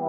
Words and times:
Hallo 0.00 0.08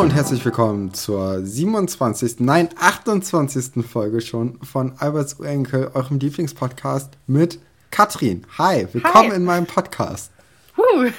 und 0.00 0.14
herzlich 0.14 0.42
willkommen 0.42 0.94
zur 0.94 1.44
27., 1.44 2.36
nein 2.38 2.70
28. 2.80 3.84
Folge 3.86 4.22
schon 4.22 4.58
von 4.62 4.94
Alberts 4.96 5.38
Urenkel, 5.38 5.90
eurem 5.92 6.18
Lieblingspodcast 6.18 7.18
mit 7.26 7.58
Katrin. 7.90 8.46
Hi, 8.56 8.86
willkommen 8.90 9.30
Hi. 9.30 9.36
in 9.36 9.44
meinem 9.44 9.66
Podcast. 9.66 10.30
Huh. 10.74 11.10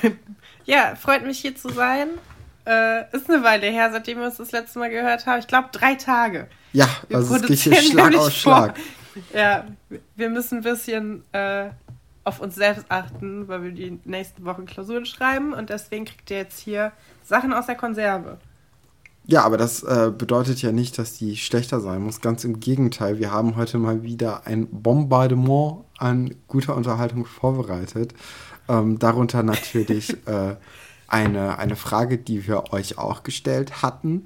Ja, 0.66 0.96
freut 0.96 1.26
mich 1.26 1.40
hier 1.40 1.56
zu 1.56 1.70
sein. 1.70 2.10
Äh, 2.66 3.16
ist 3.16 3.30
eine 3.30 3.44
Weile 3.44 3.68
her, 3.68 3.92
seitdem 3.92 4.20
wir 4.20 4.26
uns 4.26 4.38
das 4.38 4.52
letzte 4.52 4.80
Mal 4.80 4.90
gehört 4.90 5.26
haben. 5.26 5.40
Ich 5.40 5.48
glaube 5.48 5.70
drei 5.72 5.96
Tage. 5.96 6.48
Ja, 6.72 6.88
wir 7.08 7.18
also 7.18 7.36
es 7.36 7.42
geht 7.44 7.60
hier 7.60 7.76
Schlag 7.76 8.16
auf 8.16 8.32
Schlag. 8.32 8.80
Ja, 9.34 9.66
wir 10.16 10.30
müssen 10.30 10.60
ein 10.60 10.64
bisschen 10.64 11.24
äh, 11.34 11.70
auf 12.24 12.40
uns 12.40 12.56
selbst 12.56 12.86
achten, 12.90 13.48
weil 13.48 13.64
wir 13.64 13.72
die 13.72 14.00
nächsten 14.06 14.46
Wochen 14.46 14.66
Klausuren 14.66 15.06
schreiben 15.06 15.54
und 15.54 15.70
deswegen 15.70 16.06
kriegt 16.06 16.32
ihr 16.32 16.38
jetzt 16.38 16.60
hier 16.60 16.94
Sachen 17.24 17.54
aus 17.54 17.66
der 17.66 17.76
Konserve. 17.76 18.38
Ja, 19.26 19.44
aber 19.44 19.58
das 19.58 19.84
äh, 19.84 20.12
bedeutet 20.16 20.62
ja 20.62 20.72
nicht, 20.72 20.98
dass 20.98 21.14
die 21.14 21.38
schlechter 21.38 21.80
sein 21.80 22.02
muss. 22.02 22.20
Ganz 22.20 22.44
im 22.44 22.60
Gegenteil. 22.60 23.20
Wir 23.20 23.32
haben 23.32 23.56
heute 23.56 23.78
mal 23.78 24.04
wieder 24.04 24.46
ein 24.46 24.68
Bombardement 24.68 25.86
an 25.98 26.36
guter 26.48 26.76
Unterhaltung 26.76 27.26
vorbereitet. 27.26 28.14
Ähm, 28.68 29.00
darunter 29.00 29.44
natürlich 29.44 30.12
äh, 30.28 30.56
eine, 31.08 31.58
eine 31.58 31.76
Frage, 31.76 32.18
die 32.18 32.48
wir 32.48 32.74
euch 32.74 32.98
auch 32.98 33.24
gestellt 33.24 33.82
hatten. 33.82 34.26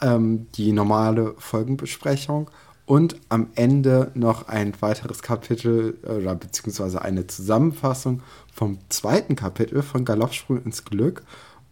Ähm, 0.00 0.46
die 0.54 0.72
normale 0.72 1.34
Folgenbesprechung. 1.38 2.50
Und 2.86 3.16
am 3.28 3.48
Ende 3.54 4.10
noch 4.14 4.48
ein 4.48 4.72
weiteres 4.80 5.20
Kapitel 5.20 5.98
oder 6.04 6.34
beziehungsweise 6.34 7.02
eine 7.02 7.26
Zusammenfassung 7.26 8.22
vom 8.54 8.78
zweiten 8.88 9.36
Kapitel 9.36 9.82
von 9.82 10.06
Galoppsprung 10.06 10.62
ins 10.62 10.86
Glück. 10.86 11.22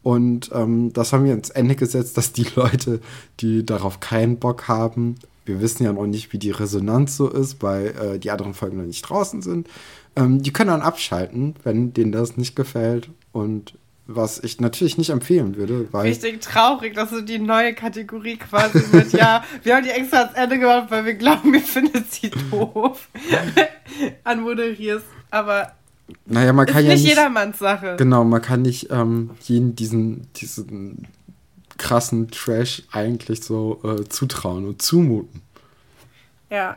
Und 0.03 0.51
ähm, 0.53 0.93
das 0.93 1.13
haben 1.13 1.25
wir 1.25 1.33
ins 1.33 1.51
Ende 1.51 1.75
gesetzt, 1.75 2.19
dass 2.19 2.33
die 2.33 2.47
Leute, 2.55 3.01
die 3.41 3.65
darauf 3.65 3.99
keinen 3.99 4.39
Bock 4.39 4.69
haben, 4.69 5.17
wir 5.47 5.61
wissen 5.61 5.85
ja 5.85 5.93
noch 5.93 6.07
nicht, 6.07 6.33
wie 6.33 6.39
die 6.39 6.51
Resonanz 6.51 7.17
so 7.17 7.29
ist, 7.29 7.63
weil 7.63 7.87
äh, 7.87 8.19
die 8.19 8.31
anderen 8.31 8.55
Folgen 8.55 8.77
noch 8.77 8.85
nicht 8.85 9.03
draußen 9.03 9.43
sind, 9.43 9.69
ähm, 10.17 10.43
die 10.43 10.53
können 10.53 10.71
dann 10.71 10.83
abschalten, 10.83 11.55
wenn 11.63 11.93
denen 11.93 12.13
das 12.13 12.37
nicht 12.37 12.57
gefällt. 12.57 13.11
Und 13.33 13.75
was 14.07 14.39
ich 14.39 14.61
natürlich 14.61 14.99
nicht 14.99 15.11
empfehlen 15.11 15.57
würde, 15.57 15.89
weil. 15.93 16.07
Richtig 16.07 16.41
traurig, 16.41 16.95
dass 16.95 17.11
du 17.11 17.23
die 17.23 17.39
neue 17.39 17.75
Kategorie 17.75 18.37
quasi 18.37 18.83
mit, 18.93 19.13
ja, 19.13 19.45
wir 19.63 19.77
haben 19.77 19.85
die 19.85 19.91
extra 19.91 20.19
ans 20.19 20.35
Ende 20.35 20.59
gemacht, 20.59 20.91
weil 20.91 21.05
wir 21.05 21.15
glauben, 21.15 21.53
ihr 21.53 21.61
findet 21.61 22.13
sie 22.13 22.31
doof, 22.31 23.09
anmoderierst. 24.25 25.07
Aber 25.31 25.73
naja, 26.25 26.53
man 26.53 26.67
kann 26.67 26.79
ist 26.79 26.85
ja 26.85 26.93
nicht, 26.93 27.03
nicht 27.03 27.17
jedermanns 27.17 27.59
Sache. 27.59 27.97
Genau, 27.99 28.23
man 28.25 28.41
kann 28.41 28.63
nicht 28.63 28.91
ähm, 28.91 29.31
jeden 29.43 29.75
diesen, 29.75 30.33
diesen 30.35 31.09
krassen 31.79 32.31
Trash 32.31 32.85
eigentlich 32.93 33.43
so 33.43 33.81
äh, 33.83 34.09
zutrauen 34.09 34.67
und 34.67 34.83
zumuten. 34.83 35.43
Ja. 36.49 36.77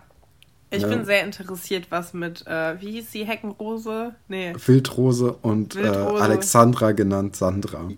Ich 0.72 0.84
ja. 0.84 0.88
bin 0.88 1.04
sehr 1.04 1.24
interessiert, 1.24 1.88
was 1.90 2.14
mit, 2.14 2.46
äh, 2.46 2.80
wie 2.80 2.92
hieß 2.92 3.12
sie, 3.12 3.26
Heckenrose? 3.26 4.14
Nee. 4.28 4.54
Wildrose 4.66 5.34
und 5.42 5.76
äh, 5.76 5.84
Wildrose. 5.84 6.20
Äh, 6.20 6.22
Alexandra 6.22 6.92
genannt 6.92 7.36
Sandra. 7.36 7.90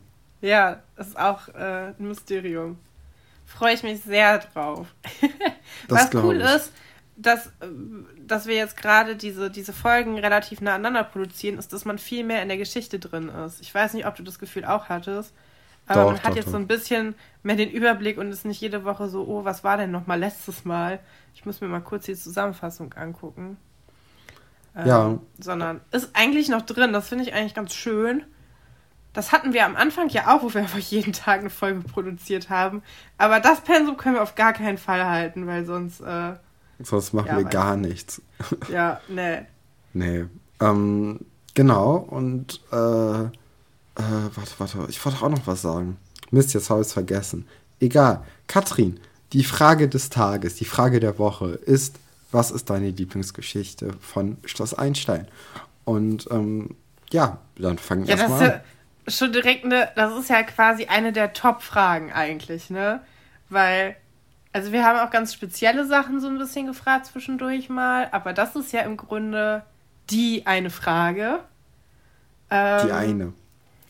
Ja, 0.42 0.82
das 0.96 1.10
ist 1.10 1.20
auch 1.20 1.50
äh, 1.50 1.94
ein 2.00 2.08
Mysterium. 2.08 2.78
Freue 3.46 3.74
ich 3.74 3.84
mich 3.84 4.02
sehr 4.02 4.40
drauf. 4.40 4.88
was 5.90 6.14
cool 6.14 6.38
ich. 6.38 6.56
ist, 6.56 6.72
dass, 7.18 7.48
äh, 7.48 7.68
dass 8.26 8.48
wir 8.48 8.56
jetzt 8.56 8.78
gerade 8.78 9.18
diese, 9.18 9.52
diese 9.52 9.74
Folgen 9.74 10.18
relativ 10.18 10.62
nacheinander 10.62 11.04
produzieren, 11.04 11.60
ist, 11.60 11.74
dass 11.74 11.84
man 11.84 11.98
viel 11.98 12.24
mehr 12.24 12.42
in 12.42 12.48
der 12.48 12.58
Geschichte 12.58 13.00
drin 13.00 13.30
ist. 13.46 13.60
Ich 13.60 13.74
weiß 13.76 13.94
nicht, 13.94 14.08
ob 14.08 14.16
du 14.16 14.24
das 14.24 14.40
Gefühl 14.40 14.64
auch 14.64 14.88
hattest, 14.88 15.34
aber 15.92 16.04
doch, 16.04 16.12
man 16.12 16.24
hat 16.24 16.32
doch, 16.32 16.36
jetzt 16.36 16.48
doch. 16.48 16.52
so 16.54 16.58
ein 16.58 16.68
bisschen 16.68 17.16
mehr 17.44 17.56
den 17.56 17.70
Überblick 17.70 18.18
und 18.18 18.32
ist 18.32 18.46
nicht 18.46 18.62
jede 18.62 18.84
Woche 18.84 19.10
so, 19.10 19.26
oh, 19.28 19.46
was 19.46 19.64
war 19.64 19.78
denn 19.78 19.92
noch 19.92 20.08
mal 20.08 20.20
letztes 20.20 20.66
Mal? 20.66 21.00
Ich 21.34 21.46
muss 21.46 21.62
mir 21.62 21.68
mal 21.68 21.82
kurz 21.82 22.06
die 22.06 22.16
Zusammenfassung 22.16 22.94
angucken. 22.94 23.58
Ähm, 24.76 24.88
ja. 24.88 25.20
Sondern 25.40 25.82
ist 25.92 26.12
eigentlich 26.14 26.50
noch 26.50 26.62
drin, 26.62 26.94
das 26.94 27.10
finde 27.10 27.24
ich 27.26 27.34
eigentlich 27.34 27.54
ganz 27.54 27.74
schön. 27.74 28.24
Das 29.14 29.32
hatten 29.34 29.52
wir 29.52 29.66
am 29.66 29.76
Anfang 29.76 30.10
ja 30.10 30.34
auch, 30.34 30.44
wo 30.44 30.54
wir 30.54 30.62
einfach 30.62 30.80
jeden 30.80 31.14
Tag 31.14 31.42
eine 31.42 31.50
Folge 31.50 31.82
produziert 31.82 32.50
haben. 32.50 32.84
Aber 33.18 33.40
das 33.40 33.62
Pensum 33.62 33.98
können 33.98 34.16
wir 34.16 34.24
auf 34.24 34.36
gar 34.36 34.54
keinen 34.54 34.78
Fall 34.78 35.06
halten, 35.06 35.48
weil 35.48 35.66
sonst 35.66 36.02
äh, 36.02 36.34
Sonst 36.84 37.14
machen 37.14 37.28
ja, 37.28 37.38
wir 37.38 37.46
gar 37.46 37.78
nichts. 37.78 38.22
Ja, 38.72 39.02
nee. 39.08 39.42
nee. 39.94 40.26
Ähm, 40.60 41.20
genau, 41.54 41.96
und 41.96 42.62
äh, 42.72 43.30
äh, 44.02 44.36
warte, 44.36 44.52
warte, 44.58 44.90
ich 44.90 45.04
wollte 45.04 45.22
auch 45.24 45.30
noch 45.30 45.48
was 45.48 45.62
sagen. 45.62 45.98
Mist, 46.32 46.54
jetzt 46.54 46.70
habe 46.70 46.82
ich 46.82 46.88
es 46.88 46.94
vergessen. 46.94 47.48
Egal. 47.80 48.24
Katrin, 48.48 49.00
die 49.34 49.44
Frage 49.44 49.90
des 49.90 50.10
Tages, 50.10 50.56
die 50.56 50.66
Frage 50.66 51.00
der 51.00 51.18
Woche 51.20 51.50
ist, 51.50 51.98
was 52.32 52.52
ist 52.52 52.70
deine 52.70 52.90
Lieblingsgeschichte 52.90 53.94
von 54.00 54.38
Schloss 54.46 54.74
Einstein? 54.74 55.28
Und 55.84 56.28
ähm, 56.32 56.76
ja, 57.12 57.40
dann 57.58 57.78
fangen 57.78 58.08
wir 58.08 58.16
ja, 58.16 58.22
erstmal 58.22 58.44
an. 58.44 58.50
Ja 58.52 58.62
schon 59.08 59.34
direkt 59.34 59.66
eine, 59.66 59.90
das 59.96 60.18
ist 60.18 60.30
ja 60.30 60.44
quasi 60.44 60.86
eine 60.86 61.12
der 61.12 61.34
Top-Fragen 61.34 62.12
eigentlich, 62.12 62.70
ne? 62.70 63.02
Weil 63.50 63.96
also 64.54 64.72
wir 64.72 64.84
haben 64.84 65.00
auch 65.00 65.12
ganz 65.12 65.34
spezielle 65.34 65.86
Sachen 65.86 66.20
so 66.20 66.28
ein 66.28 66.38
bisschen 66.38 66.68
gefragt 66.68 67.06
zwischendurch 67.06 67.70
mal, 67.70 68.10
aber 68.12 68.34
das 68.34 68.56
ist 68.56 68.74
ja 68.74 68.82
im 68.82 68.98
Grunde 68.98 69.64
die 70.10 70.46
eine 70.46 70.70
Frage. 70.70 71.40
Ähm, 72.50 72.88
die 72.88 72.92
eine. 72.92 73.34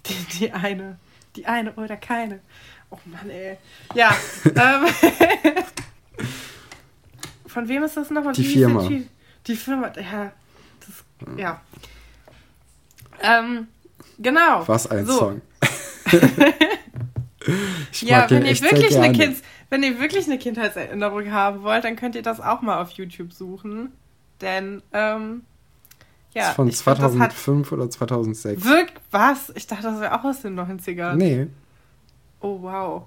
Die, 0.05 0.25
die, 0.39 0.51
eine. 0.51 0.97
Die 1.35 1.45
eine 1.45 1.73
oder 1.73 1.97
keine. 1.97 2.39
Oh 2.89 2.97
Mann, 3.05 3.29
ey. 3.29 3.57
Ja. 3.93 4.15
ähm, 4.45 4.87
von 7.47 7.67
wem 7.67 7.83
ist 7.83 7.97
das 7.97 8.09
nochmal? 8.09 8.33
Die 8.33 8.43
Firma. 8.43 8.87
Die, 8.87 9.07
die, 9.47 9.55
Firma, 9.55 9.91
ja. 9.97 10.31
Das, 10.79 11.37
ja. 11.37 11.61
Ähm, 13.21 13.67
genau. 14.17 14.67
Was 14.67 14.87
ein 14.87 15.05
so. 15.05 15.17
Song. 15.17 15.41
ja, 18.01 18.29
wenn 18.29 18.45
ihr 18.45 18.59
wirklich 18.61 18.97
eine 18.97 19.13
Kind 19.13 19.37
wenn 19.71 19.83
ihr 19.83 19.99
wirklich 20.01 20.25
eine 20.25 20.37
Kindheitserinnerung 20.37 21.31
haben 21.31 21.63
wollt, 21.63 21.85
dann 21.85 21.95
könnt 21.95 22.15
ihr 22.15 22.21
das 22.21 22.41
auch 22.41 22.61
mal 22.61 22.81
auf 22.81 22.91
YouTube 22.91 23.31
suchen. 23.31 23.93
Denn, 24.41 24.83
ähm, 24.91 25.45
ja. 26.33 26.49
ist 26.49 26.55
von 26.55 26.71
2005 26.71 27.67
find, 27.67 27.71
oder 27.71 27.89
2006. 27.89 28.63
Wirkt 28.65 29.01
was? 29.11 29.51
Ich 29.55 29.67
dachte, 29.67 29.83
das 29.83 29.99
wäre 29.99 30.19
auch 30.19 30.23
aus 30.23 30.41
den 30.41 30.59
90ern. 30.59 31.15
Nee. 31.15 31.47
Oh, 32.39 32.61
wow. 32.61 33.03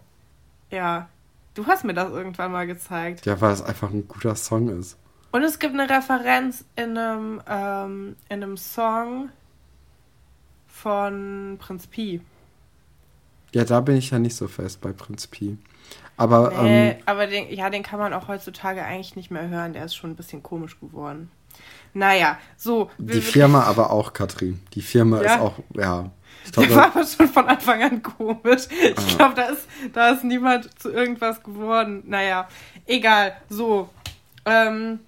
Ja. 0.71 1.09
Du 1.55 1.67
hast 1.67 1.85
mir 1.85 1.95
das 1.95 2.11
irgendwann 2.11 2.53
mal 2.53 2.67
gezeigt. 2.67 3.27
Ja, 3.27 3.41
weil 3.41 3.53
es 3.53 3.62
einfach 3.62 3.91
ein 3.91 4.09
guter 4.09 4.35
Song 4.35 4.69
ist. 4.69 4.97
Und 5.31 5.43
es 5.43 5.59
gibt 5.59 5.75
eine 5.75 5.89
Referenz 5.89 6.65
in 6.77 6.97
einem, 6.97 7.43
ähm, 7.49 8.17
in 8.29 8.43
einem 8.43 8.57
Song 8.57 9.31
von 10.69 11.56
Prinz 11.59 11.87
Pi. 11.87 12.21
Ja, 13.53 13.65
da 13.65 13.81
bin 13.81 13.97
ich 13.97 14.11
ja 14.11 14.19
nicht 14.19 14.37
so 14.37 14.49
fest 14.49 14.81
bei 14.81 14.93
Prinz 14.93 15.27
Pi. 15.29 15.56
Aber, 16.17 16.53
nee, 16.62 16.91
ähm, 16.91 16.97
aber 17.06 17.27
den, 17.27 17.53
ja, 17.53 17.71
den 17.71 17.83
kann 17.83 17.99
man 17.99 18.12
auch 18.12 18.29
heutzutage 18.29 18.85
eigentlich 18.85 19.17
nicht 19.17 19.31
mehr 19.31 19.49
hören. 19.49 19.73
Der 19.73 19.85
ist 19.85 19.97
schon 19.97 20.11
ein 20.11 20.17
bisschen 20.17 20.43
komisch 20.43 20.79
geworden. 20.79 21.31
Naja, 21.94 22.38
so. 22.56 22.91
Die 22.99 23.21
Firma 23.21 23.62
aber 23.62 23.91
auch, 23.91 24.12
Katrin. 24.12 24.60
Die 24.75 24.82
Firma 24.82 25.22
ja? 25.22 25.34
ist 25.34 25.41
auch, 25.41 25.55
ja. 25.75 26.10
Ich 26.44 26.53
glaub, 26.53 26.66
der 26.66 26.77
war 26.77 26.87
aber 26.87 27.06
schon 27.06 27.28
von 27.28 27.47
Anfang 27.47 27.82
an 27.82 28.03
komisch. 28.03 28.62
Ich 28.71 28.94
ah. 28.96 29.17
glaube, 29.17 29.35
da 29.35 29.43
ist, 29.44 29.67
da 29.93 30.11
ist 30.11 30.25
niemand 30.25 30.69
zu 30.79 30.91
irgendwas 30.91 31.43
geworden. 31.43 32.02
Naja, 32.06 32.49
egal. 32.87 33.35
So. 33.49 33.88
Ähm, 34.44 34.99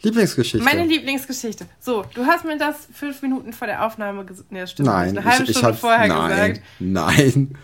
Lieblingsgeschichte. 0.00 0.64
Meine 0.64 0.84
Lieblingsgeschichte. 0.84 1.66
So, 1.78 2.04
du 2.14 2.24
hast 2.26 2.44
mir 2.44 2.58
das 2.58 2.88
fünf 2.92 3.22
Minuten 3.22 3.52
vor 3.52 3.66
der 3.66 3.84
Aufnahme 3.84 4.24
gesagt. 4.24 4.50
Nee, 4.50 4.66
stimmt 4.66 4.88
Nein, 4.88 5.10
Eine 5.10 5.24
halbe 5.24 5.44
ich, 5.44 5.56
Stunde 5.56 5.74
ich 5.74 5.80
vorher 5.80 6.08
nein, 6.08 6.28
gesagt. 6.28 6.62
Nein. 6.80 7.58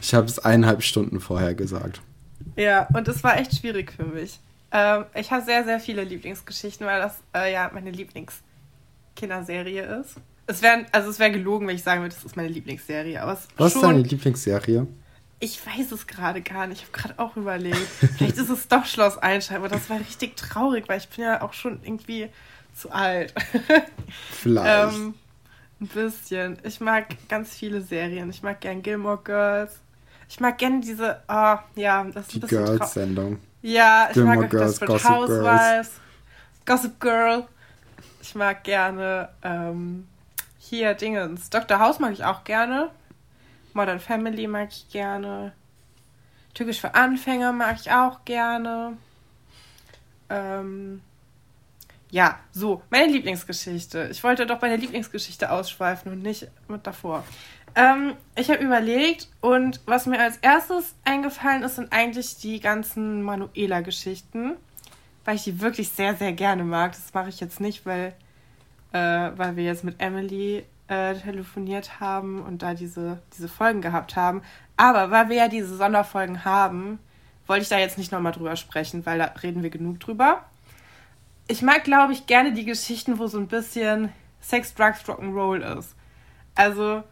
Ich 0.00 0.14
habe 0.14 0.26
es 0.26 0.38
eineinhalb 0.38 0.82
Stunden 0.82 1.20
vorher 1.20 1.54
gesagt. 1.54 2.00
Ja, 2.56 2.88
und 2.94 3.06
es 3.06 3.22
war 3.22 3.38
echt 3.38 3.56
schwierig 3.56 3.92
für 3.92 4.04
mich. 4.04 4.40
Ähm, 4.74 5.04
ich 5.14 5.30
habe 5.30 5.44
sehr, 5.44 5.64
sehr 5.64 5.78
viele 5.78 6.02
Lieblingsgeschichten, 6.02 6.84
weil 6.84 7.00
das 7.00 7.18
äh, 7.32 7.52
ja 7.52 7.70
meine 7.72 7.92
Lieblingskinderserie 7.92 9.82
ist. 10.00 10.16
Es 10.48 10.62
wäre 10.62 10.84
also 10.90 11.10
es 11.10 11.20
wäre 11.20 11.30
gelogen, 11.30 11.68
wenn 11.68 11.76
ich 11.76 11.84
sagen 11.84 12.02
würde, 12.02 12.14
das 12.14 12.24
ist 12.24 12.36
meine 12.36 12.48
Lieblingsserie. 12.48 13.22
Aber 13.22 13.34
es 13.34 13.46
Was 13.56 13.72
schon, 13.72 13.82
ist 13.82 13.88
deine 13.88 14.02
Lieblingsserie? 14.02 14.88
Ich 15.38 15.64
weiß 15.64 15.92
es 15.92 16.08
gerade 16.08 16.42
gar 16.42 16.66
nicht. 16.66 16.82
Ich 16.82 16.88
habe 16.88 16.98
gerade 16.98 17.18
auch 17.20 17.36
überlegt. 17.36 17.76
Vielleicht 18.18 18.36
ist 18.36 18.50
es 18.50 18.66
doch 18.66 18.84
Schloss 18.84 19.16
Einstein, 19.16 19.58
aber 19.58 19.68
das 19.68 19.88
war 19.88 20.00
richtig 20.00 20.36
traurig, 20.36 20.88
weil 20.88 20.98
ich 20.98 21.08
bin 21.08 21.24
ja 21.24 21.42
auch 21.42 21.52
schon 21.52 21.78
irgendwie 21.84 22.28
zu 22.74 22.90
alt. 22.90 23.32
Vielleicht. 24.32 24.92
ähm, 24.92 25.14
Ein 25.80 25.86
bisschen. 25.86 26.58
Ich 26.64 26.80
mag 26.80 27.14
ganz 27.28 27.54
viele 27.54 27.80
Serien. 27.80 28.28
Ich 28.28 28.42
mag 28.42 28.60
gern 28.60 28.82
Gilmore 28.82 29.20
Girls. 29.22 29.78
Ich 30.28 30.40
mag 30.40 30.58
gern 30.58 30.80
diese, 30.80 31.22
oh, 31.28 31.58
ja, 31.76 32.02
das 32.12 32.26
ist 32.26 32.34
Die 32.34 32.40
Girls-Sendung. 32.40 33.38
Ja, 33.64 34.08
ich 34.08 34.12
Gilmore 34.12 34.40
mag 34.40 34.50
Girls, 34.50 34.78
das 34.78 34.86
Gossip 34.86 35.08
Housewives, 35.08 35.92
Gossip 36.66 37.00
Girl. 37.00 37.48
Ich 38.20 38.34
mag 38.34 38.62
gerne 38.62 39.30
ähm, 39.42 40.06
hier 40.58 40.92
Dingens. 40.92 41.48
Dr. 41.48 41.78
House 41.78 41.98
mag 41.98 42.12
ich 42.12 42.22
auch 42.26 42.44
gerne. 42.44 42.90
Modern 43.72 44.00
Family 44.00 44.46
mag 44.48 44.68
ich 44.70 44.90
gerne. 44.90 45.52
Türkisch 46.52 46.78
für 46.78 46.94
Anfänger 46.94 47.52
mag 47.52 47.76
ich 47.80 47.90
auch 47.90 48.26
gerne. 48.26 48.98
Ähm, 50.28 51.00
ja, 52.10 52.38
so, 52.52 52.82
meine 52.90 53.10
Lieblingsgeschichte. 53.10 54.08
Ich 54.10 54.22
wollte 54.22 54.44
doch 54.44 54.58
bei 54.58 54.68
der 54.68 54.76
Lieblingsgeschichte 54.76 55.50
ausschweifen 55.50 56.12
und 56.12 56.20
nicht 56.22 56.48
mit 56.68 56.86
davor. 56.86 57.24
Ähm, 57.76 58.14
ich 58.36 58.50
habe 58.50 58.62
überlegt 58.62 59.28
und 59.40 59.80
was 59.86 60.06
mir 60.06 60.20
als 60.20 60.36
erstes 60.38 60.94
eingefallen 61.04 61.62
ist, 61.62 61.76
sind 61.76 61.92
eigentlich 61.92 62.36
die 62.36 62.60
ganzen 62.60 63.22
Manuela-Geschichten, 63.22 64.56
weil 65.24 65.36
ich 65.36 65.44
die 65.44 65.60
wirklich 65.60 65.88
sehr, 65.88 66.14
sehr 66.14 66.32
gerne 66.32 66.62
mag. 66.62 66.92
Das 66.92 67.12
mache 67.12 67.28
ich 67.30 67.40
jetzt 67.40 67.60
nicht, 67.60 67.84
weil, 67.84 68.14
äh, 68.92 69.30
weil 69.36 69.56
wir 69.56 69.64
jetzt 69.64 69.82
mit 69.82 70.00
Emily 70.00 70.64
äh, 70.86 71.14
telefoniert 71.14 71.98
haben 71.98 72.42
und 72.42 72.62
da 72.62 72.74
diese, 72.74 73.20
diese 73.36 73.48
Folgen 73.48 73.80
gehabt 73.80 74.14
haben. 74.14 74.42
Aber 74.76 75.10
weil 75.10 75.28
wir 75.28 75.36
ja 75.36 75.48
diese 75.48 75.76
Sonderfolgen 75.76 76.44
haben, 76.44 77.00
wollte 77.46 77.62
ich 77.62 77.68
da 77.68 77.78
jetzt 77.78 77.98
nicht 77.98 78.12
nochmal 78.12 78.32
drüber 78.32 78.56
sprechen, 78.56 79.04
weil 79.04 79.18
da 79.18 79.26
reden 79.42 79.62
wir 79.62 79.70
genug 79.70 79.98
drüber. 80.00 80.44
Ich 81.48 81.60
mag, 81.62 81.84
glaube 81.84 82.12
ich, 82.12 82.26
gerne 82.26 82.52
die 82.52 82.64
Geschichten, 82.64 83.18
wo 83.18 83.26
so 83.26 83.38
ein 83.38 83.48
bisschen 83.48 84.12
Sex, 84.40 84.74
Drugs, 84.74 85.00
Rock'n'Roll 85.00 85.78
ist. 85.78 85.94
Also 86.54 87.02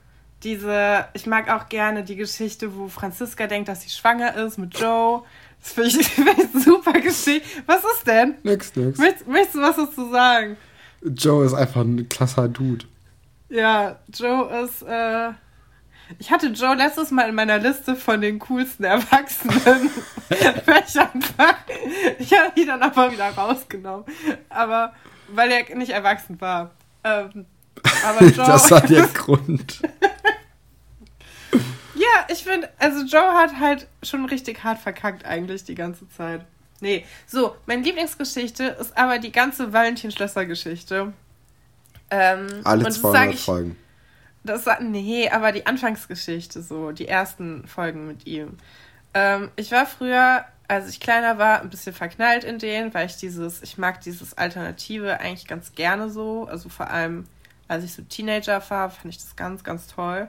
diese, 0.42 1.06
ich 1.14 1.26
mag 1.26 1.48
auch 1.50 1.68
gerne 1.68 2.04
die 2.04 2.16
Geschichte, 2.16 2.76
wo 2.76 2.88
Franziska 2.88 3.46
denkt, 3.46 3.68
dass 3.68 3.82
sie 3.82 3.90
schwanger 3.90 4.34
ist 4.36 4.58
mit 4.58 4.78
Joe. 4.78 5.22
Das 5.62 5.72
finde 5.72 6.00
ich, 6.00 6.08
find 6.08 6.36
ich 6.38 6.64
super 6.64 6.92
Geschichte. 6.92 7.46
Was 7.66 7.82
ist 7.96 8.06
denn? 8.06 8.34
Nix, 8.42 8.74
nix. 8.74 8.98
Möchtest, 8.98 9.28
möchtest 9.28 9.54
du 9.54 9.60
was 9.60 9.76
dazu 9.76 10.10
sagen? 10.10 10.56
Joe 11.02 11.44
ist 11.44 11.54
einfach 11.54 11.82
ein 11.82 12.08
klasser 12.08 12.48
Dude. 12.48 12.84
Ja, 13.48 13.98
Joe 14.12 14.64
ist. 14.64 14.82
Äh, 14.82 15.30
ich 16.18 16.30
hatte 16.30 16.48
Joe 16.48 16.74
letztes 16.74 17.10
Mal 17.10 17.28
in 17.28 17.34
meiner 17.34 17.58
Liste 17.58 17.96
von 17.96 18.20
den 18.20 18.38
coolsten 18.38 18.84
Erwachsenen. 18.84 19.90
ich 22.18 22.32
habe 22.32 22.60
ihn 22.60 22.66
dann 22.66 22.82
aber 22.82 23.12
wieder 23.12 23.30
rausgenommen. 23.30 24.04
Aber 24.48 24.92
weil 25.28 25.50
er 25.50 25.76
nicht 25.76 25.92
erwachsen 25.92 26.40
war. 26.40 26.72
Ähm, 27.04 27.46
aber 28.06 28.24
Joe, 28.26 28.46
das 28.46 28.70
war 28.70 28.80
der 28.82 29.06
Grund. 29.08 29.80
Ja, 31.94 32.26
ich 32.28 32.44
finde, 32.44 32.68
also 32.78 33.04
Joe 33.04 33.34
hat 33.34 33.58
halt 33.60 33.86
schon 34.02 34.24
richtig 34.24 34.64
hart 34.64 34.78
verkackt 34.78 35.24
eigentlich 35.24 35.64
die 35.64 35.74
ganze 35.74 36.08
Zeit. 36.08 36.44
Nee, 36.80 37.04
so, 37.26 37.54
meine 37.66 37.82
Lieblingsgeschichte 37.82 38.64
ist 38.64 38.96
aber 38.98 39.18
die 39.18 39.30
ganze 39.30 39.72
Valentin-Schlösser-Geschichte. 39.72 41.12
Ähm, 42.10 42.48
Alle 42.64 42.88
200 42.88 43.34
ich, 43.34 43.40
Folgen. 43.40 43.76
Das, 44.44 44.66
nee, 44.80 45.30
aber 45.30 45.52
die 45.52 45.66
Anfangsgeschichte, 45.66 46.60
so, 46.60 46.90
die 46.90 47.06
ersten 47.06 47.66
Folgen 47.68 48.08
mit 48.08 48.26
ihm. 48.26 48.58
Ähm, 49.14 49.50
ich 49.54 49.70
war 49.70 49.86
früher, 49.86 50.44
als 50.66 50.88
ich 50.88 50.98
kleiner 50.98 51.38
war, 51.38 51.60
ein 51.60 51.70
bisschen 51.70 51.94
verknallt 51.94 52.44
in 52.44 52.58
den, 52.58 52.92
weil 52.94 53.06
ich 53.06 53.16
dieses, 53.16 53.62
ich 53.62 53.78
mag 53.78 54.00
dieses 54.00 54.36
Alternative 54.36 55.20
eigentlich 55.20 55.46
ganz 55.46 55.74
gerne 55.74 56.10
so. 56.10 56.46
Also 56.50 56.68
vor 56.68 56.90
allem, 56.90 57.26
als 57.68 57.84
ich 57.84 57.92
so 57.92 58.02
Teenager 58.02 58.62
war, 58.70 58.90
fand 58.90 59.14
ich 59.14 59.18
das 59.18 59.36
ganz, 59.36 59.62
ganz 59.62 59.86
toll. 59.86 60.28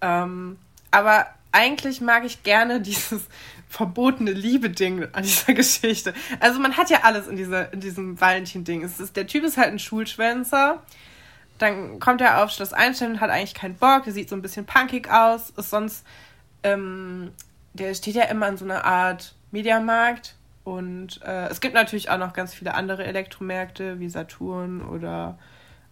Ähm, 0.00 0.58
aber 0.90 1.26
eigentlich 1.52 2.00
mag 2.00 2.24
ich 2.24 2.42
gerne 2.42 2.80
dieses 2.82 3.22
verbotene 3.68 4.32
Liebe-Ding 4.32 5.08
an 5.12 5.22
dieser 5.22 5.54
Geschichte. 5.54 6.14
Also 6.40 6.60
man 6.60 6.76
hat 6.76 6.90
ja 6.90 7.00
alles 7.02 7.26
in, 7.26 7.36
dieser, 7.36 7.72
in 7.72 7.80
diesem 7.80 8.20
Valentin-Ding. 8.20 8.88
Der 9.14 9.26
Typ 9.26 9.44
ist 9.44 9.56
halt 9.56 9.68
ein 9.68 9.78
Schulschwänzer 9.78 10.82
dann 11.58 12.00
kommt 12.00 12.20
er 12.20 12.42
auf 12.42 12.50
Schloss 12.50 12.72
Einstein 12.72 13.12
und 13.12 13.20
hat 13.20 13.30
eigentlich 13.30 13.54
keinen 13.54 13.76
Bock. 13.76 14.04
Der 14.04 14.12
sieht 14.12 14.28
so 14.28 14.36
ein 14.36 14.42
bisschen 14.42 14.66
punkig 14.66 15.10
aus. 15.10 15.50
Ist 15.50 15.70
sonst, 15.70 16.04
ähm, 16.62 17.32
der 17.72 17.94
steht 17.94 18.14
ja 18.14 18.24
immer 18.24 18.48
in 18.48 18.56
so 18.56 18.64
einer 18.64 18.84
Art 18.84 19.34
Mediamarkt. 19.50 20.36
Und 20.64 21.20
äh, 21.22 21.46
es 21.48 21.60
gibt 21.60 21.74
natürlich 21.74 22.10
auch 22.10 22.18
noch 22.18 22.32
ganz 22.32 22.52
viele 22.52 22.74
andere 22.74 23.04
Elektromärkte 23.04 24.00
wie 24.00 24.08
Saturn 24.08 24.82
oder 24.82 25.38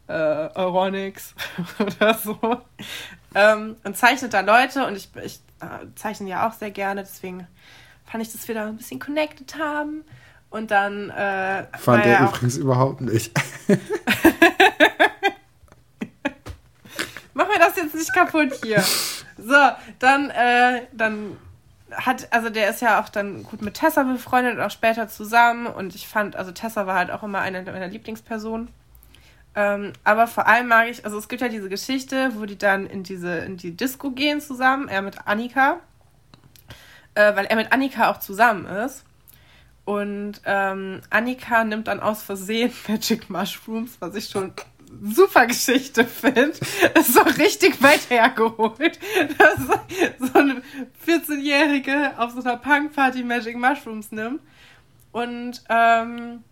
äh, 0.06 0.12
Euronics 0.54 1.34
oder 1.78 2.14
so. 2.14 2.38
Ähm, 3.34 3.76
und 3.84 3.96
zeichnet 3.96 4.32
da 4.34 4.40
Leute 4.40 4.86
und 4.86 4.96
ich, 4.96 5.08
ich 5.22 5.40
äh, 5.60 5.86
zeichne 5.94 6.28
ja 6.28 6.48
auch 6.48 6.52
sehr 6.52 6.70
gerne, 6.70 7.02
deswegen 7.02 7.46
fand 8.04 8.22
ich, 8.22 8.32
dass 8.32 8.46
wir 8.46 8.54
da 8.54 8.66
ein 8.66 8.76
bisschen 8.76 9.00
connected 9.00 9.58
haben. 9.58 10.04
Und 10.50 10.70
dann. 10.70 11.10
Äh, 11.10 11.66
fand 11.76 12.06
er 12.06 12.28
übrigens 12.28 12.56
überhaupt 12.56 13.00
nicht. 13.00 13.36
Mach 17.34 17.48
mir 17.48 17.58
das 17.58 17.74
jetzt 17.74 17.96
nicht 17.96 18.14
kaputt 18.14 18.52
hier. 18.62 18.80
So, 19.36 19.56
dann, 19.98 20.30
äh, 20.30 20.82
dann 20.92 21.36
hat, 21.90 22.32
also 22.32 22.50
der 22.50 22.70
ist 22.70 22.80
ja 22.82 23.02
auch 23.02 23.08
dann 23.08 23.42
gut 23.42 23.62
mit 23.62 23.74
Tessa 23.74 24.04
befreundet 24.04 24.54
und 24.54 24.60
auch 24.60 24.70
später 24.70 25.08
zusammen. 25.08 25.66
Und 25.66 25.96
ich 25.96 26.06
fand, 26.06 26.36
also 26.36 26.52
Tessa 26.52 26.86
war 26.86 26.94
halt 26.94 27.10
auch 27.10 27.24
immer 27.24 27.40
eine 27.40 27.62
meiner 27.62 27.88
Lieblingspersonen. 27.88 28.68
Ähm, 29.56 29.92
aber 30.02 30.26
vor 30.26 30.46
allem 30.46 30.68
mag 30.68 30.88
ich, 30.88 31.04
also 31.04 31.18
es 31.18 31.28
gibt 31.28 31.42
ja 31.42 31.48
diese 31.48 31.68
Geschichte, 31.68 32.32
wo 32.34 32.44
die 32.44 32.58
dann 32.58 32.86
in 32.86 33.04
diese, 33.04 33.38
in 33.38 33.56
die 33.56 33.76
Disco 33.76 34.10
gehen 34.10 34.40
zusammen, 34.40 34.88
er 34.88 35.02
mit 35.02 35.26
Annika. 35.26 35.80
Äh, 37.14 37.36
weil 37.36 37.46
er 37.46 37.56
mit 37.56 37.72
Annika 37.72 38.10
auch 38.10 38.18
zusammen 38.18 38.66
ist. 38.66 39.04
Und 39.84 40.40
ähm, 40.46 41.02
Annika 41.10 41.62
nimmt 41.62 41.88
dann 41.88 42.00
aus 42.00 42.22
Versehen 42.22 42.72
Magic 42.88 43.30
Mushrooms, 43.30 43.96
was 44.00 44.14
ich 44.14 44.28
schon 44.28 44.52
super 45.02 45.46
Geschichte 45.46 46.04
finde. 46.04 46.52
Ist 46.98 47.18
auch 47.18 47.38
richtig 47.38 47.82
weit 47.82 48.08
hergeholt. 48.10 48.98
Dass 49.38 49.58
so 50.18 50.38
eine 50.38 50.62
14-Jährige 51.06 52.12
auf 52.16 52.32
so 52.32 52.40
einer 52.40 52.56
Punkparty 52.56 53.22
Magic 53.22 53.56
Mushrooms 53.56 54.10
nimmt. 54.12 54.40
Und 55.12 55.62
ähm, 55.68 56.42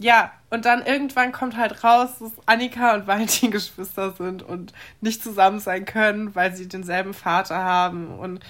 ja, 0.00 0.32
und 0.50 0.64
dann 0.64 0.84
irgendwann 0.84 1.32
kommt 1.32 1.56
halt 1.56 1.84
raus, 1.84 2.18
dass 2.18 2.32
Annika 2.46 2.94
und 2.94 3.06
Valentin 3.06 3.50
Geschwister 3.52 4.12
sind 4.12 4.42
und 4.42 4.72
nicht 5.00 5.22
zusammen 5.22 5.60
sein 5.60 5.84
können, 5.84 6.34
weil 6.34 6.54
sie 6.54 6.68
denselben 6.68 7.14
Vater 7.14 7.56
haben. 7.56 8.18
Und 8.18 8.40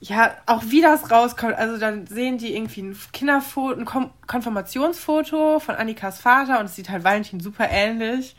ja, 0.00 0.36
auch 0.46 0.62
wie 0.66 0.80
das 0.80 1.10
rauskommt, 1.10 1.54
also 1.54 1.76
dann 1.78 2.06
sehen 2.06 2.38
die 2.38 2.54
irgendwie 2.54 2.82
ein 2.82 2.98
Kinderfoto, 3.12 3.78
ein 3.78 3.84
Kom 3.84 4.10
Konfirmationsfoto 4.26 5.58
von 5.60 5.74
Annikas 5.74 6.20
Vater 6.20 6.60
und 6.60 6.66
es 6.66 6.76
sieht 6.76 6.88
halt 6.88 7.04
Valentin 7.04 7.40
super 7.40 7.68
ähnlich. 7.68 8.36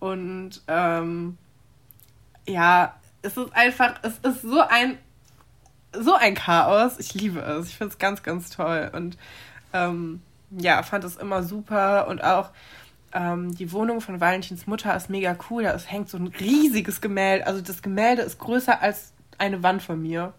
Und 0.00 0.62
ähm, 0.68 1.38
ja, 2.46 2.96
es 3.22 3.36
ist 3.36 3.54
einfach, 3.54 3.94
es 4.02 4.18
ist 4.18 4.42
so 4.42 4.60
ein, 4.60 4.98
so 5.92 6.14
ein 6.14 6.34
Chaos. 6.34 6.98
Ich 6.98 7.14
liebe 7.14 7.40
es. 7.40 7.68
Ich 7.68 7.76
finde 7.76 7.92
es 7.92 7.98
ganz, 7.98 8.22
ganz 8.22 8.50
toll. 8.50 8.90
Und 8.92 9.16
ähm, 9.72 10.22
ja, 10.58 10.82
fand 10.82 11.04
es 11.04 11.16
immer 11.16 11.42
super. 11.42 12.08
Und 12.08 12.22
auch 12.22 12.50
ähm, 13.12 13.54
die 13.54 13.72
Wohnung 13.72 14.00
von 14.00 14.20
Valentins 14.20 14.66
Mutter 14.66 14.94
ist 14.96 15.10
mega 15.10 15.36
cool. 15.50 15.64
Da 15.64 15.76
hängt 15.78 16.08
so 16.08 16.18
ein 16.18 16.28
riesiges 16.28 17.00
Gemälde. 17.00 17.46
Also 17.46 17.60
das 17.60 17.82
Gemälde 17.82 18.22
ist 18.22 18.38
größer 18.38 18.80
als 18.80 19.12
eine 19.38 19.62
Wand 19.62 19.82
von 19.82 20.00
mir 20.00 20.34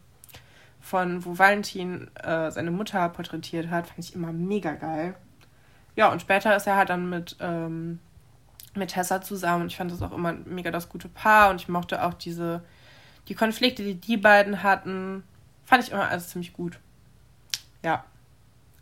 von 0.83 1.23
wo 1.23 1.39
Valentin 1.39 2.11
äh, 2.17 2.51
seine 2.51 2.69
Mutter 2.69 3.07
porträtiert 3.07 3.69
hat, 3.69 3.87
fand 3.87 3.99
ich 3.99 4.13
immer 4.13 4.33
mega 4.33 4.73
geil. 4.73 5.15
Ja, 5.95 6.11
und 6.11 6.21
später 6.21 6.55
ist 6.55 6.67
er 6.67 6.75
halt 6.75 6.89
dann 6.89 7.09
mit, 7.09 7.37
ähm, 7.39 7.99
mit 8.75 8.91
Tessa 8.91 9.21
zusammen 9.21 9.63
und 9.63 9.67
ich 9.67 9.77
fand 9.77 9.91
das 9.91 10.01
auch 10.01 10.11
immer 10.11 10.33
mega 10.33 10.71
das 10.71 10.89
gute 10.89 11.07
Paar 11.07 11.49
und 11.51 11.61
ich 11.61 11.69
mochte 11.69 12.03
auch 12.03 12.13
diese, 12.13 12.63
die 13.29 13.33
Konflikte, 13.33 13.81
die 13.81 13.95
die 13.95 14.17
beiden 14.17 14.61
hatten, 14.61 15.23
fand 15.63 15.83
ich 15.83 15.91
immer 15.91 16.09
alles 16.09 16.29
ziemlich 16.29 16.51
gut. 16.51 16.79
Ja, 17.81 18.03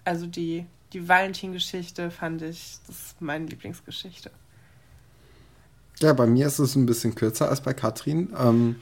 also 0.04 0.26
die, 0.26 0.66
die 0.94 1.08
Valentin-Geschichte 1.08 2.12
fand 2.12 2.42
ich, 2.42 2.78
das 2.88 2.96
ist 2.96 3.22
meine 3.22 3.46
Lieblingsgeschichte. 3.46 4.32
Ja, 6.00 6.14
bei 6.14 6.26
mir 6.26 6.48
ist 6.48 6.60
es 6.60 6.76
ein 6.76 6.86
bisschen 6.86 7.16
kürzer 7.16 7.50
als 7.50 7.62
bei 7.62 7.74
Katrin. 7.74 8.34
Ähm, 8.38 8.76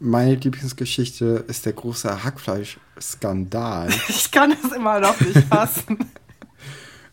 meine 0.00 0.34
Lieblingsgeschichte 0.34 1.44
ist 1.46 1.64
der 1.64 1.72
große 1.72 2.24
Hackfleisch-Skandal. 2.24 3.90
Ich 4.08 4.30
kann 4.30 4.54
das 4.60 4.72
immer 4.72 5.00
noch 5.00 5.18
nicht 5.20 5.38
fassen. 5.48 5.98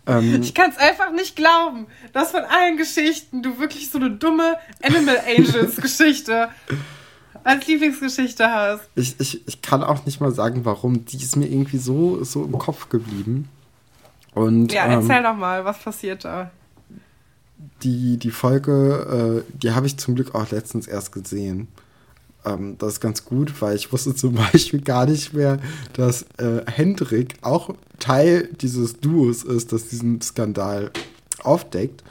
ähm, 0.08 0.41
ich 0.41 0.53
kann 0.53 0.72
es 0.72 0.77
einfach 0.77 1.12
nicht 1.12 1.36
glauben, 1.36 1.88
dass 2.13 2.32
von 2.32 2.44
allen 2.44 2.77
Geschichten 2.77 3.44
du 3.44 3.60
wirklich 3.60 3.91
so 3.91 4.00
eine 4.00 4.12
dumme 4.12 4.58
Animal 4.82 5.22
Angels-Geschichte 5.38 6.50
als 7.44 7.68
Lieblingsgeschichte 7.68 8.48
hast. 8.50 8.89
Ich, 8.96 9.20
ich, 9.20 9.48
ich 9.48 9.62
kann 9.62 9.84
auch 9.84 10.06
nicht 10.06 10.20
mal 10.20 10.32
sagen, 10.32 10.65
warum. 10.65 11.06
Die 11.06 11.18
ist 11.18 11.36
mir 11.36 11.48
irgendwie 11.48 11.77
so, 11.77 12.24
so 12.24 12.44
im 12.44 12.58
Kopf 12.58 12.89
geblieben. 12.89 13.48
Und, 14.33 14.71
ja, 14.71 14.85
erzähl 14.85 15.17
ähm, 15.17 15.23
doch 15.23 15.35
mal, 15.35 15.65
was 15.65 15.79
passiert 15.79 16.25
da? 16.25 16.51
die, 17.83 18.17
die 18.17 18.31
Folge, 18.31 19.43
äh, 19.45 19.57
die 19.57 19.71
habe 19.71 19.88
ich 19.88 19.97
zum 19.97 20.15
Glück 20.15 20.35
auch 20.35 20.50
letztens 20.51 20.88
erst 20.88 21.11
gesehen. 21.11 21.67
Ähm, 22.45 22.77
das 22.77 22.93
ist 22.93 23.00
ganz 23.01 23.25
gut, 23.25 23.61
weil 23.61 23.75
ich 23.75 23.91
wusste 23.91 24.15
zum 24.15 24.35
Beispiel 24.51 24.81
gar 24.81 25.05
nicht 25.05 25.33
mehr, 25.33 25.59
dass 25.93 26.23
äh, 26.38 26.63
Hendrik 26.67 27.35
auch 27.41 27.73
Teil 28.00 28.50
dieses 28.61 29.00
Duos 29.00 29.43
ist, 29.43 29.71
das 29.71 29.88
diesen 29.88 30.21
Skandal 30.21 30.91
aufdeckt. 31.43 32.03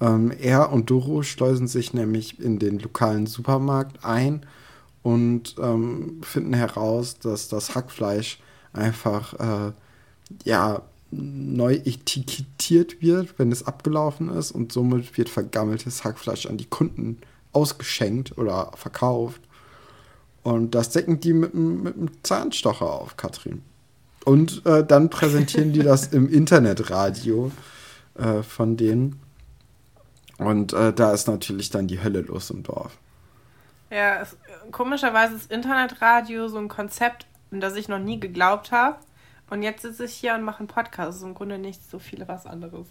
Ähm, 0.00 0.32
er 0.40 0.72
und 0.72 0.90
Doro 0.90 1.22
schleusen 1.22 1.68
sich 1.68 1.94
nämlich 1.94 2.40
in 2.40 2.58
den 2.58 2.78
lokalen 2.78 3.26
Supermarkt 3.26 4.04
ein 4.04 4.44
und 5.02 5.56
ähm, 5.60 6.20
finden 6.22 6.54
heraus, 6.54 7.18
dass 7.18 7.48
das 7.48 7.74
Hackfleisch 7.74 8.38
einfach 8.72 9.34
äh, 9.34 9.72
ja 10.44 10.82
neu 11.10 11.74
etikettiert 11.74 13.00
wird, 13.00 13.38
wenn 13.38 13.52
es 13.52 13.66
abgelaufen 13.66 14.30
ist 14.30 14.50
und 14.50 14.72
somit 14.72 15.16
wird 15.16 15.28
vergammeltes 15.28 16.04
Hackfleisch 16.04 16.46
an 16.46 16.56
die 16.56 16.64
Kunden 16.64 17.18
ausgeschenkt 17.52 18.36
oder 18.36 18.72
verkauft. 18.74 19.40
Und 20.42 20.74
das 20.74 20.90
decken 20.90 21.20
die 21.20 21.32
mit, 21.32 21.54
mit 21.54 21.96
einem 21.96 22.10
Zahnstocher 22.22 22.90
auf, 22.90 23.16
Katrin. 23.16 23.62
Und 24.24 24.64
äh, 24.66 24.84
dann 24.84 25.10
präsentieren 25.10 25.72
die 25.72 25.82
das 25.82 26.06
im 26.12 26.28
Internetradio 26.28 27.50
äh, 28.14 28.42
von 28.42 28.76
denen. 28.76 29.20
Und 30.38 30.72
äh, 30.72 30.92
da 30.92 31.12
ist 31.12 31.28
natürlich 31.28 31.70
dann 31.70 31.86
die 31.86 32.02
Hölle 32.02 32.22
los 32.22 32.50
im 32.50 32.62
Dorf. 32.62 32.96
Ja, 33.90 34.22
es, 34.22 34.36
komischerweise 34.72 35.36
ist 35.36 35.50
Internetradio 35.50 36.48
so 36.48 36.58
ein 36.58 36.68
Konzept, 36.68 37.26
an 37.52 37.60
das 37.60 37.76
ich 37.76 37.88
noch 37.88 37.98
nie 37.98 38.18
geglaubt 38.18 38.72
habe. 38.72 38.96
Und 39.50 39.62
jetzt 39.62 39.82
sitze 39.82 40.04
ich 40.04 40.14
hier 40.14 40.34
und 40.34 40.42
mache 40.42 40.60
einen 40.60 40.68
Podcast. 40.68 41.08
Das 41.08 41.16
ist 41.16 41.22
im 41.22 41.34
Grunde 41.34 41.58
nicht 41.58 41.88
so 41.88 41.98
viel 41.98 42.26
was 42.26 42.46
anderes. 42.46 42.88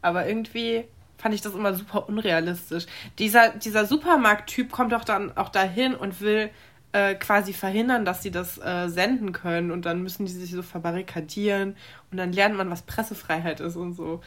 Aber 0.00 0.26
irgendwie 0.26 0.84
fand 1.16 1.34
ich 1.34 1.40
das 1.40 1.54
immer 1.54 1.74
super 1.74 2.08
unrealistisch. 2.08 2.86
Dieser, 3.18 3.50
dieser 3.50 3.86
Supermarkttyp 3.86 4.72
kommt 4.72 4.92
doch 4.92 5.04
dann 5.04 5.36
auch 5.36 5.48
dahin 5.48 5.94
und 5.94 6.20
will 6.20 6.50
äh, 6.92 7.14
quasi 7.14 7.52
verhindern, 7.52 8.04
dass 8.04 8.22
sie 8.22 8.30
das 8.30 8.58
äh, 8.58 8.88
senden 8.88 9.32
können 9.32 9.70
und 9.70 9.86
dann 9.86 10.02
müssen 10.02 10.26
die 10.26 10.32
sich 10.32 10.50
so 10.50 10.62
verbarrikadieren 10.62 11.76
und 12.10 12.18
dann 12.18 12.32
lernt 12.32 12.56
man, 12.56 12.70
was 12.70 12.82
Pressefreiheit 12.82 13.60
ist 13.60 13.76
und 13.76 13.94
so. 13.94 14.20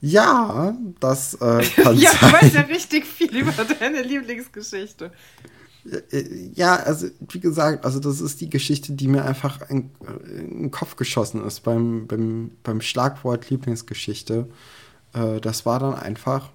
Ja, 0.00 0.76
das 1.00 1.34
äh, 1.34 1.62
kann 1.82 1.96
ja, 1.96 2.10
sein. 2.10 2.30
du 2.30 2.32
weißt 2.32 2.54
ja 2.54 2.60
richtig 2.62 3.04
viel 3.04 3.36
über 3.36 3.52
deine 3.52 4.02
Lieblingsgeschichte. 4.02 5.12
Äh, 6.10 6.50
ja, 6.54 6.76
also 6.76 7.08
wie 7.28 7.40
gesagt, 7.40 7.84
also 7.84 8.00
das 8.00 8.20
ist 8.20 8.40
die 8.40 8.50
Geschichte, 8.50 8.92
die 8.92 9.08
mir 9.08 9.24
einfach 9.24 9.68
in, 9.68 9.90
in 10.28 10.62
den 10.62 10.70
Kopf 10.70 10.96
geschossen 10.96 11.44
ist 11.44 11.60
beim, 11.60 12.06
beim, 12.06 12.52
beim 12.62 12.80
Schlagwort 12.80 13.50
Lieblingsgeschichte. 13.50 14.48
Äh, 15.12 15.40
das 15.40 15.66
war 15.66 15.78
dann 15.78 15.94
einfach, 15.94 16.50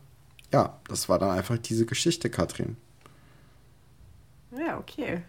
ja, 0.51 0.79
das 0.87 1.09
war 1.09 1.19
dann 1.19 1.31
einfach 1.31 1.57
diese 1.57 1.85
Geschichte, 1.85 2.29
Katrin. 2.29 2.77
Ja, 4.57 4.77
okay. 4.77 5.21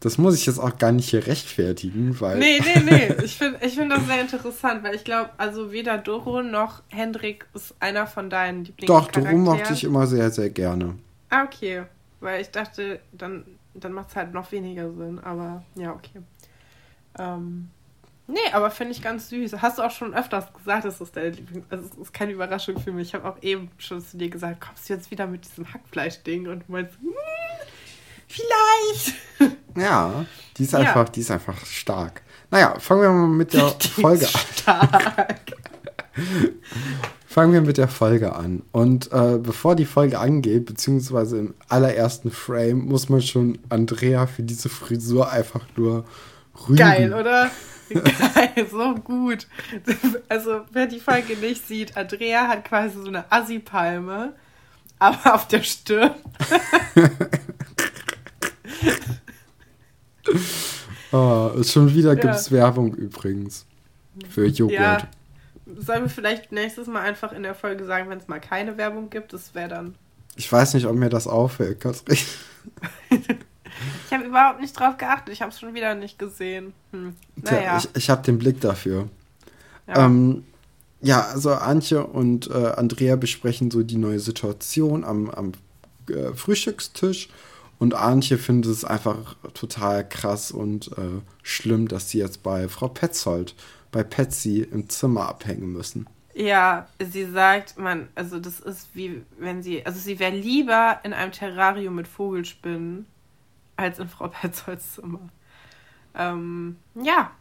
Das 0.00 0.16
muss 0.16 0.36
ich 0.36 0.46
jetzt 0.46 0.60
auch 0.60 0.78
gar 0.78 0.92
nicht 0.92 1.08
hier 1.10 1.26
rechtfertigen, 1.26 2.20
weil. 2.20 2.38
Nee, 2.38 2.60
nee, 2.60 2.82
nee. 2.84 3.14
Ich 3.24 3.36
finde 3.36 3.58
ich 3.62 3.74
find 3.74 3.90
das 3.90 4.06
sehr 4.06 4.20
interessant, 4.20 4.84
weil 4.84 4.94
ich 4.94 5.02
glaube, 5.02 5.30
also 5.38 5.72
weder 5.72 5.98
Doro 5.98 6.42
noch 6.42 6.82
Hendrik 6.88 7.46
ist 7.52 7.74
einer 7.80 8.06
von 8.06 8.30
deinen 8.30 8.64
Lieblingscharakteren. 8.64 9.24
Doch, 9.24 9.32
Doro 9.32 9.56
mochte 9.56 9.72
ich 9.72 9.82
immer 9.82 10.06
sehr, 10.06 10.30
sehr 10.30 10.50
gerne. 10.50 10.94
Ah, 11.30 11.42
okay. 11.42 11.84
Weil 12.20 12.40
ich 12.40 12.50
dachte, 12.50 13.00
dann, 13.12 13.44
dann 13.74 13.92
macht 13.92 14.10
es 14.10 14.16
halt 14.16 14.32
noch 14.32 14.50
weniger 14.50 14.92
Sinn, 14.92 15.18
aber 15.20 15.62
ja, 15.76 15.92
okay. 15.92 16.22
Ähm, 17.18 17.70
nee, 18.26 18.38
aber 18.52 18.70
finde 18.70 18.92
ich 18.92 19.02
ganz 19.02 19.28
süß. 19.28 19.60
Hast 19.62 19.78
du 19.78 19.82
auch 19.82 19.90
schon 19.90 20.14
öfters 20.14 20.52
gesagt, 20.52 20.84
dass 20.84 20.98
das 20.98 21.12
deine 21.12 21.30
Lieblings... 21.30 21.66
Also 21.70 21.88
es 21.92 21.98
ist 21.98 22.12
keine 22.12 22.32
Überraschung 22.32 22.78
für 22.80 22.92
mich. 22.92 23.08
Ich 23.08 23.14
habe 23.14 23.28
auch 23.28 23.40
eben 23.42 23.70
schon 23.78 24.00
zu 24.00 24.16
dir 24.16 24.30
gesagt, 24.30 24.60
kommst 24.60 24.88
du 24.88 24.94
jetzt 24.94 25.10
wieder 25.10 25.26
mit 25.26 25.44
diesem 25.44 25.72
Hackfleisch-Ding 25.72 26.48
und 26.48 26.60
du 26.66 26.72
meinst, 26.72 26.98
hm, 27.00 27.14
Vielleicht. 28.28 29.14
Ja, 29.76 30.26
die 30.56 30.64
ist 30.64 30.74
einfach, 30.74 31.06
ja. 31.06 31.12
die 31.12 31.20
ist 31.20 31.30
einfach 31.30 31.64
stark. 31.64 32.22
Naja, 32.50 32.76
fangen 32.80 33.02
wir 33.02 33.10
mal 33.10 33.28
mit 33.28 33.52
der 33.52 33.70
die 33.80 33.88
Folge 33.88 34.26
an. 34.26 34.32
Stark. 34.56 35.40
fangen 37.38 37.52
wir 37.52 37.60
mit 37.60 37.78
der 37.78 37.86
Folge 37.86 38.34
an. 38.34 38.64
Und 38.72 39.12
äh, 39.12 39.38
bevor 39.40 39.76
die 39.76 39.84
Folge 39.84 40.18
angeht, 40.18 40.66
beziehungsweise 40.66 41.38
im 41.38 41.54
allerersten 41.68 42.32
Frame, 42.32 42.86
muss 42.86 43.08
man 43.08 43.22
schon 43.22 43.60
Andrea 43.68 44.26
für 44.26 44.42
diese 44.42 44.68
Frisur 44.68 45.30
einfach 45.30 45.64
nur 45.76 46.04
rügen. 46.66 46.78
Geil, 46.78 47.14
oder? 47.14 47.48
Geil, 47.90 48.66
so 48.68 48.96
gut. 48.96 49.46
Also, 50.28 50.62
wer 50.72 50.88
die 50.88 50.98
Folge 50.98 51.36
nicht 51.36 51.64
sieht, 51.64 51.96
Andrea 51.96 52.48
hat 52.48 52.64
quasi 52.64 53.00
so 53.00 53.06
eine 53.06 53.30
Assi-Palme, 53.30 54.32
aber 54.98 55.34
auf 55.36 55.46
der 55.46 55.62
Stirn. 55.62 56.16
oh, 61.12 61.52
schon 61.62 61.94
wieder 61.94 62.14
ja. 62.14 62.20
gibt 62.20 62.34
es 62.34 62.50
Werbung 62.50 62.94
übrigens. 62.94 63.64
Für 64.28 64.46
Joghurt. 64.46 64.72
Ja. 64.72 65.08
Sollen 65.76 66.04
wir 66.04 66.10
vielleicht 66.10 66.52
nächstes 66.52 66.86
Mal 66.86 67.02
einfach 67.02 67.32
in 67.32 67.42
der 67.42 67.54
Folge 67.54 67.84
sagen, 67.84 68.08
wenn 68.08 68.18
es 68.18 68.28
mal 68.28 68.40
keine 68.40 68.78
Werbung 68.78 69.10
gibt? 69.10 69.32
Das 69.32 69.54
wäre 69.54 69.68
dann. 69.68 69.94
Ich 70.36 70.50
weiß 70.50 70.74
nicht, 70.74 70.86
ob 70.86 70.96
mir 70.96 71.08
das 71.08 71.26
auffällt, 71.26 71.80
Katrin. 71.80 72.16
ich 73.10 74.12
habe 74.12 74.24
überhaupt 74.24 74.60
nicht 74.60 74.78
drauf 74.78 74.96
geachtet. 74.96 75.34
Ich 75.34 75.42
habe 75.42 75.50
es 75.50 75.60
schon 75.60 75.74
wieder 75.74 75.94
nicht 75.94 76.18
gesehen. 76.18 76.72
Hm. 76.92 77.14
Naja. 77.36 77.60
Tja, 77.60 77.76
ich, 77.78 77.88
ich 77.96 78.10
habe 78.10 78.22
den 78.22 78.38
Blick 78.38 78.60
dafür. 78.60 79.08
Ja. 79.86 80.06
Ähm, 80.06 80.44
ja, 81.00 81.22
also 81.26 81.52
Antje 81.52 82.04
und 82.04 82.50
äh, 82.50 82.72
Andrea 82.76 83.16
besprechen 83.16 83.70
so 83.70 83.82
die 83.82 83.96
neue 83.96 84.20
Situation 84.20 85.04
am, 85.04 85.30
am 85.30 85.52
äh, 86.08 86.32
Frühstückstisch 86.34 87.28
und 87.78 87.94
Antje 87.94 88.38
findet 88.38 88.72
es 88.72 88.84
einfach 88.84 89.36
total 89.54 90.08
krass 90.08 90.50
und 90.50 90.88
äh, 90.98 91.20
schlimm, 91.42 91.88
dass 91.88 92.10
sie 92.10 92.18
jetzt 92.18 92.42
bei 92.42 92.68
Frau 92.68 92.88
Petzold, 92.88 93.54
bei 93.90 94.02
Patsy 94.02 94.60
im 94.60 94.88
Zimmer 94.88 95.28
abhängen 95.28 95.72
müssen. 95.72 96.06
Ja, 96.34 96.86
sie 97.00 97.24
sagt, 97.30 97.78
man, 97.78 98.08
also 98.14 98.38
das 98.38 98.60
ist 98.60 98.88
wie 98.94 99.22
wenn 99.38 99.62
sie, 99.62 99.84
also 99.84 99.98
sie 99.98 100.18
wäre 100.18 100.34
lieber 100.34 101.00
in 101.02 101.12
einem 101.12 101.32
Terrarium 101.32 101.96
mit 101.96 102.06
Vogelspinnen 102.06 103.06
als 103.76 103.98
in 103.98 104.08
Frau 104.08 104.28
Petzolds 104.28 104.94
Zimmer. 104.94 105.28
Ähm, 106.14 106.76
ja, 106.94 107.32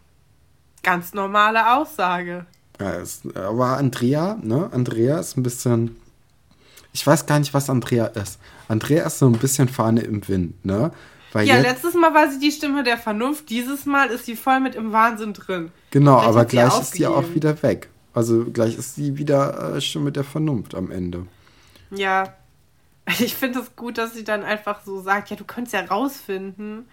ganz 0.84 1.14
normale 1.14 1.76
Aussage. 1.76 2.46
Ja, 2.80 2.94
es, 2.96 3.22
aber 3.36 3.78
Andrea, 3.78 4.38
ne? 4.42 4.70
Andrea 4.72 5.20
ist 5.20 5.38
ein 5.38 5.44
bisschen 5.44 5.98
ich 6.98 7.06
weiß 7.06 7.28
gar 7.28 7.38
nicht, 7.38 7.54
was 7.54 7.70
Andrea 7.70 8.08
ist. 8.08 8.40
Andrea 8.68 9.06
ist 9.06 9.20
so 9.20 9.28
ein 9.28 9.38
bisschen 9.38 9.70
Fahne 9.70 10.02
im 10.02 10.28
Wind, 10.28 10.66
ne? 10.66 10.92
Weil 11.34 11.48
ja, 11.48 11.58
letztes 11.58 11.94
Mal 11.94 12.14
war 12.14 12.30
sie 12.32 12.40
die 12.40 12.52
Stimme 12.52 12.84
der 12.84 12.98
Vernunft, 12.98 13.50
dieses 13.50 13.86
Mal 13.86 14.10
ist 14.10 14.26
sie 14.26 14.36
voll 14.36 14.60
mit 14.60 14.76
im 14.76 14.92
Wahnsinn 14.92 15.34
drin. 15.34 15.72
Genau, 15.92 16.20
Vielleicht 16.20 16.30
aber 16.30 16.46
gleich 16.46 16.74
sie 16.74 16.82
ist 16.82 16.94
sie 16.94 17.08
auch 17.08 17.34
wieder 17.34 17.62
weg. 17.64 17.90
Also 18.14 18.46
gleich 18.46 18.78
ist 18.78 18.96
sie 18.96 19.18
wieder 19.18 19.76
äh, 19.76 19.82
schon 19.82 20.04
mit 20.04 20.16
der 20.16 20.24
Vernunft 20.24 20.74
am 20.74 20.90
Ende. 20.90 21.28
Ja, 21.92 22.34
ich 23.20 23.36
finde 23.36 23.60
es 23.60 23.76
gut, 23.76 23.98
dass 23.98 24.14
sie 24.14 24.24
dann 24.24 24.44
einfach 24.44 24.82
so 24.84 25.02
sagt, 25.02 25.30
ja, 25.30 25.36
du 25.36 25.46
könntest 25.46 25.74
ja 25.74 25.82
rausfinden, 25.82 26.88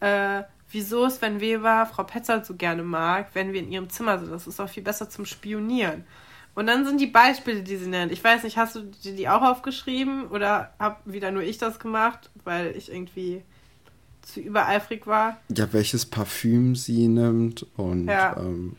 äh, 0.00 0.42
wieso 0.70 1.06
es, 1.06 1.22
wenn 1.22 1.40
Weber 1.40 1.86
Frau 1.86 2.04
Petzold 2.04 2.44
so 2.44 2.54
gerne 2.54 2.82
mag, 2.82 3.28
wenn 3.34 3.52
wir 3.52 3.60
in 3.60 3.70
ihrem 3.70 3.88
Zimmer 3.88 4.18
sind. 4.18 4.32
Das 4.32 4.46
ist 4.46 4.60
auch 4.60 4.68
viel 4.68 4.82
besser 4.82 5.08
zum 5.08 5.24
Spionieren. 5.24 6.04
Und 6.54 6.66
dann 6.66 6.84
sind 6.84 7.00
die 7.00 7.06
Beispiele, 7.06 7.62
die 7.62 7.76
sie 7.76 7.88
nennt. 7.88 8.12
Ich 8.12 8.22
weiß 8.22 8.44
nicht, 8.44 8.56
hast 8.56 8.76
du 8.76 8.82
die 8.82 9.28
auch 9.28 9.42
aufgeschrieben 9.42 10.28
oder 10.28 10.72
hab 10.78 11.00
wieder 11.04 11.30
nur 11.30 11.42
ich 11.42 11.58
das 11.58 11.78
gemacht, 11.78 12.30
weil 12.44 12.76
ich 12.76 12.92
irgendwie 12.92 13.42
zu 14.24 14.40
übereifrig 14.40 15.06
war? 15.06 15.38
Ja, 15.54 15.72
welches 15.72 16.06
Parfüm 16.06 16.76
sie 16.76 17.08
nimmt 17.08 17.66
und 17.76 18.06
ja. 18.06 18.36
ähm, 18.38 18.76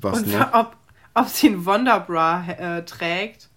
was 0.00 0.22
und 0.22 0.32
noch? 0.32 0.52
Ob, 0.54 0.76
ob 1.14 1.28
sie 1.28 1.48
ein 1.48 1.64
Wonderbra 1.64 2.48
äh, 2.48 2.84
trägt. 2.84 3.48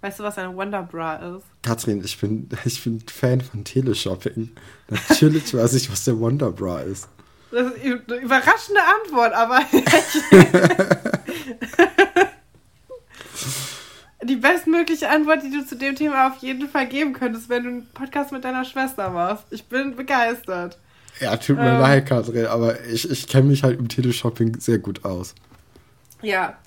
Weißt 0.00 0.18
du, 0.18 0.22
was 0.22 0.36
eine 0.36 0.54
Wonderbra 0.54 1.16
ist? 1.16 1.46
Katrin, 1.62 2.02
ich 2.04 2.18
bin, 2.18 2.48
ich 2.64 2.82
bin 2.84 3.00
Fan 3.00 3.40
von 3.40 3.64
Teleshopping. 3.64 4.50
Natürlich 4.88 5.54
weiß 5.54 5.74
ich, 5.74 5.90
was 5.90 6.04
der 6.04 6.18
Wonderbra 6.18 6.80
ist. 6.80 7.08
Das 7.50 7.72
ist 7.72 7.84
eine 7.84 8.20
überraschende 8.20 8.80
Antwort, 9.02 9.32
aber 9.32 9.60
die 14.24 14.36
bestmögliche 14.36 15.08
Antwort, 15.08 15.42
die 15.42 15.50
du 15.50 15.64
zu 15.64 15.76
dem 15.76 15.94
Thema 15.94 16.28
auf 16.28 16.38
jeden 16.38 16.68
Fall 16.68 16.86
geben 16.86 17.12
könntest, 17.12 17.48
wenn 17.48 17.62
du 17.64 17.68
einen 17.68 17.86
Podcast 17.92 18.32
mit 18.32 18.44
deiner 18.44 18.64
Schwester 18.64 19.10
machst. 19.10 19.44
Ich 19.50 19.64
bin 19.64 19.96
begeistert. 19.96 20.78
Ja, 21.20 21.36
tut 21.36 21.56
mir 21.56 21.74
ähm, 21.74 21.80
leid, 21.80 22.06
Katrin, 22.06 22.46
aber 22.46 22.84
ich, 22.86 23.08
ich 23.08 23.28
kenne 23.28 23.48
mich 23.48 23.62
halt 23.62 23.78
im 23.78 23.88
Teleshopping 23.88 24.58
sehr 24.60 24.78
gut 24.78 25.04
aus. 25.04 25.34
Ja. 26.22 26.58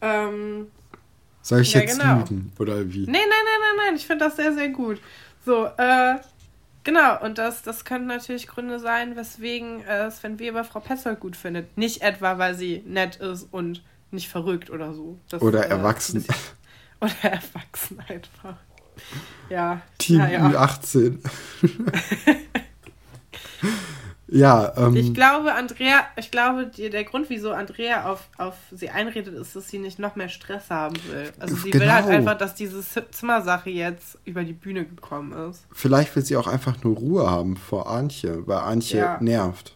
Ähm, 0.00 0.68
Soll 1.42 1.60
ich 1.62 1.72
ja, 1.72 1.80
jetzt 1.80 1.98
genau. 1.98 2.18
lügen, 2.18 2.52
oder 2.58 2.92
wie? 2.92 3.00
Nee, 3.00 3.06
nein, 3.06 3.22
nein, 3.22 3.60
nein, 3.60 3.86
nein, 3.86 3.96
ich 3.96 4.06
finde 4.06 4.24
das 4.26 4.36
sehr, 4.36 4.52
sehr 4.52 4.68
gut. 4.68 5.00
So, 5.44 5.66
äh, 5.76 6.16
genau, 6.84 7.20
und 7.22 7.38
das, 7.38 7.62
das 7.62 7.84
können 7.84 8.06
natürlich 8.06 8.46
Gründe 8.46 8.78
sein, 8.78 9.16
weswegen 9.16 9.84
äh, 9.84 10.10
Sven 10.10 10.38
Weber 10.38 10.64
Frau 10.64 10.80
Petzold 10.80 11.20
gut 11.20 11.36
findet. 11.36 11.76
Nicht 11.76 12.02
etwa, 12.02 12.38
weil 12.38 12.54
sie 12.54 12.82
nett 12.86 13.16
ist 13.16 13.48
und 13.50 13.82
nicht 14.10 14.28
verrückt 14.28 14.70
oder 14.70 14.92
so. 14.94 15.18
Das, 15.28 15.42
oder 15.42 15.66
äh, 15.66 15.70
erwachsen. 15.70 16.24
Oder 17.00 17.14
erwachsen 17.22 18.00
einfach. 18.08 18.56
Ja. 19.48 19.82
Team 19.98 20.20
ja. 20.20 20.48
Ü18. 20.48 21.18
ja, 24.28 24.72
ähm, 24.76 24.96
Ich 24.96 25.14
glaube, 25.14 25.52
Andrea, 25.52 26.06
ich 26.16 26.30
glaube, 26.30 26.66
der 26.66 27.04
Grund, 27.04 27.28
wieso 27.28 27.52
Andrea 27.52 28.10
auf, 28.10 28.28
auf 28.38 28.54
sie 28.72 28.88
einredet, 28.88 29.34
ist, 29.34 29.54
dass 29.54 29.68
sie 29.68 29.78
nicht 29.78 29.98
noch 29.98 30.16
mehr 30.16 30.28
Stress 30.28 30.70
haben 30.70 30.96
will. 31.10 31.32
Also 31.38 31.54
sie 31.56 31.70
genau. 31.70 31.84
will 31.84 31.92
halt 31.92 32.06
genau. 32.06 32.16
einfach, 32.18 32.38
dass 32.38 32.54
diese 32.54 32.82
Zimmersache 33.10 33.70
jetzt 33.70 34.18
über 34.24 34.42
die 34.42 34.54
Bühne 34.54 34.84
gekommen 34.86 35.32
ist. 35.50 35.66
Vielleicht 35.72 36.16
will 36.16 36.24
sie 36.24 36.36
auch 36.36 36.46
einfach 36.46 36.82
nur 36.82 36.96
Ruhe 36.96 37.30
haben 37.30 37.56
vor 37.56 37.90
Antje, 37.90 38.46
weil 38.46 38.58
Antje 38.58 38.98
ja. 38.98 39.18
nervt. 39.20 39.75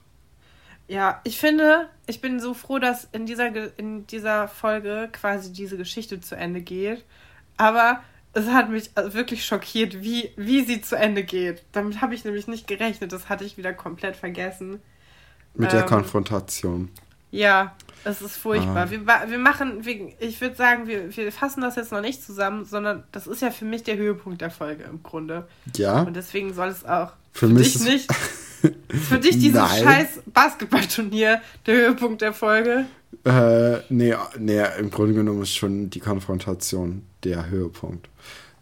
Ja, 0.90 1.20
ich 1.23 1.38
finde, 1.38 1.88
ich 2.09 2.20
bin 2.20 2.40
so 2.40 2.52
froh, 2.52 2.80
dass 2.80 3.06
in 3.12 3.25
dieser, 3.25 3.78
in 3.78 4.09
dieser 4.09 4.49
Folge 4.49 5.09
quasi 5.12 5.52
diese 5.52 5.76
Geschichte 5.76 6.20
zu 6.20 6.35
Ende 6.35 6.62
geht. 6.62 7.04
Aber 7.56 8.00
es 8.32 8.49
hat 8.49 8.70
mich 8.70 8.90
also 8.97 9.14
wirklich 9.14 9.47
schockiert, 9.47 10.02
wie, 10.02 10.32
wie 10.37 10.64
sie 10.64 10.82
zu 10.82 10.97
Ende 10.97 11.23
geht. 11.23 11.62
Damit 11.70 12.00
habe 12.00 12.16
ich 12.16 12.25
nämlich 12.25 12.49
nicht 12.49 12.66
gerechnet. 12.66 13.12
Das 13.12 13.28
hatte 13.28 13.44
ich 13.44 13.56
wieder 13.56 13.73
komplett 13.73 14.16
vergessen. 14.16 14.80
Mit 15.54 15.70
ähm, 15.70 15.78
der 15.78 15.87
Konfrontation. 15.87 16.90
Ja, 17.30 17.76
es 18.02 18.20
ist 18.20 18.37
furchtbar. 18.37 18.88
Ah. 18.88 18.90
Wir, 18.90 19.06
wir 19.06 19.38
machen, 19.38 19.85
wir, 19.85 20.12
ich 20.18 20.40
würde 20.40 20.56
sagen, 20.56 20.88
wir, 20.88 21.16
wir 21.16 21.30
fassen 21.30 21.61
das 21.61 21.76
jetzt 21.76 21.92
noch 21.92 22.00
nicht 22.00 22.20
zusammen, 22.20 22.64
sondern 22.64 23.04
das 23.12 23.28
ist 23.28 23.42
ja 23.42 23.52
für 23.52 23.64
mich 23.64 23.85
der 23.85 23.97
Höhepunkt 23.97 24.40
der 24.40 24.50
Folge 24.50 24.82
im 24.82 25.04
Grunde. 25.04 25.47
Ja. 25.76 26.02
Und 26.02 26.16
deswegen 26.16 26.52
soll 26.52 26.66
es 26.66 26.85
auch 26.85 27.12
für, 27.30 27.47
für 27.47 27.54
mich 27.54 27.75
dich 27.75 27.85
nicht. 27.85 28.11
für 28.88 29.19
dich 29.19 29.38
dieses 29.38 29.61
Nein. 29.61 29.83
scheiß 29.83 30.21
Basketballturnier 30.26 31.40
der 31.67 31.75
Höhepunkt 31.75 32.23
der 32.23 32.33
Folge? 32.33 32.87
Äh, 33.25 33.79
nee, 33.88 34.14
nee, 34.38 34.62
im 34.79 34.90
Grunde 34.90 35.14
genommen 35.14 35.43
ist 35.43 35.55
schon 35.55 35.90
die 35.90 36.00
Konfrontation 36.00 37.02
der 37.25 37.50
Höhepunkt. 37.50 38.09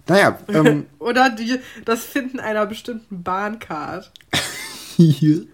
Naja. 0.06 0.38
Ähm, 0.48 0.86
Oder 0.98 1.30
die, 1.30 1.58
das 1.84 2.04
Finden 2.04 2.40
einer 2.40 2.66
bestimmten 2.66 3.22
Bahncard. 3.22 4.10
ja, 4.96 5.44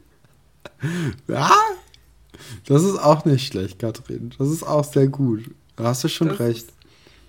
das 2.67 2.83
ist 2.83 2.99
auch 2.99 3.25
nicht 3.25 3.47
schlecht, 3.47 3.79
Katrin. 3.79 4.33
Das 4.39 4.49
ist 4.49 4.63
auch 4.63 4.85
sehr 4.85 5.09
gut. 5.09 5.51
Da 5.77 5.85
hast 5.85 6.05
du 6.05 6.09
schon 6.09 6.29
das 6.29 6.41
recht. 6.41 6.69
Ist, 6.69 6.75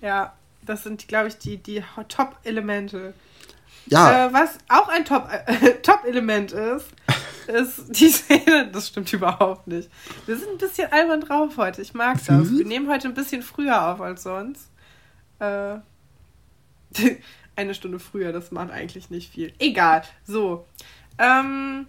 ja, 0.02 0.34
das 0.64 0.84
sind, 0.84 1.08
glaube 1.08 1.28
ich, 1.28 1.38
die, 1.38 1.58
die 1.58 1.82
Top-Elemente. 2.08 3.12
Ja. 3.86 4.26
Äh, 4.26 4.32
was 4.32 4.58
auch 4.68 4.88
ein 4.88 5.04
Top-Element 5.82 6.52
äh, 6.52 6.76
ist, 6.76 6.88
ist 7.46 8.00
die 8.00 8.08
Szene. 8.08 8.68
Das 8.72 8.88
stimmt 8.88 9.12
überhaupt 9.12 9.66
nicht. 9.66 9.88
Wir 10.26 10.36
sind 10.36 10.50
ein 10.50 10.58
bisschen 10.58 10.92
albern 10.92 11.20
drauf 11.20 11.56
heute. 11.56 11.82
Ich 11.82 11.94
mag 11.94 12.18
das. 12.26 12.50
Wir 12.50 12.64
nehmen 12.64 12.88
heute 12.88 13.08
ein 13.08 13.14
bisschen 13.14 13.42
früher 13.42 13.88
auf 13.88 14.00
als 14.00 14.22
sonst. 14.24 14.70
Äh, 15.38 15.76
eine 17.56 17.74
Stunde 17.74 17.98
früher, 17.98 18.32
das 18.32 18.50
macht 18.50 18.70
eigentlich 18.70 19.10
nicht 19.10 19.32
viel. 19.32 19.52
Egal. 19.58 20.02
So. 20.24 20.66
Ähm, 21.18 21.86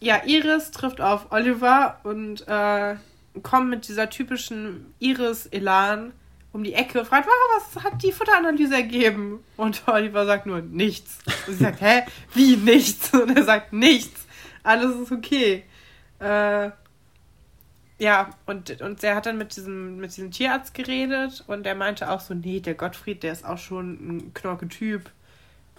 ja, 0.00 0.22
Iris 0.24 0.70
trifft 0.70 1.00
auf 1.00 1.30
Oliver 1.30 2.00
und 2.04 2.46
äh, 2.46 2.96
kommt 3.42 3.70
mit 3.70 3.88
dieser 3.88 4.10
typischen 4.10 4.94
Iris-Elan 4.98 6.12
um 6.52 6.64
die 6.64 6.74
Ecke, 6.74 7.04
fragt, 7.04 7.28
was 7.56 7.82
hat 7.84 8.02
die 8.02 8.12
Futteranalyse 8.12 8.74
ergeben? 8.74 9.40
Und 9.56 9.82
Oliver 9.86 10.26
sagt 10.26 10.46
nur 10.46 10.60
nichts. 10.60 11.18
Und 11.46 11.54
sie 11.54 11.64
sagt, 11.64 11.80
hä? 11.80 12.02
Wie 12.34 12.56
nichts? 12.56 13.12
Und 13.12 13.36
er 13.36 13.44
sagt 13.44 13.72
nichts. 13.72 14.26
Alles 14.62 14.96
ist 14.96 15.12
okay. 15.12 15.64
Äh, 16.18 16.70
ja, 17.98 18.30
und, 18.46 18.80
und 18.80 19.02
er 19.02 19.16
hat 19.16 19.26
dann 19.26 19.38
mit 19.38 19.56
diesem, 19.56 19.96
mit 19.98 20.16
diesem 20.16 20.30
Tierarzt 20.30 20.72
geredet 20.72 21.44
und 21.48 21.64
der 21.64 21.74
meinte 21.74 22.10
auch 22.10 22.20
so, 22.20 22.32
nee, 22.32 22.60
der 22.60 22.74
Gottfried, 22.74 23.22
der 23.22 23.32
ist 23.32 23.44
auch 23.44 23.58
schon 23.58 23.92
ein 23.92 24.34
Knorke-Typ. 24.34 25.10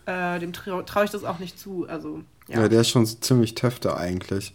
Äh, 0.05 0.39
dem 0.39 0.51
traue 0.53 0.83
trau 0.85 1.03
ich 1.03 1.11
das 1.11 1.23
auch 1.23 1.39
nicht 1.39 1.57
zu. 1.57 1.87
Also, 1.87 2.23
ja. 2.47 2.61
ja, 2.61 2.67
der 2.67 2.81
ist 2.81 2.89
schon 2.89 3.05
ziemlich 3.05 3.55
Töfter 3.55 3.97
eigentlich. 3.97 4.53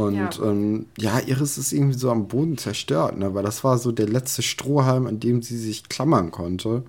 Und 0.00 0.14
ja. 0.14 0.30
Ähm, 0.42 0.86
ja, 0.98 1.20
Iris 1.20 1.58
ist 1.58 1.72
irgendwie 1.72 1.98
so 1.98 2.10
am 2.10 2.28
Boden 2.28 2.56
zerstört, 2.56 3.18
ne? 3.18 3.34
weil 3.34 3.42
das 3.42 3.62
war 3.64 3.76
so 3.76 3.92
der 3.92 4.08
letzte 4.08 4.42
Strohhalm, 4.42 5.06
an 5.06 5.20
dem 5.20 5.42
sie 5.42 5.58
sich 5.58 5.88
klammern 5.88 6.30
konnte, 6.30 6.84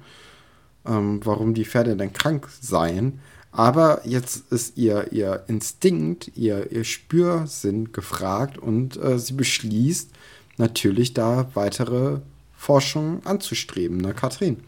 ähm, 0.86 1.20
warum 1.24 1.54
die 1.54 1.66
Pferde 1.66 1.98
denn 1.98 2.14
krank 2.14 2.48
seien. 2.62 3.20
Aber 3.52 4.02
jetzt 4.06 4.52
ist 4.52 4.78
ihr, 4.78 5.12
ihr 5.12 5.44
Instinkt, 5.48 6.32
ihr, 6.38 6.72
ihr 6.72 6.86
Spürsinn 6.86 7.92
gefragt 7.92 8.58
und 8.58 8.96
äh, 8.96 9.20
sie 9.20 9.34
beschließt 9.34 10.10
natürlich 10.58 11.14
da 11.14 11.50
weitere 11.54 12.20
Forschung 12.56 13.26
anzustreben, 13.26 13.98
ne, 13.98 14.14
Katrin? 14.14 14.64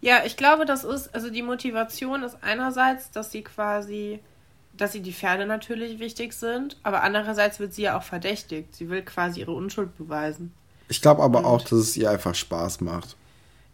Ja, 0.00 0.22
ich 0.24 0.38
glaube, 0.38 0.64
das 0.64 0.84
ist, 0.84 1.14
also 1.14 1.28
die 1.28 1.42
Motivation 1.42 2.22
ist 2.22 2.38
einerseits, 2.40 3.10
dass 3.10 3.32
sie 3.32 3.42
quasi 3.42 4.20
dass 4.76 4.92
sie 4.92 5.00
die 5.00 5.12
Pferde 5.12 5.46
natürlich 5.46 5.98
wichtig 5.98 6.32
sind, 6.32 6.76
aber 6.82 7.02
andererseits 7.02 7.60
wird 7.60 7.74
sie 7.74 7.82
ja 7.82 7.98
auch 7.98 8.02
verdächtigt. 8.02 8.74
Sie 8.74 8.88
will 8.88 9.02
quasi 9.02 9.40
ihre 9.40 9.52
Unschuld 9.52 9.96
beweisen. 9.96 10.52
Ich 10.88 11.02
glaube 11.02 11.22
aber 11.22 11.40
Und 11.40 11.44
auch, 11.44 11.62
dass 11.62 11.72
es 11.72 11.96
ihr 11.96 12.10
einfach 12.10 12.34
Spaß 12.34 12.80
macht. 12.80 13.16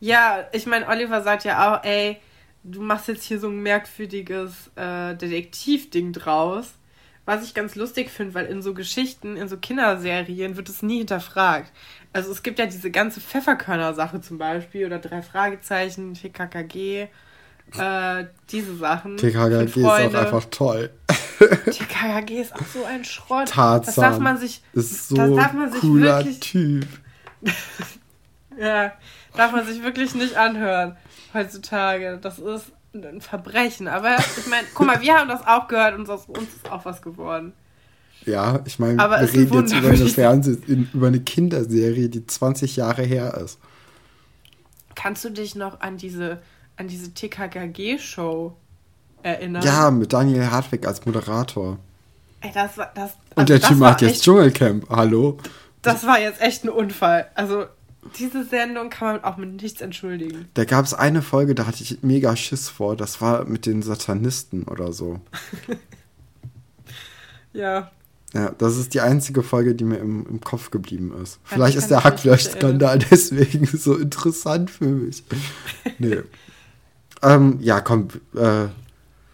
Ja, 0.01 0.47
ich 0.53 0.67
meine, 0.67 0.89
Oliver 0.89 1.23
sagt 1.23 1.45
ja 1.45 1.75
auch, 1.77 1.85
ey, 1.85 2.19
du 2.65 2.81
machst 2.83 3.09
jetzt 3.09 3.25
hier 3.25 3.39
so 3.39 3.49
ein 3.49 3.63
merkwürdiges 3.63 4.71
äh, 4.77 5.15
Detektivding 5.15 6.13
draus. 6.13 6.75
Was 7.25 7.45
ich 7.45 7.55
ganz 7.55 7.77
lustig 7.77 8.11
finde, 8.11 8.35
weil 8.35 8.47
in 8.47 8.63
so 8.63 8.75
Geschichten, 8.75 9.37
in 9.37 9.49
so 9.49 9.57
Kinderserien 9.57 10.57
wird 10.57 10.69
es 10.69 10.83
nie 10.83 10.99
hinterfragt. 10.99 11.71
Also 12.13 12.33
es 12.33 12.43
gibt 12.43 12.59
ja 12.59 12.67
diese 12.67 12.91
ganze 12.91 13.21
Pfefferkörner-Sache 13.21 14.21
zum 14.21 14.39
Beispiel 14.39 14.87
oder 14.87 14.99
drei 14.99 15.23
Fragezeichen, 15.23 16.15
TKKG 16.15 17.09
äh, 17.79 18.27
diese 18.51 18.77
Sachen. 18.77 19.17
TKKG 19.17 19.81
ist 19.81 19.85
auch 19.85 20.15
einfach 20.15 20.45
toll. 20.51 20.91
TKKG 21.39 22.41
ist 22.41 22.55
auch 22.55 22.67
so 22.73 22.85
ein 22.85 23.05
Schrott. 23.05 23.49
Tarzan 23.49 23.87
das 23.87 23.95
darf 23.95 24.19
man 24.19 24.39
sich, 24.39 24.63
ist 24.73 25.09
so 25.09 25.17
das 25.17 25.35
darf 25.35 25.53
man 25.53 25.73
sich 25.73 25.81
cooler 25.81 26.19
wirklich, 26.19 26.41
Typ. 26.41 26.87
ja, 28.59 28.93
darf 29.37 29.53
man 29.53 29.67
sich 29.67 29.83
wirklich 29.83 30.15
nicht 30.15 30.37
anhören 30.37 30.97
heutzutage. 31.35 32.19
Das 32.21 32.39
ist 32.39 32.73
ein 32.95 33.21
Verbrechen. 33.21 33.89
Aber 33.89 34.17
ich 34.19 34.47
meine, 34.47 34.67
guck 34.75 34.87
mal, 34.87 35.01
wir 35.01 35.15
haben 35.19 35.29
das 35.29 35.47
auch 35.47 35.69
gehört 35.69 35.99
und 35.99 36.09
aus 36.09 36.27
uns 36.27 36.49
ist 36.57 36.71
auch 36.71 36.85
was 36.85 37.03
geworden. 37.03 37.53
Ja, 38.25 38.61
ich 38.67 38.79
meine, 38.79 38.99
wir 38.99 39.33
reden 39.33 39.55
jetzt 39.55 39.75
über 39.75 39.89
eine 39.89 40.07
Fernseh 40.07 40.57
über 40.93 41.09
eine 41.09 41.21
Kinderserie, 41.21 42.09
die 42.09 42.25
20 42.25 42.77
Jahre 42.77 43.03
her 43.03 43.35
ist. 43.43 43.59
Kannst 44.95 45.25
du 45.25 45.31
dich 45.31 45.57
noch 45.57 45.81
an 45.81 45.97
diese 45.97 46.41
an 46.83 46.89
diese 46.89 47.15
TKKG-Show 47.15 48.53
erinnern. 49.23 49.63
Ja, 49.63 49.91
mit 49.91 50.13
Daniel 50.13 50.51
Hartwig 50.51 50.85
als 50.85 51.05
Moderator. 51.07 51.79
Ey, 52.41 52.51
das 52.53 52.77
war 52.77 52.91
das. 52.95 53.13
Also 53.13 53.17
Und 53.37 53.49
der 53.49 53.61
Typ 53.61 53.79
macht 53.79 54.03
jetzt 54.03 54.25
Dschungelcamp. 54.25 54.89
Hallo. 54.91 55.39
Das 55.81 56.05
war 56.05 56.19
jetzt 56.21 56.41
echt 56.41 56.65
ein 56.65 56.71
Unfall. 56.71 57.29
Also 57.37 57.67
diese 58.19 58.45
Sendung 58.45 58.91
kann 58.91 59.15
man 59.15 59.25
auch 59.25 59.37
mit 59.37 59.63
nichts 59.63 59.81
entschuldigen. 59.81 60.49
Da 60.55 60.65
gab 60.65 60.85
es 60.85 60.93
eine 60.93 61.23
Folge, 61.23 61.55
da 61.55 61.67
hatte 61.67 61.85
ich 61.85 62.03
mega 62.03 62.35
Schiss 62.35 62.69
vor. 62.69 62.97
Das 62.97 63.21
war 63.21 63.45
mit 63.45 63.65
den 63.67 63.83
Satanisten 63.83 64.65
oder 64.65 64.93
so. 64.93 65.21
ja. 67.53 67.93
Ja, 68.35 68.51
das 68.59 68.77
ist 68.77 68.95
die 68.95 69.03
einzige 69.03 69.45
Folge, 69.45 69.77
die 69.77 69.85
mir 69.85 69.99
im, 69.99 70.27
im 70.27 70.41
Kopf 70.41 70.71
geblieben 70.71 71.15
ist. 71.23 71.39
Vielleicht 71.45 71.77
ist 71.77 71.91
der 71.91 72.03
Hackfleischskandal 72.03 72.99
deswegen 73.11 73.67
so 73.67 73.95
interessant 73.97 74.71
für 74.71 74.87
mich. 74.87 75.23
Nee. 75.99 76.23
Ähm, 77.23 77.59
ja, 77.61 77.81
komm. 77.81 78.09
Äh, 78.35 78.67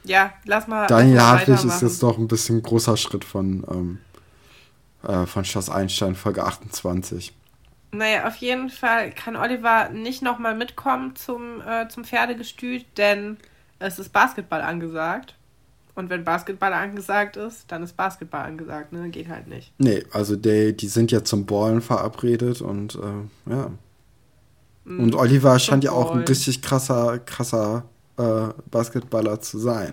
ja, 0.04 0.32
lass 0.44 0.66
mal. 0.66 0.86
Daniel 0.86 1.20
Hartwig 1.20 1.64
ist 1.64 1.82
jetzt 1.82 2.02
doch 2.02 2.18
ein 2.18 2.28
bisschen 2.28 2.62
großer 2.62 2.96
Schritt 2.96 3.24
von, 3.24 3.64
ähm, 3.70 3.98
äh, 5.06 5.26
von 5.26 5.44
Schloss 5.44 5.70
Einstein, 5.70 6.14
Folge 6.14 6.44
28. 6.44 7.34
Naja, 7.90 8.26
auf 8.26 8.36
jeden 8.36 8.68
Fall 8.68 9.10
kann 9.12 9.36
Oliver 9.36 9.88
nicht 9.88 10.22
nochmal 10.22 10.54
mitkommen 10.54 11.16
zum, 11.16 11.62
äh, 11.62 11.88
zum 11.88 12.04
Pferdegestüt, 12.04 12.84
denn 12.98 13.38
es 13.78 13.98
ist 13.98 14.12
Basketball 14.12 14.60
angesagt. 14.60 15.34
Und 15.94 16.10
wenn 16.10 16.24
Basketball 16.24 16.72
angesagt 16.72 17.36
ist, 17.36 17.72
dann 17.72 17.82
ist 17.82 17.96
Basketball 17.96 18.46
angesagt, 18.46 18.92
ne? 18.92 19.08
Geht 19.08 19.28
halt 19.28 19.48
nicht. 19.48 19.72
Nee, 19.78 20.04
also 20.12 20.36
die, 20.36 20.76
die 20.76 20.86
sind 20.86 21.10
ja 21.10 21.24
zum 21.24 21.44
Ballen 21.44 21.80
verabredet 21.80 22.60
und 22.60 22.94
äh, 22.94 23.50
ja. 23.50 23.70
Und 24.96 25.14
Oliver 25.14 25.58
scheint 25.58 25.84
ja 25.84 25.92
auch 25.92 26.12
ein 26.12 26.22
richtig 26.22 26.62
krasser, 26.62 27.18
krasser 27.18 27.84
äh, 28.16 28.48
Basketballer 28.70 29.40
zu 29.40 29.58
sein. 29.58 29.92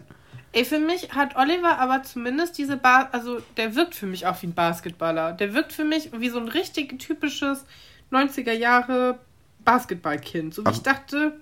Ey, 0.52 0.64
für 0.64 0.80
mich 0.80 1.12
hat 1.12 1.36
Oliver 1.36 1.80
aber 1.80 2.04
zumindest 2.04 2.58
diese 2.58 2.78
Bar, 2.78 3.10
also 3.12 3.40
der 3.58 3.76
wirkt 3.76 3.94
für 3.94 4.06
mich 4.06 4.26
auch 4.26 4.42
wie 4.42 4.48
ein 4.48 4.54
Basketballer. 4.54 5.34
Der 5.34 5.54
wirkt 5.54 5.74
für 5.74 5.84
mich 5.84 6.12
wie 6.18 6.30
so 6.30 6.40
ein 6.40 6.48
richtig 6.48 6.98
typisches 6.98 7.66
90er 8.12 8.54
Jahre 8.54 9.20
Basketballkind. 9.66 10.54
So 10.54 10.62
wie 10.62 10.68
aber 10.68 10.76
ich 10.78 10.82
dachte, 10.82 11.34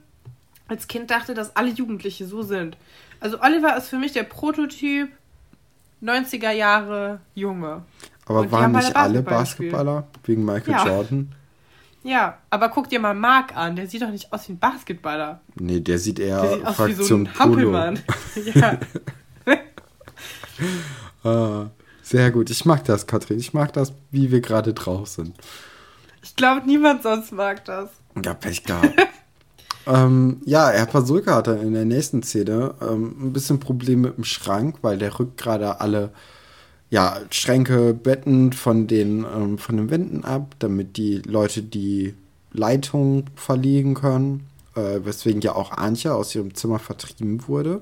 als 0.68 0.88
Kind 0.88 1.12
dachte, 1.12 1.36
dass 1.36 1.56
alle 1.56 1.70
Jugendliche 1.70 2.26
so 2.26 2.42
sind. 2.42 2.76
Also 3.20 3.40
Oliver 3.42 3.78
ist 3.78 3.90
für 3.90 3.98
mich 3.98 4.14
der 4.14 4.24
Prototyp 4.24 5.10
90er 6.02 6.52
Jahre 6.52 7.20
Junge. 7.36 7.84
Aber 8.26 8.52
waren 8.52 8.72
nicht 8.72 8.96
alle 8.96 9.22
Basketballer 9.22 10.08
wegen 10.24 10.44
Michael 10.44 10.72
ja. 10.72 10.88
Jordan? 10.88 11.36
Ja, 12.04 12.38
aber 12.50 12.70
guck 12.70 12.90
dir 12.90 13.00
mal 13.00 13.16
Marc 13.16 13.56
an, 13.56 13.78
der 13.78 13.88
sieht 13.88 14.02
doch 14.02 14.10
nicht 14.10 14.32
aus 14.34 14.48
wie 14.48 14.54
ein 14.54 14.60
Basketballer. 14.60 15.40
Nee, 15.56 15.80
der 15.80 15.98
sieht 15.98 16.20
eher 16.20 16.42
der 16.42 16.54
sieht 16.56 16.66
aus 16.66 16.76
Fraktion 16.76 17.00
wie 17.00 17.04
so 17.04 17.16
ein 17.16 17.40
Hampelmann. 17.40 18.00
ja. 18.54 18.78
ah, 21.30 21.70
sehr 22.02 22.32
gut, 22.32 22.50
ich 22.50 22.66
mag 22.66 22.84
das, 22.84 23.08
Katrin. 23.08 23.40
Ich 23.40 23.54
mag 23.54 23.72
das, 23.72 23.94
wie 24.12 24.32
wir 24.32 24.42
gerade 24.42 24.74
drauf 24.74 25.08
sind. 25.08 25.36
Ich 26.22 26.36
glaube, 26.36 26.66
niemand 26.66 27.04
sonst 27.04 27.32
mag 27.32 27.64
das. 27.66 27.90
Ja, 28.24 28.34
Pech 28.34 28.64
gehabt. 28.64 28.94
ähm, 29.88 30.42
ja, 30.46 30.70
Herr 30.70 30.86
Pasulka 30.86 31.36
hatte 31.36 31.54
in 31.54 31.74
der 31.74 31.86
nächsten 31.86 32.22
Szene 32.22 32.76
ähm, 32.82 33.16
ein 33.28 33.34
bisschen 33.34 33.60
Probleme 33.62 34.10
mit 34.10 34.18
dem 34.18 34.24
Schrank, 34.26 34.80
weil 34.82 34.98
der 34.98 35.18
rückt 35.20 35.38
gerade 35.38 35.80
alle 35.80 36.12
ja, 36.94 37.18
Schränke, 37.32 37.96
Betten 37.96 38.54
von 38.54 38.86
den, 38.86 39.26
ähm, 39.26 39.58
von 39.58 39.78
den 39.78 39.90
Wänden 39.90 40.24
ab, 40.24 40.54
damit 40.60 40.96
die 40.96 41.24
Leute 41.26 41.64
die 41.64 42.14
Leitung 42.52 43.26
verlegen 43.36 43.96
können, 43.96 44.48
äh, 44.76 45.00
weswegen 45.04 45.42
ja 45.42 45.56
auch 45.56 45.72
Antje 45.72 46.14
aus 46.14 46.36
ihrem 46.36 46.54
Zimmer 46.54 46.78
vertrieben 46.78 47.48
wurde. 47.48 47.82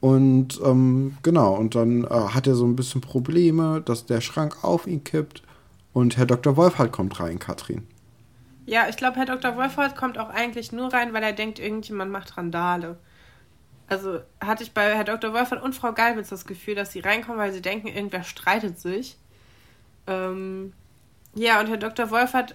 Und 0.00 0.58
ähm, 0.64 1.18
genau, 1.22 1.56
und 1.56 1.74
dann 1.74 2.04
äh, 2.04 2.08
hat 2.08 2.46
er 2.46 2.54
so 2.54 2.64
ein 2.64 2.74
bisschen 2.74 3.02
Probleme, 3.02 3.82
dass 3.84 4.06
der 4.06 4.22
Schrank 4.22 4.64
auf 4.64 4.86
ihn 4.86 5.04
kippt 5.04 5.42
und 5.92 6.16
Herr 6.16 6.24
Dr. 6.24 6.56
Wolfhard 6.56 6.92
kommt 6.92 7.20
rein, 7.20 7.38
Katrin. 7.38 7.86
Ja, 8.64 8.88
ich 8.88 8.96
glaube, 8.96 9.16
Herr 9.16 9.26
Dr. 9.26 9.58
Wolfhard 9.58 9.94
kommt 9.94 10.16
auch 10.16 10.30
eigentlich 10.30 10.72
nur 10.72 10.90
rein, 10.90 11.12
weil 11.12 11.22
er 11.22 11.34
denkt, 11.34 11.58
irgendjemand 11.58 12.10
macht 12.12 12.38
Randale 12.38 12.96
also 13.88 14.20
hatte 14.40 14.62
ich 14.62 14.72
bei 14.72 14.94
Herr 14.94 15.04
Dr. 15.04 15.32
Wolfert 15.32 15.62
und 15.62 15.74
Frau 15.74 15.92
Galwitz 15.92 16.28
das 16.28 16.46
Gefühl, 16.46 16.74
dass 16.74 16.92
sie 16.92 17.00
reinkommen, 17.00 17.38
weil 17.38 17.52
sie 17.52 17.62
denken, 17.62 17.88
irgendwer 17.88 18.24
streitet 18.24 18.78
sich. 18.78 19.16
Ähm, 20.06 20.72
ja, 21.34 21.60
und 21.60 21.68
Herr 21.68 21.76
Dr. 21.76 22.10
Wolfert, 22.10 22.54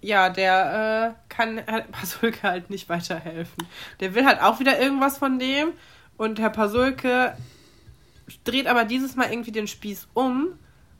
ja, 0.00 0.28
der 0.28 1.16
äh, 1.16 1.32
kann 1.32 1.58
Herr 1.58 1.82
Pasulke 1.82 2.42
halt 2.42 2.70
nicht 2.70 2.88
weiterhelfen. 2.88 3.66
Der 4.00 4.14
will 4.14 4.26
halt 4.26 4.40
auch 4.40 4.60
wieder 4.60 4.80
irgendwas 4.80 5.18
von 5.18 5.38
dem. 5.38 5.72
Und 6.16 6.38
Herr 6.38 6.50
Pasulke 6.50 7.36
dreht 8.44 8.66
aber 8.66 8.84
dieses 8.84 9.16
Mal 9.16 9.30
irgendwie 9.30 9.52
den 9.52 9.66
Spieß 9.66 10.08
um 10.14 10.58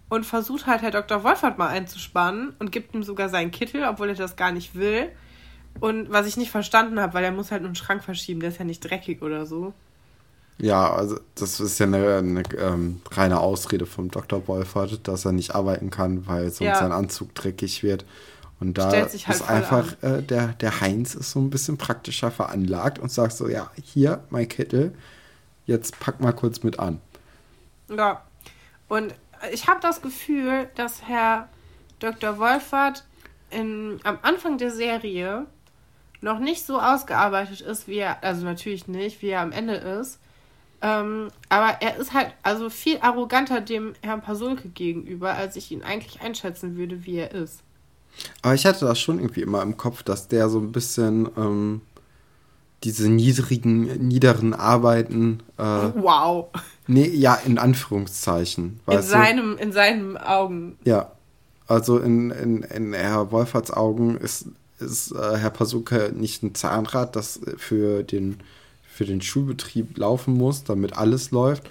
und 0.08 0.24
versucht 0.24 0.66
halt 0.66 0.82
Herr 0.82 0.90
Dr. 0.90 1.24
Wolfert 1.24 1.58
mal 1.58 1.68
einzuspannen 1.68 2.54
und 2.58 2.72
gibt 2.72 2.94
ihm 2.94 3.02
sogar 3.02 3.28
seinen 3.28 3.50
Kittel, 3.50 3.84
obwohl 3.84 4.10
er 4.10 4.14
das 4.14 4.36
gar 4.36 4.52
nicht 4.52 4.74
will. 4.74 5.10
Und 5.80 6.10
was 6.10 6.26
ich 6.26 6.36
nicht 6.36 6.50
verstanden 6.50 7.00
habe, 7.00 7.14
weil 7.14 7.24
er 7.24 7.32
muss 7.32 7.50
halt 7.50 7.64
einen 7.64 7.74
Schrank 7.74 8.04
verschieben, 8.04 8.40
der 8.40 8.50
ist 8.50 8.58
ja 8.58 8.64
nicht 8.64 8.80
dreckig 8.80 9.22
oder 9.22 9.46
so. 9.46 9.72
Ja, 10.58 10.92
also 10.92 11.18
das 11.34 11.58
ist 11.60 11.78
ja 11.80 11.86
eine, 11.86 12.18
eine 12.18 12.42
ähm, 12.58 13.00
reine 13.10 13.40
Ausrede 13.40 13.86
vom 13.86 14.10
Dr. 14.10 14.46
Wolfert, 14.46 15.08
dass 15.08 15.24
er 15.24 15.32
nicht 15.32 15.54
arbeiten 15.54 15.90
kann, 15.90 16.26
weil 16.26 16.50
sonst 16.50 16.60
ja. 16.60 16.78
sein 16.78 16.92
Anzug 16.92 17.34
dreckig 17.34 17.82
wird. 17.82 18.04
Und 18.60 18.78
da 18.78 18.92
halt 18.92 19.12
ist 19.12 19.50
einfach, 19.50 20.00
äh, 20.02 20.22
der, 20.22 20.48
der 20.48 20.80
Heinz 20.80 21.16
ist 21.16 21.32
so 21.32 21.40
ein 21.40 21.50
bisschen 21.50 21.78
praktischer 21.78 22.30
veranlagt 22.30 23.00
und 23.00 23.10
sagt 23.10 23.32
so, 23.32 23.48
ja, 23.48 23.72
hier, 23.82 24.22
mein 24.30 24.46
Kittel, 24.46 24.94
jetzt 25.66 25.98
pack 25.98 26.20
mal 26.20 26.32
kurz 26.32 26.62
mit 26.62 26.78
an. 26.78 27.00
Ja, 27.88 28.22
und 28.88 29.14
ich 29.52 29.66
habe 29.66 29.80
das 29.80 30.00
Gefühl, 30.00 30.68
dass 30.76 31.02
Herr 31.02 31.48
Dr. 31.98 32.38
Wolfert 32.38 33.04
in, 33.50 33.98
am 34.04 34.18
Anfang 34.22 34.58
der 34.58 34.70
Serie 34.70 35.46
noch 36.22 36.38
nicht 36.38 36.64
so 36.64 36.80
ausgearbeitet 36.80 37.60
ist, 37.60 37.88
wie 37.88 37.98
er, 37.98 38.22
also 38.24 38.44
natürlich 38.44 38.88
nicht, 38.88 39.20
wie 39.22 39.28
er 39.28 39.40
am 39.40 39.52
Ende 39.52 39.74
ist. 39.74 40.18
Ähm, 40.80 41.28
aber 41.48 41.76
er 41.80 41.96
ist 41.96 42.12
halt 42.12 42.32
also 42.42 42.70
viel 42.70 42.98
arroganter 43.00 43.60
dem 43.60 43.92
Herrn 44.02 44.22
Pasulke 44.22 44.68
gegenüber, 44.68 45.34
als 45.34 45.56
ich 45.56 45.70
ihn 45.70 45.82
eigentlich 45.82 46.22
einschätzen 46.22 46.76
würde, 46.76 47.04
wie 47.04 47.16
er 47.16 47.32
ist. 47.32 47.60
Aber 48.42 48.54
ich 48.54 48.66
hatte 48.66 48.86
das 48.86 49.00
schon 49.00 49.18
irgendwie 49.18 49.42
immer 49.42 49.62
im 49.62 49.76
Kopf, 49.76 50.02
dass 50.02 50.28
der 50.28 50.48
so 50.48 50.58
ein 50.58 50.72
bisschen 50.72 51.28
ähm, 51.36 51.82
diese 52.84 53.08
niedrigen, 53.08 54.08
niederen 54.08 54.54
Arbeiten. 54.54 55.40
Äh, 55.56 55.62
wow. 55.62 56.48
Nee, 56.86 57.08
ja, 57.08 57.34
in 57.34 57.58
Anführungszeichen. 57.58 58.80
In, 58.86 59.02
seinem, 59.02 59.56
in 59.58 59.72
seinen 59.72 60.16
Augen. 60.16 60.78
Ja. 60.84 61.12
Also 61.68 61.98
in, 61.98 62.30
in, 62.32 62.62
in 62.64 62.92
Herr 62.92 63.30
Wolferts 63.30 63.70
Augen 63.70 64.16
ist 64.16 64.46
ist 64.82 65.12
äh, 65.12 65.36
Herr 65.36 65.50
Pasuke 65.50 66.12
nicht 66.14 66.42
ein 66.42 66.54
Zahnrad, 66.54 67.16
das 67.16 67.40
für 67.56 68.02
den, 68.02 68.40
für 68.82 69.04
den 69.04 69.22
Schulbetrieb 69.22 69.96
laufen 69.96 70.34
muss, 70.34 70.64
damit 70.64 70.96
alles 70.96 71.30
läuft. 71.30 71.68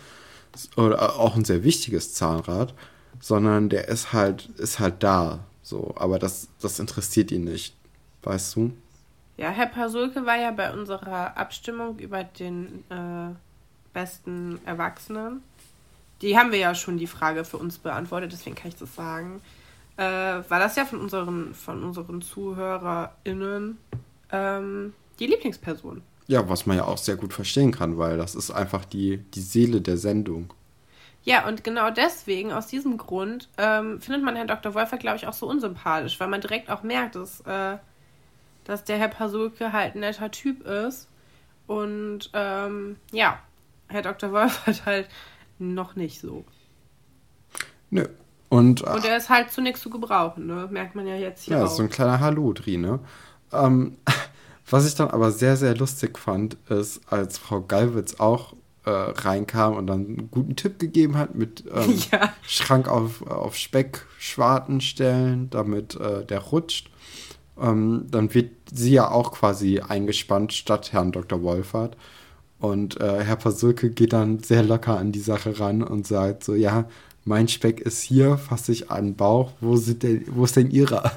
Oder 0.75 1.17
auch 1.17 1.35
ein 1.35 1.45
sehr 1.45 1.63
wichtiges 1.63 2.13
Zahnrad, 2.13 2.73
sondern 3.19 3.69
der 3.69 3.87
ist 3.87 4.11
halt, 4.11 4.49
ist 4.57 4.79
halt 4.79 5.01
da. 5.03 5.39
So, 5.63 5.93
aber 5.97 6.19
das, 6.19 6.49
das 6.61 6.79
interessiert 6.79 7.31
ihn 7.31 7.45
nicht. 7.45 7.75
Weißt 8.23 8.55
du? 8.55 8.73
Ja, 9.37 9.49
Herr 9.49 9.67
Pasulke 9.67 10.25
war 10.25 10.37
ja 10.37 10.51
bei 10.51 10.73
unserer 10.73 11.37
Abstimmung 11.37 11.97
über 11.99 12.23
den 12.23 12.83
äh, 12.89 13.33
besten 13.93 14.59
Erwachsenen. 14.65 15.41
Die 16.21 16.37
haben 16.37 16.51
wir 16.51 16.59
ja 16.59 16.75
schon 16.75 16.97
die 16.97 17.07
Frage 17.07 17.45
für 17.45 17.57
uns 17.57 17.77
beantwortet, 17.77 18.33
deswegen 18.33 18.55
kann 18.55 18.67
ich 18.69 18.75
das 18.75 18.93
sagen 18.93 19.41
äh, 20.01 20.49
war 20.49 20.59
das 20.59 20.75
ja 20.75 20.85
von 20.85 20.99
unseren, 20.99 21.53
von 21.53 21.83
unseren 21.83 22.21
ZuhörerInnen 22.23 23.77
ähm, 24.31 24.93
die 25.19 25.27
Lieblingsperson. 25.27 26.01
Ja, 26.25 26.49
was 26.49 26.65
man 26.65 26.77
ja 26.77 26.85
auch 26.85 26.97
sehr 26.97 27.17
gut 27.17 27.33
verstehen 27.33 27.71
kann, 27.71 27.99
weil 27.99 28.17
das 28.17 28.33
ist 28.33 28.49
einfach 28.49 28.83
die, 28.83 29.17
die 29.17 29.41
Seele 29.41 29.79
der 29.81 29.97
Sendung. 29.97 30.53
Ja, 31.23 31.47
und 31.47 31.63
genau 31.63 31.91
deswegen, 31.91 32.51
aus 32.51 32.65
diesem 32.65 32.97
Grund, 32.97 33.47
ähm, 33.59 34.01
findet 34.01 34.23
man 34.23 34.35
Herrn 34.35 34.47
Dr. 34.47 34.73
Wolfer, 34.73 34.97
glaube 34.97 35.17
ich, 35.17 35.27
auch 35.27 35.33
so 35.33 35.47
unsympathisch, 35.47 36.19
weil 36.19 36.29
man 36.29 36.41
direkt 36.41 36.71
auch 36.71 36.81
merkt, 36.81 37.13
dass, 37.13 37.41
äh, 37.41 37.77
dass 38.63 38.83
der 38.83 38.97
Herr 38.97 39.09
Pasulke 39.09 39.71
halt 39.71 39.93
ein 39.93 39.99
netter 39.99 40.31
Typ 40.31 40.65
ist. 40.65 41.09
Und 41.67 42.31
ähm, 42.33 42.97
ja, 43.11 43.39
Herr 43.87 44.01
Dr. 44.01 44.31
Wolfert 44.31 44.83
halt 44.87 45.09
noch 45.59 45.95
nicht 45.95 46.19
so. 46.19 46.43
Nö, 47.91 48.07
und, 48.51 48.81
und 48.81 49.05
er 49.05 49.15
ist 49.15 49.29
halt 49.29 49.49
zu 49.49 49.61
nichts 49.61 49.79
zu 49.79 49.89
gebrauchen, 49.89 50.45
ne? 50.45 50.67
Merkt 50.69 50.93
man 50.93 51.07
ja 51.07 51.15
jetzt 51.15 51.45
hier. 51.45 51.55
Ja, 51.55 51.63
auch. 51.63 51.69
so 51.69 51.83
ein 51.83 51.89
kleiner 51.89 52.19
Haludri, 52.19 52.75
ne? 52.75 52.99
Ähm, 53.53 53.95
was 54.69 54.85
ich 54.85 54.93
dann 54.93 55.09
aber 55.09 55.31
sehr, 55.31 55.55
sehr 55.55 55.73
lustig 55.73 56.19
fand, 56.19 56.57
ist, 56.67 56.99
als 57.09 57.37
Frau 57.37 57.61
Galwitz 57.61 58.19
auch 58.19 58.53
äh, 58.83 58.89
reinkam 58.89 59.77
und 59.77 59.87
dann 59.87 60.05
einen 60.05 60.31
guten 60.31 60.57
Tipp 60.57 60.79
gegeben 60.79 61.17
hat 61.17 61.33
mit 61.33 61.63
ähm, 61.73 61.97
ja. 62.11 62.33
Schrank 62.41 62.89
auf, 62.89 63.25
auf 63.25 63.55
Speckschwarten 63.55 64.81
stellen, 64.81 65.49
damit 65.49 65.95
äh, 65.95 66.25
der 66.25 66.39
rutscht. 66.39 66.91
Ähm, 67.57 68.07
dann 68.11 68.33
wird 68.33 68.51
sie 68.69 68.91
ja 68.91 69.09
auch 69.09 69.31
quasi 69.31 69.79
eingespannt 69.79 70.51
statt 70.51 70.91
Herrn 70.91 71.13
Dr. 71.13 71.41
Wolfert. 71.41 71.95
Und 72.59 72.99
äh, 72.99 73.23
Herr 73.23 73.37
Pasulke 73.37 73.91
geht 73.91 74.11
dann 74.11 74.39
sehr 74.39 74.63
locker 74.63 74.97
an 74.97 75.13
die 75.13 75.21
Sache 75.21 75.57
ran 75.57 75.81
und 75.81 76.05
sagt 76.05 76.43
so, 76.43 76.53
ja, 76.53 76.89
mein 77.25 77.47
Speck 77.47 77.79
ist 77.79 78.01
hier, 78.01 78.37
fasse 78.37 78.71
ich 78.71 78.89
an 78.89 79.05
den 79.05 79.15
Bauch, 79.15 79.51
wo, 79.61 79.75
sind 79.75 80.03
denn, 80.03 80.25
wo 80.27 80.45
ist 80.45 80.55
denn 80.55 80.71
ihrer? 80.71 81.11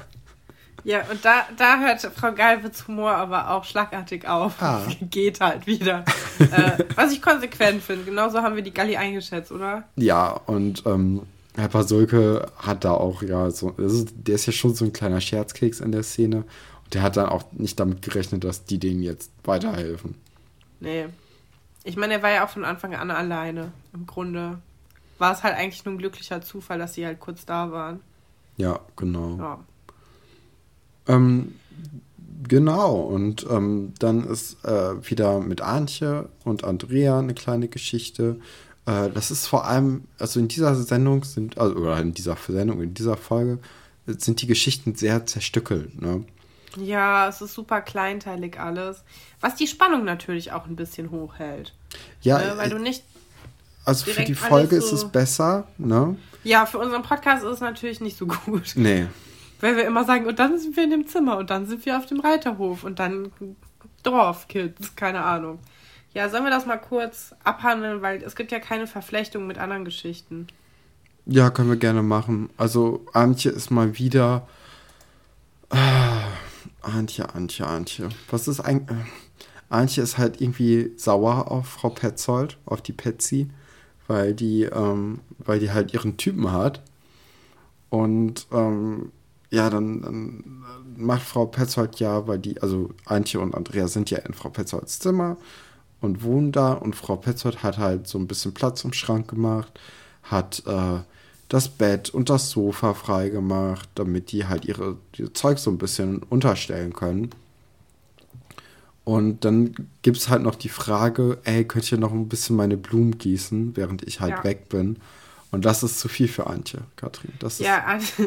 Ja, 0.83 1.01
und 1.09 1.25
da, 1.25 1.47
da 1.57 1.79
hört 1.79 2.01
Frau 2.01 2.31
Galwitz 2.31 2.87
Humor 2.87 3.11
aber 3.11 3.49
auch 3.49 3.63
schlagartig 3.63 4.27
auf. 4.27 4.61
Ah. 4.61 4.83
Geht 5.09 5.41
halt 5.41 5.65
wieder. 5.65 6.05
äh, 6.39 6.83
was 6.93 7.11
ich 7.11 7.23
konsequent 7.23 7.81
finde. 7.81 8.05
Genauso 8.05 8.43
haben 8.43 8.55
wir 8.55 8.61
die 8.61 8.73
Galli 8.73 8.95
eingeschätzt, 8.95 9.51
oder? 9.51 9.85
Ja, 9.95 10.29
und 10.45 10.83
ähm, 10.85 11.23
Herr 11.55 11.69
Pasulke 11.69 12.45
hat 12.57 12.83
da 12.85 12.91
auch, 12.91 13.23
ja, 13.23 13.49
so, 13.49 13.71
ist, 13.71 14.13
der 14.15 14.35
ist 14.35 14.45
ja 14.45 14.53
schon 14.53 14.75
so 14.75 14.85
ein 14.85 14.93
kleiner 14.93 15.21
Scherzkeks 15.21 15.79
in 15.79 15.91
der 15.91 16.03
Szene. 16.03 16.37
Und 16.83 16.93
der 16.93 17.01
hat 17.01 17.17
dann 17.17 17.29
auch 17.29 17.51
nicht 17.53 17.79
damit 17.79 18.03
gerechnet, 18.03 18.43
dass 18.43 18.65
die 18.65 18.77
denen 18.77 19.01
jetzt 19.01 19.31
weiterhelfen. 19.43 20.13
Nee. 20.79 21.05
Ich 21.83 21.97
meine, 21.97 22.15
er 22.15 22.23
war 22.23 22.31
ja 22.31 22.45
auch 22.45 22.49
von 22.49 22.63
Anfang 22.63 22.93
an 22.93 23.09
alleine, 23.09 23.71
im 23.91 24.05
Grunde 24.05 24.59
war 25.17 25.33
es 25.33 25.43
halt 25.43 25.55
eigentlich 25.55 25.85
nur 25.85 25.95
ein 25.95 25.97
glücklicher 25.97 26.41
Zufall, 26.41 26.79
dass 26.79 26.93
sie 26.93 27.05
halt 27.05 27.19
kurz 27.19 27.45
da 27.45 27.71
waren. 27.71 28.01
Ja, 28.57 28.79
genau. 28.95 29.37
Ja. 29.37 29.59
Ähm, 31.07 31.55
genau, 32.47 32.95
und 32.95 33.45
ähm, 33.49 33.93
dann 33.99 34.25
ist 34.25 34.63
äh, 34.65 35.09
wieder 35.09 35.39
mit 35.39 35.61
Antje 35.61 36.29
und 36.43 36.63
Andrea 36.63 37.19
eine 37.19 37.33
kleine 37.33 37.67
Geschichte. 37.67 38.39
Äh, 38.85 39.09
das 39.09 39.31
ist 39.31 39.47
vor 39.47 39.65
allem, 39.65 40.05
also 40.19 40.39
in 40.39 40.47
dieser 40.47 40.75
Sendung 40.75 41.23
sind, 41.23 41.57
also, 41.57 41.75
oder 41.75 41.99
in 41.99 42.13
dieser 42.13 42.37
Sendung, 42.47 42.81
in 42.81 42.93
dieser 42.93 43.17
Folge, 43.17 43.59
sind 44.05 44.41
die 44.41 44.47
Geschichten 44.47 44.95
sehr 44.95 45.25
zerstückelt, 45.25 45.99
ne? 45.99 46.23
Ja, 46.77 47.29
es 47.29 47.41
ist 47.41 47.53
super 47.53 47.81
kleinteilig 47.81 48.59
alles. 48.59 49.03
Was 49.39 49.55
die 49.55 49.67
Spannung 49.67 50.03
natürlich 50.03 50.51
auch 50.51 50.65
ein 50.65 50.75
bisschen 50.75 51.09
hochhält. 51.09 51.73
Ja. 52.21 52.37
Ne? 52.39 52.53
Weil 52.57 52.69
du 52.69 52.79
nicht 52.79 53.03
also 53.85 54.11
für 54.11 54.23
die 54.23 54.35
Folge 54.35 54.81
so 54.81 54.87
ist 54.87 54.91
es 54.91 55.11
besser, 55.11 55.67
ne? 55.77 56.15
Ja, 56.43 56.65
für 56.65 56.79
unseren 56.79 57.03
Podcast 57.03 57.43
ist 57.43 57.51
es 57.51 57.59
natürlich 57.61 58.01
nicht 58.01 58.17
so 58.17 58.27
gut. 58.27 58.73
Nee. 58.75 59.07
Weil 59.61 59.77
wir 59.77 59.85
immer 59.85 60.03
sagen, 60.03 60.25
und 60.25 60.37
dann 60.37 60.59
sind 60.59 60.75
wir 60.75 60.83
in 60.83 60.91
dem 60.91 61.07
Zimmer 61.07 61.37
und 61.37 61.49
dann 61.49 61.65
sind 61.65 61.85
wir 61.85 61.97
auf 61.97 62.05
dem 62.05 62.19
Reiterhof 62.19 62.83
und 62.83 62.99
dann 62.99 63.31
Dorfkids, 64.03 64.95
keine 64.95 65.23
Ahnung. 65.23 65.59
Ja, 66.13 66.29
sollen 66.29 66.43
wir 66.43 66.51
das 66.51 66.65
mal 66.65 66.77
kurz 66.77 67.35
abhandeln, 67.43 68.01
weil 68.01 68.23
es 68.23 68.35
gibt 68.35 68.51
ja 68.51 68.59
keine 68.59 68.87
Verflechtung 68.87 69.47
mit 69.47 69.57
anderen 69.57 69.85
Geschichten. 69.85 70.47
Ja, 71.25 71.49
können 71.49 71.69
wir 71.69 71.77
gerne 71.77 72.03
machen. 72.03 72.49
Also 72.57 73.05
Antje 73.13 73.51
ist 73.51 73.71
mal 73.71 73.97
wieder. 73.97 74.47
Ah, 75.69 76.21
Antje, 76.81 77.33
Antje, 77.33 77.65
Antje. 77.65 78.09
Was 78.29 78.47
ist 78.47 78.59
eigentlich. 78.59 78.97
Antje 79.69 80.03
ist 80.03 80.17
halt 80.17 80.39
irgendwie 80.39 80.93
sauer 80.95 81.51
auf 81.51 81.67
Frau 81.67 81.89
Petzold, 81.89 82.57
auf 82.65 82.81
die 82.81 82.93
Petzi, 82.93 83.49
weil 84.07 84.33
die, 84.33 84.63
ähm, 84.63 85.19
weil 85.39 85.59
die 85.59 85.71
halt 85.71 85.93
ihren 85.93 86.17
Typen 86.17 86.51
hat. 86.51 86.81
Und 87.89 88.47
ähm, 88.51 89.11
ja, 89.49 89.69
dann, 89.69 90.01
dann 90.01 90.63
macht 90.97 91.23
Frau 91.23 91.45
Petzold 91.45 91.99
ja, 91.99 92.27
weil 92.27 92.39
die, 92.39 92.61
also 92.61 92.89
Antje 93.05 93.39
und 93.39 93.55
Andrea 93.55 93.87
sind 93.87 94.09
ja 94.09 94.19
in 94.19 94.33
Frau 94.33 94.49
Petzolds 94.49 94.99
Zimmer 94.99 95.37
und 96.01 96.23
wohnen 96.23 96.51
da 96.51 96.73
und 96.73 96.95
Frau 96.95 97.15
Petzold 97.15 97.63
hat 97.63 97.77
halt 97.77 98.07
so 98.07 98.17
ein 98.17 98.27
bisschen 98.27 98.53
Platz 98.53 98.83
im 98.83 98.93
Schrank 98.93 99.29
gemacht, 99.29 99.79
hat 100.23 100.63
äh, 100.65 100.99
das 101.49 101.69
Bett 101.69 102.09
und 102.09 102.29
das 102.29 102.49
Sofa 102.49 102.93
freigemacht, 102.93 103.87
damit 103.95 104.31
die 104.31 104.45
halt 104.45 104.65
ihre, 104.65 104.97
ihre 105.15 105.33
Zeug 105.33 105.59
so 105.59 105.69
ein 105.69 105.77
bisschen 105.77 106.23
unterstellen 106.23 106.93
können. 106.93 107.29
Und 109.05 109.45
dann 109.45 109.75
gibt 110.01 110.17
es 110.17 110.29
halt 110.29 110.41
noch 110.41 110.55
die 110.55 110.69
Frage, 110.69 111.37
ey, 111.43 111.63
könnt 111.63 111.89
ihr 111.91 111.99
noch 111.99 112.11
ein 112.11 112.27
bisschen 112.27 112.55
meine 112.55 112.75
Blumen 112.75 113.17
gießen, 113.19 113.77
während 113.77 114.03
ich 114.03 114.19
halt 114.19 114.37
ja. 114.37 114.43
weg 114.43 114.67
bin? 114.67 114.97
Und 115.51 115.63
das 115.63 115.83
ist 115.83 115.99
zu 115.99 116.09
viel 116.09 116.27
für 116.27 116.47
Antje, 116.47 116.81
Katrin. 116.95 117.31
Das 117.39 117.59
ja, 117.59 117.83
also, 117.85 118.23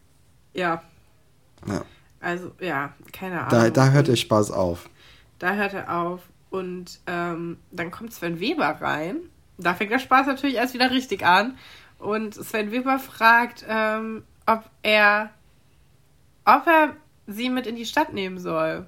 ja. 0.54 0.82
Ja. 1.68 1.84
Also, 2.20 2.50
ja, 2.60 2.94
keine 3.12 3.40
Ahnung. 3.40 3.50
Da, 3.50 3.70
da 3.70 3.90
hört 3.90 4.08
der 4.08 4.16
Spaß 4.16 4.50
auf. 4.52 4.88
Da 5.38 5.54
hört 5.54 5.74
er 5.74 5.94
auf. 5.94 6.20
Und 6.50 7.00
ähm, 7.06 7.58
dann 7.70 7.90
kommt 7.90 8.14
Sven 8.14 8.40
Weber 8.40 8.78
rein. 8.80 9.16
Da 9.58 9.74
fängt 9.74 9.92
der 9.92 9.98
Spaß 9.98 10.26
natürlich 10.26 10.56
erst 10.56 10.72
wieder 10.72 10.90
richtig 10.90 11.26
an. 11.26 11.58
Und 11.98 12.34
Sven 12.34 12.70
Weber 12.72 12.98
fragt, 12.98 13.64
ähm, 13.68 14.24
ob 14.46 14.64
er, 14.82 15.30
ob 16.44 16.66
er 16.66 16.96
sie 17.26 17.50
mit 17.50 17.66
in 17.66 17.76
die 17.76 17.86
Stadt 17.86 18.12
nehmen 18.12 18.38
soll. 18.38 18.86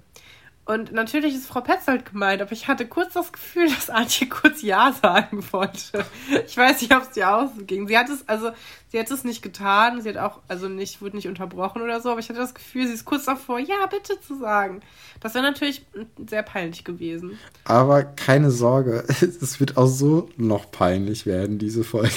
Und 0.66 0.92
natürlich 0.92 1.34
ist 1.34 1.46
Frau 1.46 1.60
Petzold 1.60 2.10
gemeint, 2.10 2.40
aber 2.40 2.52
ich 2.52 2.68
hatte 2.68 2.86
kurz 2.86 3.12
das 3.12 3.32
Gefühl, 3.32 3.68
dass 3.74 3.90
Antje 3.90 4.28
kurz 4.28 4.62
Ja 4.62 4.92
sagen 4.92 5.44
wollte. 5.52 6.04
Ich 6.46 6.56
weiß 6.56 6.80
nicht, 6.80 6.94
ob 6.94 7.02
es 7.02 7.10
dir 7.10 7.34
ausging. 7.34 7.86
Sie 7.86 7.98
hat 7.98 8.08
es, 8.08 8.26
also, 8.28 8.50
sie 8.88 8.98
hat 8.98 9.10
es 9.10 9.24
nicht 9.24 9.42
getan. 9.42 10.00
Sie 10.00 10.08
hat 10.08 10.16
auch, 10.16 10.40
also 10.48 10.68
nicht, 10.68 11.02
wurde 11.02 11.16
nicht 11.16 11.28
unterbrochen 11.28 11.82
oder 11.82 12.00
so, 12.00 12.10
aber 12.10 12.20
ich 12.20 12.28
hatte 12.28 12.38
das 12.38 12.54
Gefühl, 12.54 12.86
sie 12.86 12.94
ist 12.94 13.04
kurz 13.04 13.26
davor, 13.26 13.58
ja, 13.58 13.86
bitte 13.90 14.18
zu 14.20 14.38
sagen. 14.38 14.80
Das 15.20 15.34
wäre 15.34 15.44
natürlich 15.44 15.84
sehr 16.28 16.42
peinlich 16.42 16.84
gewesen. 16.84 17.38
Aber 17.64 18.02
keine 18.04 18.50
Sorge, 18.50 19.04
es 19.08 19.60
wird 19.60 19.76
auch 19.76 19.86
so 19.86 20.30
noch 20.36 20.70
peinlich 20.70 21.26
werden, 21.26 21.58
diese 21.58 21.84
Folge. 21.84 22.14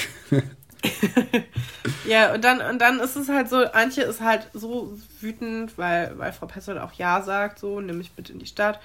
ja, 2.06 2.34
und 2.34 2.44
dann, 2.44 2.60
und 2.60 2.78
dann 2.80 3.00
ist 3.00 3.16
es 3.16 3.28
halt 3.28 3.48
so, 3.48 3.64
Antje 3.72 4.04
ist 4.04 4.20
halt 4.20 4.48
so 4.52 4.96
wütend, 5.20 5.76
weil, 5.76 6.16
weil 6.18 6.32
Frau 6.32 6.46
Petzold 6.46 6.78
auch 6.78 6.92
Ja 6.92 7.22
sagt, 7.22 7.58
so, 7.58 7.80
nämlich 7.80 8.12
bitte 8.12 8.32
in 8.32 8.38
die 8.38 8.46
Stadt, 8.46 8.80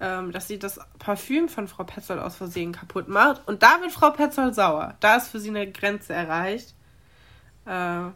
ähm, 0.00 0.32
dass 0.32 0.48
sie 0.48 0.58
das 0.58 0.78
Parfüm 0.98 1.48
von 1.48 1.68
Frau 1.68 1.84
Petzold 1.84 2.20
aus 2.20 2.36
Versehen 2.36 2.72
kaputt 2.72 3.08
macht. 3.08 3.46
Und 3.46 3.62
da 3.62 3.80
wird 3.80 3.92
Frau 3.92 4.10
Petzold 4.10 4.54
sauer. 4.54 4.94
Da 5.00 5.16
ist 5.16 5.28
für 5.28 5.40
sie 5.40 5.48
eine 5.48 5.70
Grenze 5.70 6.12
erreicht. 6.12 6.74
Äh, 7.66 8.10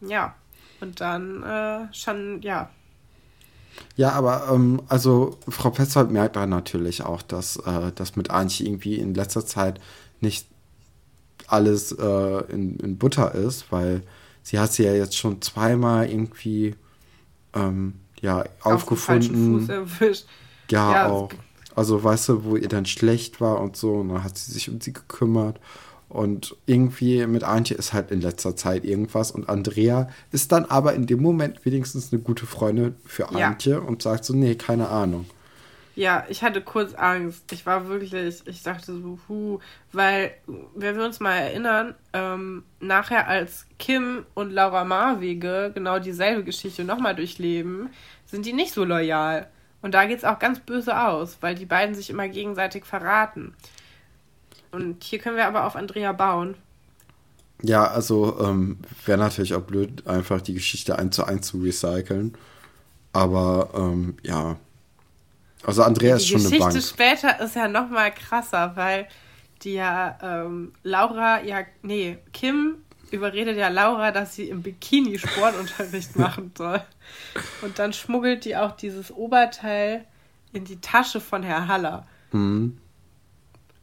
ja. 0.00 0.34
Und 0.80 1.00
dann 1.00 1.42
äh, 1.42 1.94
schon, 1.94 2.42
ja. 2.42 2.70
Ja, 3.96 4.10
aber 4.12 4.48
ähm, 4.52 4.82
also 4.88 5.38
Frau 5.48 5.70
Petzold 5.70 6.10
merkt 6.10 6.36
dann 6.36 6.50
natürlich 6.50 7.02
auch, 7.02 7.22
dass 7.22 7.56
äh, 7.56 7.92
das 7.94 8.16
mit 8.16 8.30
Antje 8.30 8.66
irgendwie 8.66 8.96
in 8.96 9.14
letzter 9.14 9.46
Zeit 9.46 9.80
nicht 10.20 10.46
alles 11.48 11.92
äh, 11.92 12.52
in, 12.52 12.76
in 12.78 12.98
Butter 12.98 13.34
ist, 13.34 13.70
weil 13.70 14.02
sie 14.42 14.58
hat 14.58 14.72
sie 14.72 14.84
ja 14.84 14.94
jetzt 14.94 15.16
schon 15.16 15.40
zweimal 15.42 16.08
irgendwie 16.08 16.74
ähm, 17.54 17.94
ja, 18.20 18.44
Auf 18.60 18.74
aufgefunden. 18.74 19.66
Ja, 20.70 20.92
ja, 20.92 21.08
auch. 21.08 21.30
Also 21.74 22.02
weißt 22.02 22.28
du, 22.28 22.44
wo 22.44 22.56
ihr 22.56 22.68
dann 22.68 22.86
schlecht 22.86 23.40
war 23.40 23.60
und 23.60 23.76
so, 23.76 23.94
und 23.96 24.10
dann 24.10 24.24
hat 24.24 24.38
sie 24.38 24.52
sich 24.52 24.70
um 24.70 24.80
sie 24.80 24.92
gekümmert. 24.92 25.58
Und 26.08 26.56
irgendwie 26.66 27.26
mit 27.26 27.42
Antje 27.42 27.74
ist 27.74 27.94
halt 27.94 28.10
in 28.10 28.20
letzter 28.20 28.54
Zeit 28.54 28.84
irgendwas. 28.84 29.30
Und 29.30 29.48
Andrea 29.48 30.10
ist 30.30 30.52
dann 30.52 30.66
aber 30.66 30.92
in 30.92 31.06
dem 31.06 31.22
Moment 31.22 31.64
wenigstens 31.64 32.12
eine 32.12 32.20
gute 32.20 32.44
Freundin 32.44 32.96
für 33.06 33.30
Antje 33.30 33.72
ja. 33.72 33.78
und 33.78 34.02
sagt 34.02 34.26
so, 34.26 34.34
nee, 34.34 34.54
keine 34.54 34.88
Ahnung. 34.88 35.24
Ja, 35.94 36.24
ich 36.28 36.42
hatte 36.42 36.62
kurz 36.62 36.94
Angst. 36.94 37.52
Ich 37.52 37.66
war 37.66 37.88
wirklich, 37.88 38.14
ich 38.46 38.62
dachte 38.62 38.94
so, 38.94 39.18
hu, 39.28 39.58
weil, 39.92 40.32
wenn 40.74 40.96
wir 40.96 41.04
uns 41.04 41.20
mal 41.20 41.34
erinnern, 41.34 41.94
ähm, 42.14 42.64
nachher 42.80 43.28
als 43.28 43.66
Kim 43.78 44.24
und 44.34 44.50
Laura 44.52 44.84
Marwege 44.84 45.70
genau 45.74 45.98
dieselbe 45.98 46.44
Geschichte 46.44 46.84
nochmal 46.84 47.14
durchleben, 47.14 47.90
sind 48.24 48.46
die 48.46 48.54
nicht 48.54 48.72
so 48.72 48.84
loyal. 48.84 49.48
Und 49.82 49.94
da 49.94 50.06
geht 50.06 50.18
es 50.18 50.24
auch 50.24 50.38
ganz 50.38 50.60
böse 50.60 50.98
aus, 50.98 51.38
weil 51.40 51.54
die 51.54 51.66
beiden 51.66 51.94
sich 51.94 52.08
immer 52.08 52.28
gegenseitig 52.28 52.86
verraten. 52.86 53.54
Und 54.70 55.04
hier 55.04 55.18
können 55.18 55.36
wir 55.36 55.46
aber 55.46 55.66
auf 55.66 55.76
Andrea 55.76 56.12
bauen. 56.12 56.54
Ja, 57.62 57.86
also 57.86 58.40
ähm, 58.40 58.78
wäre 59.04 59.18
natürlich 59.18 59.54
auch 59.54 59.62
blöd, 59.62 60.06
einfach 60.06 60.40
die 60.40 60.54
Geschichte 60.54 60.98
eins 60.98 61.16
zu 61.16 61.24
eins 61.24 61.48
zu 61.48 61.58
recyceln. 61.58 62.36
Aber 63.12 63.70
ähm, 63.74 64.16
ja, 64.22 64.56
also 65.64 65.82
Andrea 65.82 66.16
ist 66.16 66.28
schon 66.28 66.42
Geschichte 66.42 66.64
eine 66.64 66.74
Bank. 66.74 66.84
später 66.84 67.40
ist 67.40 67.56
ja 67.56 67.68
noch 67.68 67.88
mal 67.88 68.10
krasser, 68.10 68.72
weil 68.74 69.06
die 69.62 69.74
ja 69.74 70.18
ähm, 70.22 70.72
Laura, 70.82 71.42
ja, 71.42 71.60
nee, 71.82 72.18
Kim 72.32 72.76
überredet 73.10 73.56
ja 73.56 73.68
Laura, 73.68 74.10
dass 74.10 74.34
sie 74.34 74.48
im 74.48 74.62
Bikini 74.62 75.18
Sportunterricht 75.18 76.16
machen 76.18 76.52
soll. 76.56 76.82
Und 77.62 77.78
dann 77.78 77.92
schmuggelt 77.92 78.44
die 78.44 78.56
auch 78.56 78.72
dieses 78.72 79.12
Oberteil 79.12 80.04
in 80.52 80.64
die 80.64 80.80
Tasche 80.80 81.20
von 81.20 81.42
Herr 81.42 81.68
Haller. 81.68 82.06
Mhm. 82.32 82.78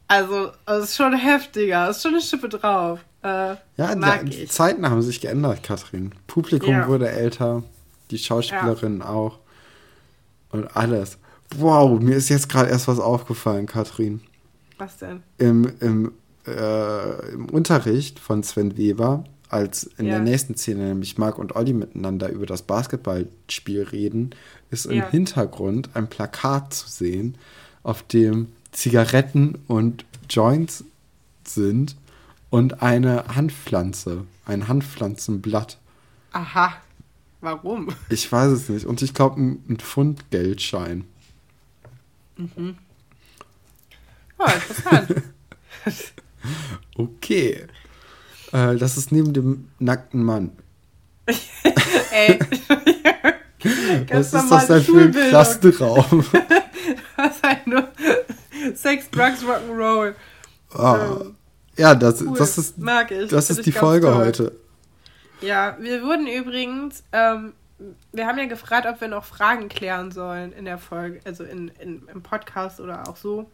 Also, 0.08 0.50
es 0.66 0.84
ist 0.84 0.96
schon 0.96 1.14
heftiger, 1.14 1.88
es 1.88 1.98
ist 1.98 2.02
schon 2.02 2.14
eine 2.14 2.22
Schippe 2.22 2.48
drauf. 2.48 3.00
Äh, 3.22 3.54
ja, 3.76 3.94
die 4.24 4.42
ich. 4.42 4.50
Zeiten 4.50 4.88
haben 4.88 5.02
sich 5.02 5.20
geändert, 5.20 5.62
Katrin. 5.62 6.12
Publikum 6.26 6.70
ja. 6.70 6.88
wurde 6.88 7.08
älter, 7.08 7.62
die 8.10 8.18
Schauspielerinnen 8.18 9.00
ja. 9.00 9.08
auch. 9.08 9.38
Und 10.50 10.76
alles. 10.76 11.18
Wow, 11.56 12.00
mir 12.00 12.16
ist 12.16 12.28
jetzt 12.28 12.48
gerade 12.48 12.70
erst 12.70 12.88
was 12.88 13.00
aufgefallen, 13.00 13.66
Katrin. 13.66 14.20
Was 14.78 14.96
denn? 14.98 15.22
Im, 15.38 15.72
im, 15.80 16.12
äh, 16.46 17.32
im 17.32 17.46
Unterricht 17.46 18.18
von 18.18 18.42
Sven 18.42 18.76
Weber, 18.76 19.24
als 19.48 19.84
in 19.98 20.06
ja. 20.06 20.12
der 20.12 20.20
nächsten 20.20 20.56
Szene 20.56 20.84
nämlich 20.84 21.18
Marc 21.18 21.38
und 21.38 21.56
Olli 21.56 21.72
miteinander 21.72 22.30
über 22.30 22.46
das 22.46 22.62
Basketballspiel 22.62 23.82
reden, 23.82 24.30
ist 24.70 24.86
ja. 24.86 24.92
im 24.92 25.10
Hintergrund 25.10 25.90
ein 25.94 26.08
Plakat 26.08 26.72
zu 26.72 26.88
sehen, 26.88 27.36
auf 27.82 28.02
dem 28.04 28.48
Zigaretten 28.72 29.58
und 29.66 30.04
Joints 30.28 30.84
sind 31.44 31.96
und 32.50 32.82
eine 32.82 33.24
Handpflanze, 33.34 34.24
ein 34.46 34.68
Handpflanzenblatt. 34.68 35.78
Aha. 36.32 36.74
Warum? 37.40 37.88
Ich 38.10 38.30
weiß 38.30 38.52
es 38.52 38.68
nicht. 38.68 38.86
Und 38.86 39.02
ich 39.02 39.14
glaube, 39.14 39.40
ein, 39.40 39.64
ein 39.68 39.78
Pfund 39.78 40.30
Geldschein. 40.30 41.04
Mhm. 42.40 42.76
Oh, 44.38 44.46
interessant. 44.46 45.22
okay. 46.96 47.66
Äh, 48.52 48.76
das 48.76 48.96
ist 48.96 49.12
neben 49.12 49.32
dem 49.34 49.68
nackten 49.78 50.24
Mann. 50.24 50.52
Ey. 52.12 52.38
Was 54.10 54.32
ist 54.32 54.50
das 54.50 54.66
denn 54.68 54.82
für 54.82 55.00
ein 55.02 55.12
Klassenraum? 55.12 56.24
Was 57.16 57.42
halt 57.42 57.66
nur 57.66 57.88
Sex, 58.74 59.10
Drugs, 59.10 59.42
Rock'n'Roll. 59.42 60.14
Oh. 60.74 61.32
Ja, 61.76 61.94
das, 61.94 62.22
cool. 62.22 62.38
das 62.38 62.56
ist, 62.56 62.78
Mag 62.78 63.10
ich. 63.10 63.28
Das 63.28 63.50
ist 63.50 63.66
die 63.66 63.72
Folge 63.72 64.06
toll. 64.06 64.16
heute. 64.16 64.52
Ja, 65.42 65.76
wir 65.78 66.02
wurden 66.02 66.26
übrigens 66.26 67.02
ähm, 67.12 67.52
wir 68.12 68.26
haben 68.26 68.38
ja 68.38 68.46
gefragt, 68.46 68.86
ob 68.86 69.00
wir 69.00 69.08
noch 69.08 69.24
Fragen 69.24 69.68
klären 69.68 70.10
sollen 70.10 70.52
in 70.52 70.64
der 70.64 70.78
Folge, 70.78 71.20
also 71.24 71.44
in, 71.44 71.68
in, 71.80 72.06
im 72.12 72.22
Podcast 72.22 72.80
oder 72.80 73.08
auch 73.08 73.16
so. 73.16 73.50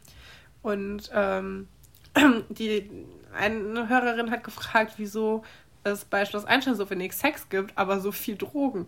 Und 0.63 1.11
ähm, 1.15 1.69
die, 2.49 2.91
eine 3.35 3.89
Hörerin 3.89 4.31
hat 4.31 4.45
gefragt, 4.45 4.95
wieso 4.97 5.45
es 5.85 6.05
bei 6.05 6.25
Schloss 6.25 6.45
Einstein 6.45 6.75
so 6.75 6.89
wenig 6.91 7.13
Sex 7.13 7.49
gibt, 7.49 7.77
aber 7.79 8.01
so 8.01 8.13
viel 8.13 8.37
Drogen. 8.37 8.87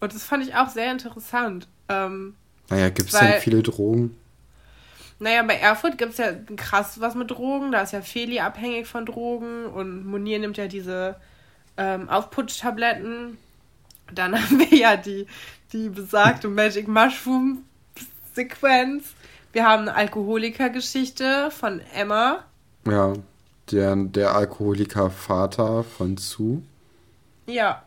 Und 0.00 0.14
das 0.14 0.24
fand 0.24 0.44
ich 0.44 0.54
auch 0.54 0.68
sehr 0.68 0.90
interessant. 0.90 1.68
Ähm, 1.88 2.34
naja, 2.68 2.88
gibt 2.88 3.12
es 3.12 3.18
denn 3.18 3.40
viele 3.40 3.62
Drogen? 3.62 4.16
Naja, 5.18 5.42
bei 5.42 5.56
Erfurt 5.56 5.98
gibt 5.98 6.12
es 6.12 6.18
ja 6.18 6.32
krass 6.56 7.00
was 7.00 7.14
mit 7.14 7.30
Drogen. 7.30 7.72
Da 7.72 7.82
ist 7.82 7.92
ja 7.92 8.00
Feli 8.00 8.40
abhängig 8.40 8.86
von 8.86 9.04
Drogen 9.04 9.66
und 9.66 10.06
Monier 10.06 10.38
nimmt 10.38 10.56
ja 10.56 10.66
diese 10.66 11.16
ähm, 11.76 12.08
Aufputschtabletten. 12.08 13.36
Dann 14.14 14.34
haben 14.40 14.58
wir 14.58 14.76
ja 14.76 14.96
die, 14.96 15.26
die 15.72 15.88
besagte 15.88 16.48
Magic 16.48 16.88
Mushroom 16.88 17.64
Sequenz. 18.34 19.14
Wir 19.52 19.64
haben 19.64 19.82
eine 19.82 19.94
Alkoholikergeschichte 19.94 21.50
von 21.50 21.80
Emma. 21.94 22.44
Ja, 22.86 23.14
der, 23.70 23.96
der 23.96 24.34
Alkoholiker-Vater 24.34 25.84
von 25.84 26.16
Sue. 26.16 26.62
Ja. 27.46 27.82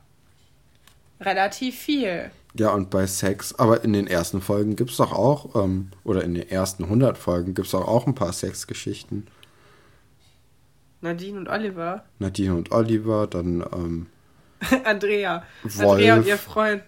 Relativ 1.19 1.79
viel. 1.79 2.31
Ja, 2.55 2.69
und 2.71 2.89
bei 2.89 3.07
Sex, 3.07 3.55
aber 3.55 3.83
in 3.83 3.93
den 3.93 4.07
ersten 4.07 4.41
Folgen 4.41 4.75
gibt 4.75 4.91
es 4.91 4.97
doch 4.97 5.12
auch, 5.12 5.55
ähm, 5.55 5.89
oder 6.03 6.23
in 6.23 6.36
den 6.36 6.47
ersten 6.49 6.83
100 6.83 7.17
Folgen 7.17 7.55
gibt 7.55 7.65
es 7.65 7.71
doch 7.71 7.88
auch 7.88 8.05
ein 8.05 8.13
paar 8.13 8.33
Sexgeschichten. 8.33 9.27
Nadine 11.01 11.38
und 11.39 11.49
Oliver. 11.49 12.03
Nadine 12.19 12.55
und 12.55 12.71
Oliver, 12.71 13.27
dann 13.27 13.62
ähm, 13.73 14.05
Andrea. 14.84 15.43
Wolf. 15.63 15.89
Andrea 15.89 16.15
und 16.15 16.26
ihr 16.26 16.38
Freund. 16.38 16.84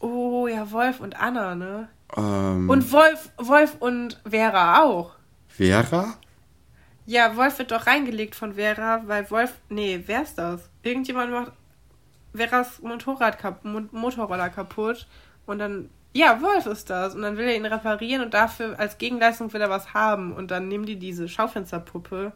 Oh 0.00 0.46
ja, 0.46 0.70
Wolf 0.70 1.00
und 1.00 1.20
Anna, 1.20 1.54
ne? 1.54 1.88
Ähm, 2.16 2.70
und 2.70 2.92
Wolf, 2.92 3.30
Wolf 3.36 3.76
und 3.80 4.20
Vera 4.28 4.82
auch. 4.82 5.12
Vera? 5.48 6.14
Ja, 7.06 7.36
Wolf 7.36 7.58
wird 7.58 7.70
doch 7.70 7.86
reingelegt 7.86 8.34
von 8.34 8.54
Vera, 8.54 9.02
weil 9.06 9.30
Wolf. 9.30 9.54
Nee, 9.68 10.02
wer 10.06 10.22
ist 10.22 10.36
das? 10.36 10.68
Irgendjemand 10.82 11.32
macht 11.32 11.52
Veras 12.34 12.80
Motorrad 12.82 13.38
kap 13.38 13.64
Motorroller 13.64 14.50
kaputt 14.50 15.06
und 15.46 15.58
dann. 15.58 15.90
Ja, 16.14 16.40
Wolf 16.40 16.66
ist 16.66 16.90
das. 16.90 17.14
Und 17.14 17.22
dann 17.22 17.36
will 17.36 17.46
er 17.46 17.54
ihn 17.54 17.66
reparieren 17.66 18.22
und 18.22 18.34
dafür 18.34 18.78
als 18.78 18.98
Gegenleistung 18.98 19.52
will 19.52 19.60
er 19.60 19.70
was 19.70 19.94
haben. 19.94 20.32
Und 20.32 20.50
dann 20.50 20.68
nehmen 20.68 20.86
die 20.86 20.96
diese 20.96 21.28
Schaufensterpuppe. 21.28 22.32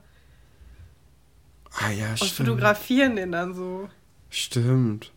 Ah 1.79 1.91
ja, 1.91 2.11
und 2.11 2.19
stimmt. 2.19 2.41
Und 2.41 2.47
fotografieren 2.47 3.17
den 3.17 3.33
dann 3.33 3.55
so. 3.55 3.89
Stimmt. 4.33 5.13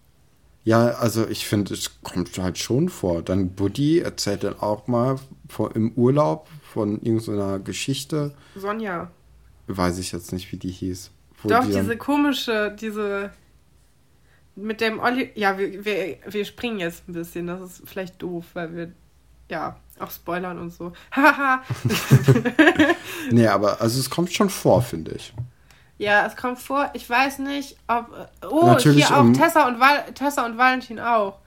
Ja, 0.65 0.87
also 0.87 1.25
ich 1.27 1.47
finde, 1.47 1.73
es 1.73 2.01
kommt 2.03 2.37
halt 2.37 2.57
schon 2.57 2.89
vor. 2.89 3.21
Dann 3.21 3.51
Buddy 3.51 3.99
erzählt 3.99 4.43
dann 4.43 4.59
auch 4.59 4.87
mal 4.87 5.17
vor, 5.47 5.73
im 5.73 5.93
Urlaub 5.93 6.49
von 6.73 7.01
irgendeiner 7.01 7.59
Geschichte. 7.59 8.33
Sonja. 8.55 9.09
Weiß 9.67 9.99
ich 9.99 10.11
jetzt 10.11 10.33
nicht, 10.33 10.51
wie 10.51 10.57
die 10.57 10.69
hieß. 10.69 11.11
Doch, 11.45 11.63
die 11.63 11.71
diese 11.71 11.95
komische, 11.95 12.75
diese 12.77 13.31
mit 14.55 14.81
dem 14.81 14.99
Olli. 14.99 15.31
Ja, 15.35 15.57
wir, 15.57 15.85
wir, 15.85 16.17
wir 16.27 16.43
springen 16.43 16.79
jetzt 16.79 17.07
ein 17.07 17.13
bisschen. 17.13 17.47
Das 17.47 17.61
ist 17.61 17.83
vielleicht 17.85 18.21
doof, 18.21 18.45
weil 18.53 18.75
wir 18.75 18.91
ja 19.49 19.77
auch 19.97 20.11
spoilern 20.11 20.59
und 20.59 20.73
so. 20.73 20.91
Haha. 21.11 21.63
nee, 23.31 23.47
aber 23.47 23.79
also 23.79 23.97
es 23.97 24.09
kommt 24.09 24.33
schon 24.33 24.49
vor, 24.49 24.81
finde 24.81 25.11
ich. 25.11 25.33
Ja, 25.97 26.25
es 26.25 26.35
kommt 26.35 26.59
vor. 26.59 26.89
Ich 26.93 27.09
weiß 27.09 27.39
nicht, 27.39 27.77
ob. 27.87 28.29
Oh, 28.49 28.65
Natürlich 28.65 29.07
hier 29.07 29.15
auch 29.15 29.21
um, 29.21 29.33
Tessa, 29.33 29.67
und 29.67 29.79
Val 29.79 30.03
Tessa 30.13 30.45
und 30.45 30.57
Valentin 30.57 30.99
auch. 30.99 31.39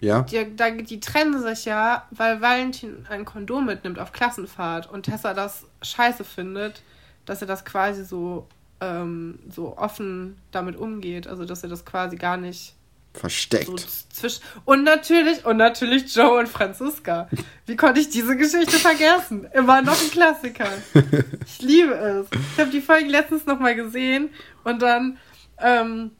Ja. 0.00 0.22
Die, 0.22 0.54
da, 0.54 0.70
die 0.70 1.00
trennen 1.00 1.40
sich 1.40 1.64
ja, 1.64 2.06
weil 2.10 2.42
Valentin 2.42 3.06
ein 3.08 3.24
Kondom 3.24 3.64
mitnimmt 3.64 3.98
auf 3.98 4.12
Klassenfahrt 4.12 4.90
und 4.90 5.04
Tessa 5.04 5.32
das 5.32 5.64
scheiße 5.80 6.24
findet, 6.24 6.82
dass 7.24 7.40
er 7.40 7.46
das 7.46 7.64
quasi 7.64 8.04
so, 8.04 8.46
ähm, 8.80 9.38
so 9.48 9.78
offen 9.78 10.36
damit 10.50 10.76
umgeht. 10.76 11.26
Also, 11.26 11.46
dass 11.46 11.62
er 11.62 11.70
das 11.70 11.86
quasi 11.86 12.16
gar 12.16 12.36
nicht 12.36 12.74
versteckt. 13.14 13.66
So 13.66 13.76
zwischen 14.12 14.42
und 14.64 14.84
natürlich, 14.84 15.44
und 15.44 15.56
natürlich 15.56 16.14
Joe 16.14 16.38
und 16.38 16.48
Franziska. 16.48 17.28
Wie 17.66 17.76
konnte 17.76 18.00
ich 18.00 18.10
diese 18.10 18.36
Geschichte 18.36 18.78
vergessen? 18.78 19.48
Immer 19.52 19.82
noch 19.82 20.00
ein 20.00 20.10
Klassiker. 20.10 20.68
Ich 21.46 21.60
liebe 21.60 21.92
es. 21.92 22.26
Ich 22.54 22.60
habe 22.60 22.70
die 22.70 22.80
Folge 22.80 23.08
letztens 23.08 23.46
nochmal 23.46 23.74
gesehen 23.74 24.30
und 24.64 24.80
dann 24.80 25.18
ähm, 25.58 26.10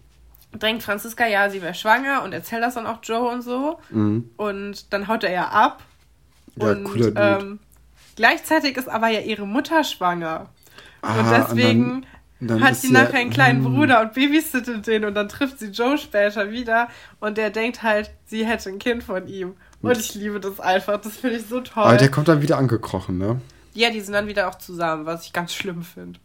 denkt 0.52 0.82
Franziska, 0.82 1.26
ja, 1.26 1.48
sie 1.50 1.62
wäre 1.62 1.74
schwanger 1.74 2.22
und 2.22 2.32
erzählt 2.32 2.62
das 2.62 2.74
dann 2.74 2.86
auch 2.86 2.98
Joe 3.02 3.30
und 3.30 3.42
so. 3.42 3.78
Mhm. 3.90 4.30
Und 4.36 4.92
dann 4.92 5.08
haut 5.08 5.24
er 5.24 5.32
ja 5.32 5.48
ab. 5.48 5.82
Ja, 6.56 6.70
und 6.70 6.84
cooler 6.84 7.40
ähm, 7.40 7.58
gleichzeitig 8.16 8.76
ist 8.76 8.88
aber 8.88 9.08
ja 9.08 9.20
ihre 9.20 9.46
Mutter 9.46 9.82
schwanger. 9.82 10.50
Ah, 11.02 11.18
und 11.18 11.30
deswegen 11.30 11.92
und 11.92 12.06
hat 12.40 12.76
sie 12.76 12.90
nachher 12.90 13.18
einen 13.18 13.30
kleinen 13.30 13.62
mm. 13.62 13.74
Bruder 13.74 14.02
und 14.02 14.14
babysittet 14.14 14.86
den 14.86 15.04
und 15.04 15.14
dann 15.14 15.28
trifft 15.28 15.58
sie 15.58 15.68
Joe 15.68 15.96
später 15.98 16.50
wieder 16.50 16.88
und 17.20 17.38
der 17.38 17.50
denkt 17.50 17.82
halt, 17.82 18.10
sie 18.26 18.44
hätte 18.44 18.70
ein 18.70 18.78
Kind 18.78 19.02
von 19.02 19.26
ihm. 19.26 19.54
Und 19.82 19.98
ich 19.98 20.14
liebe 20.14 20.40
das 20.40 20.60
einfach, 20.60 21.00
das 21.00 21.16
finde 21.16 21.36
ich 21.36 21.46
so 21.46 21.60
toll. 21.60 21.84
Aber 21.84 21.96
der 21.96 22.10
kommt 22.10 22.28
dann 22.28 22.40
wieder 22.40 22.56
angekrochen, 22.56 23.18
ne? 23.18 23.40
Ja, 23.74 23.90
die 23.90 24.00
sind 24.00 24.14
dann 24.14 24.28
wieder 24.28 24.48
auch 24.48 24.54
zusammen, 24.54 25.04
was 25.04 25.26
ich 25.26 25.32
ganz 25.32 25.52
schlimm 25.52 25.82
finde. 25.82 26.18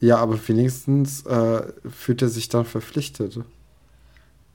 Ja, 0.00 0.16
aber 0.16 0.38
wenigstens 0.48 1.26
äh, 1.26 1.62
fühlt 1.90 2.22
er 2.22 2.28
sich 2.28 2.48
dann 2.48 2.64
verpflichtet. 2.64 3.38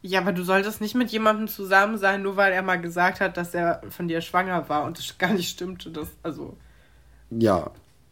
Ja, 0.02 0.22
aber 0.22 0.32
du 0.32 0.44
solltest 0.44 0.82
nicht 0.82 0.96
mit 0.96 1.12
jemandem 1.12 1.48
zusammen 1.48 1.98
sein, 1.98 2.22
nur 2.22 2.38
weil 2.38 2.54
er 2.54 2.62
mal 2.62 2.80
gesagt 2.80 3.20
hat, 3.20 3.38
dass 3.38 3.54
er 3.54 3.82
von 3.90 4.08
dir 4.08 4.22
schwanger 4.22 4.68
war 4.70 4.84
und 4.84 4.98
das 4.98 5.18
gar 5.18 5.34
nicht 5.34 5.50
stimmte. 5.50 5.92
Das, 5.92 6.08
also. 6.24 6.56
Ja, 7.30 7.72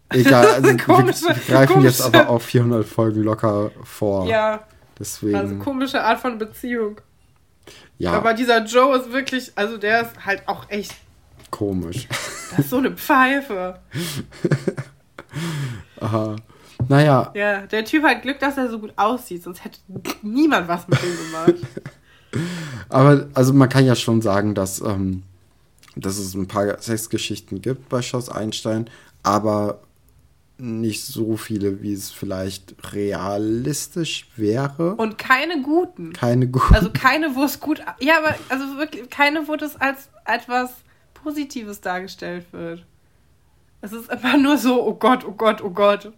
Egal, 0.10 0.46
also 0.46 0.78
komische, 0.86 1.26
wir, 1.26 1.36
wir 1.36 1.44
greifen 1.48 1.74
komische. 1.74 1.88
jetzt 1.90 2.02
aber 2.02 2.30
auch 2.30 2.42
400 2.42 2.86
Folgen 2.86 3.24
locker 3.24 3.72
vor. 3.84 4.28
Ja. 4.28 4.66
Deswegen. 5.00 5.36
Also 5.36 5.56
komische 5.56 6.04
Art 6.04 6.20
von 6.20 6.38
Beziehung. 6.38 7.02
Ja. 7.98 8.14
Aber 8.14 8.34
dieser 8.34 8.64
Joe 8.64 8.98
ist 8.98 9.12
wirklich, 9.12 9.52
also 9.56 9.78
der 9.78 10.02
ist 10.02 10.26
halt 10.26 10.48
auch 10.48 10.70
echt 10.70 10.94
komisch. 11.52 12.08
Das 12.52 12.60
ist 12.60 12.70
so 12.70 12.78
eine 12.78 12.92
Pfeife. 12.92 13.80
Aha. 16.00 16.36
Naja. 16.88 17.32
Ja, 17.34 17.62
der 17.62 17.86
Typ 17.86 18.04
hat 18.04 18.22
Glück, 18.22 18.40
dass 18.40 18.58
er 18.58 18.70
so 18.70 18.80
gut 18.80 18.94
aussieht, 18.96 19.44
sonst 19.44 19.64
hätte 19.64 19.80
niemand 20.22 20.68
was 20.68 20.88
mit 20.88 21.00
ihm 21.04 21.18
gemacht. 21.32 21.68
Aber 22.90 23.28
also 23.34 23.54
man 23.54 23.70
kann 23.70 23.86
ja 23.86 23.96
schon 23.96 24.22
sagen, 24.22 24.56
dass, 24.56 24.82
ähm, 24.82 25.24
dass 25.96 26.18
es 26.18 26.34
ein 26.34 26.48
paar 26.48 26.80
Sexgeschichten 26.82 27.62
gibt 27.62 27.88
bei 27.90 28.02
Schloss 28.02 28.30
Einstein, 28.30 28.90
aber 29.24 29.80
nicht 30.58 31.04
so 31.04 31.38
viele, 31.38 31.82
wie 31.82 31.94
es 31.94 32.12
vielleicht 32.12 32.76
realistisch 32.94 34.28
wäre. 34.36 34.96
Und 34.96 35.18
keine 35.18 35.62
guten. 35.62 36.14
Keine 36.14 36.48
guten. 36.48 36.74
Also 36.74 36.92
keine, 36.92 37.36
wo 37.36 37.44
es 37.44 37.60
gut. 37.60 37.82
Ja, 38.00 38.20
aber 38.20 38.36
also 38.50 38.78
wirklich 38.78 39.10
keine, 39.10 39.48
wo 39.48 39.56
das 39.56 39.80
als 39.80 40.10
etwas 40.26 40.72
Positives 41.14 41.82
dargestellt 41.82 42.46
wird. 42.52 42.86
Es 43.82 43.92
ist 43.92 44.10
immer 44.10 44.38
nur 44.38 44.58
so, 44.58 44.86
oh 44.86 44.94
Gott, 44.94 45.26
oh 45.26 45.34
Gott, 45.34 45.62
oh 45.62 45.72
Gott. 45.72 46.12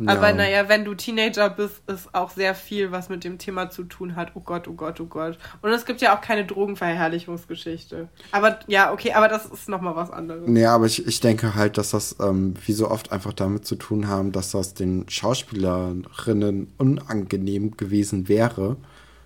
Ja. 0.00 0.12
Aber 0.12 0.32
naja, 0.32 0.68
wenn 0.68 0.84
du 0.84 0.94
Teenager 0.94 1.50
bist, 1.50 1.82
ist 1.88 2.14
auch 2.14 2.30
sehr 2.30 2.54
viel, 2.54 2.92
was 2.92 3.08
mit 3.08 3.24
dem 3.24 3.38
Thema 3.38 3.68
zu 3.68 3.82
tun 3.82 4.14
hat. 4.14 4.32
Oh 4.34 4.40
Gott, 4.40 4.68
oh 4.68 4.74
Gott, 4.74 5.00
oh 5.00 5.06
Gott. 5.06 5.38
Und 5.60 5.70
es 5.70 5.86
gibt 5.86 6.00
ja 6.00 6.16
auch 6.16 6.20
keine 6.20 6.46
Drogenverherrlichungsgeschichte. 6.46 8.08
Aber 8.30 8.60
ja, 8.68 8.92
okay, 8.92 9.14
aber 9.14 9.26
das 9.26 9.46
ist 9.46 9.68
nochmal 9.68 9.96
was 9.96 10.12
anderes. 10.12 10.46
Nee, 10.46 10.66
aber 10.66 10.86
ich, 10.86 11.04
ich 11.04 11.18
denke 11.18 11.56
halt, 11.56 11.78
dass 11.78 11.90
das 11.90 12.14
ähm, 12.20 12.54
wie 12.64 12.72
so 12.72 12.88
oft 12.88 13.10
einfach 13.10 13.32
damit 13.32 13.66
zu 13.66 13.74
tun 13.74 14.06
haben, 14.06 14.30
dass 14.30 14.52
das 14.52 14.74
den 14.74 15.08
Schauspielerinnen 15.08 16.72
unangenehm 16.78 17.76
gewesen 17.76 18.28
wäre. 18.28 18.76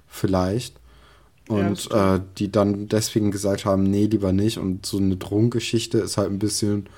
Vielleicht. 0.07 0.81
Und 1.49 1.91
ja, 1.91 2.17
äh, 2.17 2.21
die 2.39 2.51
dann 2.51 2.89
deswegen 2.89 3.31
gesagt 3.31 3.67
haben, 3.67 3.83
nee, 3.83 4.07
lieber 4.07 4.33
nicht. 4.33 4.57
Und 4.57 4.87
so 4.87 4.97
eine 4.97 5.17
Drogengeschichte 5.17 5.99
ist 5.99 6.17
halt 6.17 6.31
ein 6.31 6.39
bisschen 6.39 6.89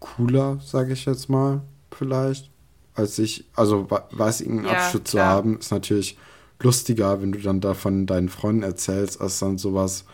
cooler, 0.00 0.58
sage 0.64 0.94
ich 0.94 1.04
jetzt 1.04 1.28
mal, 1.28 1.60
vielleicht 1.92 2.49
als 3.00 3.18
ich, 3.18 3.44
also 3.56 3.88
weiß 3.90 4.42
einen 4.42 4.64
ja, 4.64 4.72
Abschluss 4.72 5.04
zu 5.04 5.20
haben, 5.20 5.58
ist 5.58 5.72
natürlich 5.72 6.16
lustiger, 6.60 7.20
wenn 7.20 7.32
du 7.32 7.38
dann 7.38 7.60
davon 7.60 8.06
deinen 8.06 8.28
Freunden 8.28 8.62
erzählst, 8.62 9.20
als 9.20 9.38
dann 9.38 9.58
sowas, 9.58 10.04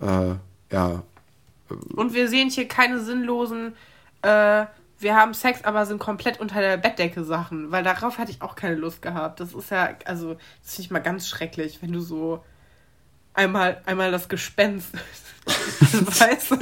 äh, 0.00 0.34
ja. 0.72 1.02
Und 1.94 2.14
wir 2.14 2.28
sehen 2.28 2.50
hier 2.50 2.68
keine 2.68 3.00
sinnlosen, 3.00 3.74
äh, 4.22 4.66
wir 4.98 5.14
haben 5.14 5.34
Sex, 5.34 5.64
aber 5.64 5.84
sind 5.84 5.98
komplett 5.98 6.40
unter 6.40 6.60
der 6.60 6.76
Bettdecke 6.78 7.24
Sachen, 7.24 7.70
weil 7.70 7.82
darauf 7.82 8.18
hatte 8.18 8.30
ich 8.30 8.40
auch 8.40 8.54
keine 8.54 8.76
Lust 8.76 9.02
gehabt. 9.02 9.40
Das 9.40 9.52
ist 9.52 9.70
ja, 9.70 9.90
also, 10.06 10.34
das 10.62 10.74
finde 10.74 10.82
ich 10.82 10.90
mal 10.90 11.00
ganz 11.00 11.28
schrecklich, 11.28 11.82
wenn 11.82 11.92
du 11.92 12.00
so 12.00 12.42
einmal, 13.36 13.80
einmal 13.86 14.10
das 14.10 14.28
Gespenst 14.28 14.88
weißt 15.92 16.50
du? 16.50 16.56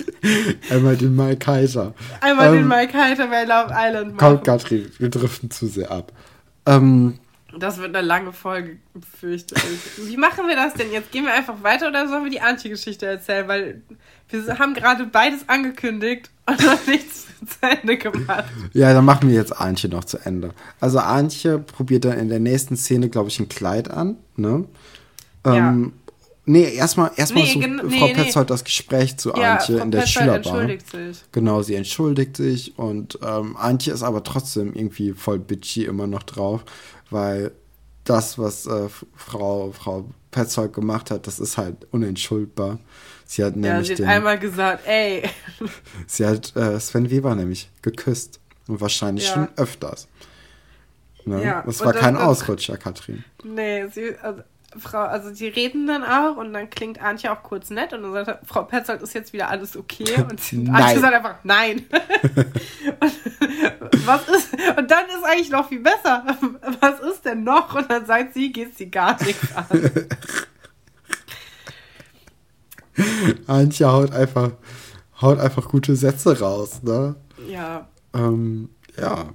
Einmal 0.70 0.96
den 0.96 1.16
Mike 1.16 1.38
Kaiser. 1.38 1.94
Einmal 2.20 2.48
ähm, 2.48 2.54
den 2.54 2.68
Mike 2.68 2.92
Kaiser 2.92 3.26
bei 3.28 3.44
Love 3.44 3.72
Island 3.72 4.14
machen. 4.14 4.18
Komm, 4.18 4.42
Katrin, 4.42 4.90
wir 4.98 5.08
driften 5.08 5.50
zu 5.50 5.66
sehr 5.66 5.90
ab. 5.90 6.12
Ähm, 6.66 7.18
das 7.58 7.78
wird 7.78 7.94
eine 7.94 8.06
lange 8.06 8.32
Folge, 8.32 8.78
fürchte 9.18 9.54
ich. 9.54 10.08
Wie 10.08 10.16
machen 10.16 10.48
wir 10.48 10.56
das 10.56 10.74
denn 10.74 10.92
jetzt? 10.92 11.12
Gehen 11.12 11.24
wir 11.24 11.32
einfach 11.32 11.62
weiter 11.62 11.88
oder 11.88 12.08
sollen 12.08 12.24
wir 12.24 12.30
die 12.30 12.40
Antje-Geschichte 12.40 13.06
erzählen? 13.06 13.46
Weil 13.48 13.82
wir 14.28 14.58
haben 14.58 14.74
gerade 14.74 15.06
beides 15.06 15.48
angekündigt 15.48 16.30
und 16.46 16.64
noch 16.64 16.86
nichts 16.86 17.26
zu 17.46 17.56
Ende 17.62 17.96
gemacht. 17.96 18.44
Ja, 18.72 18.92
dann 18.92 19.04
machen 19.04 19.28
wir 19.28 19.36
jetzt 19.36 19.52
Antje 19.52 19.88
noch 19.88 20.04
zu 20.04 20.18
Ende. 20.18 20.50
Also 20.80 20.98
Antje 20.98 21.58
probiert 21.58 22.04
dann 22.04 22.18
in 22.18 22.28
der 22.28 22.40
nächsten 22.40 22.76
Szene, 22.76 23.08
glaube 23.08 23.28
ich, 23.28 23.38
ein 23.38 23.48
Kleid 23.48 23.90
an. 23.90 24.16
Ne? 24.36 24.64
Ähm, 25.44 25.54
ja. 25.54 26.03
Nee, 26.46 26.74
erstmal 26.74 27.10
erstmal 27.16 27.44
nee, 27.44 27.52
so 27.52 27.58
nee, 27.58 27.98
Frau 27.98 28.08
Petzold 28.08 28.48
nee. 28.48 28.54
das 28.54 28.64
Gespräch 28.64 29.16
zu 29.16 29.30
ja, 29.30 29.54
Antje 29.54 29.76
Frau 29.76 29.84
in 29.84 29.90
der 29.90 29.98
Petzold 30.00 30.24
Schülerbar. 30.24 30.60
entschuldigt 30.60 30.90
sich. 30.90 31.24
Genau, 31.32 31.62
sie 31.62 31.74
entschuldigt 31.74 32.36
sich 32.36 32.78
und 32.78 33.18
ähm, 33.22 33.56
Antje 33.56 33.92
ist 33.92 34.02
aber 34.02 34.22
trotzdem 34.22 34.74
irgendwie 34.74 35.12
voll 35.12 35.38
bitchy 35.38 35.84
immer 35.84 36.06
noch 36.06 36.22
drauf, 36.22 36.64
weil 37.10 37.52
das, 38.04 38.38
was 38.38 38.66
äh, 38.66 38.88
Frau, 39.16 39.72
Frau 39.72 40.10
Petzold 40.30 40.74
gemacht 40.74 41.10
hat, 41.10 41.26
das 41.26 41.38
ist 41.38 41.56
halt 41.56 41.86
unentschuldbar. 41.92 42.78
Sie 43.24 43.42
hat 43.42 43.56
nämlich 43.56 43.70
ja, 43.70 43.84
sie 43.84 43.92
hat 43.92 43.98
den, 44.00 44.08
einmal 44.08 44.38
gesagt, 44.38 44.86
ey. 44.86 45.22
sie 46.06 46.26
hat 46.26 46.54
äh, 46.56 46.78
Sven 46.78 47.10
Weber 47.10 47.34
nämlich 47.34 47.70
geküsst 47.80 48.40
und 48.68 48.80
wahrscheinlich 48.80 49.28
ja. 49.28 49.34
schon 49.34 49.48
öfters. 49.56 50.08
Ne? 51.24 51.42
Ja, 51.42 51.62
das 51.62 51.80
war 51.80 51.94
kein 51.94 52.14
das, 52.14 52.24
Ausrutscher, 52.24 52.76
Katrin. 52.76 53.24
Nee, 53.42 53.86
sie, 53.88 54.14
also, 54.20 54.42
Frau, 54.78 55.02
also 55.02 55.30
die 55.30 55.46
reden 55.46 55.86
dann 55.86 56.02
auch 56.02 56.36
und 56.36 56.52
dann 56.52 56.70
klingt 56.70 57.02
Antje 57.02 57.32
auch 57.32 57.42
kurz 57.42 57.70
nett 57.70 57.92
und 57.92 58.02
dann 58.02 58.24
sagt 58.24 58.46
Frau 58.46 58.64
Petzold, 58.64 59.02
ist 59.02 59.14
jetzt 59.14 59.32
wieder 59.32 59.48
alles 59.48 59.76
okay? 59.76 60.04
Und 60.18 60.40
Antje 60.70 61.00
sagt 61.00 61.14
einfach, 61.14 61.36
nein. 61.44 61.84
und, 63.00 64.06
was 64.06 64.28
ist, 64.28 64.52
und 64.52 64.90
dann 64.90 65.06
ist 65.06 65.24
eigentlich 65.24 65.50
noch 65.50 65.68
viel 65.68 65.80
besser. 65.80 66.24
Was 66.80 67.00
ist 67.00 67.24
denn 67.24 67.44
noch? 67.44 67.74
Und 67.74 67.90
dann 67.90 68.06
sagt 68.06 68.34
sie, 68.34 68.52
geht 68.52 68.76
sie 68.76 68.90
gar 68.90 69.22
nichts 69.22 69.48
an. 69.54 69.66
Antje 73.46 73.90
haut 73.90 74.12
einfach, 74.12 74.52
haut 75.20 75.38
einfach 75.38 75.68
gute 75.68 75.96
Sätze 75.96 76.38
raus, 76.38 76.82
ne? 76.82 77.16
Ja. 77.48 77.88
Ähm, 78.14 78.70
ja, 78.96 79.26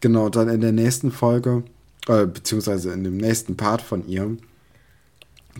genau, 0.00 0.28
dann 0.28 0.48
in 0.48 0.60
der 0.60 0.72
nächsten 0.72 1.10
Folge, 1.10 1.64
äh, 2.08 2.26
beziehungsweise 2.26 2.92
in 2.92 3.04
dem 3.04 3.16
nächsten 3.16 3.56
Part 3.56 3.82
von 3.82 4.06
ihr, 4.06 4.36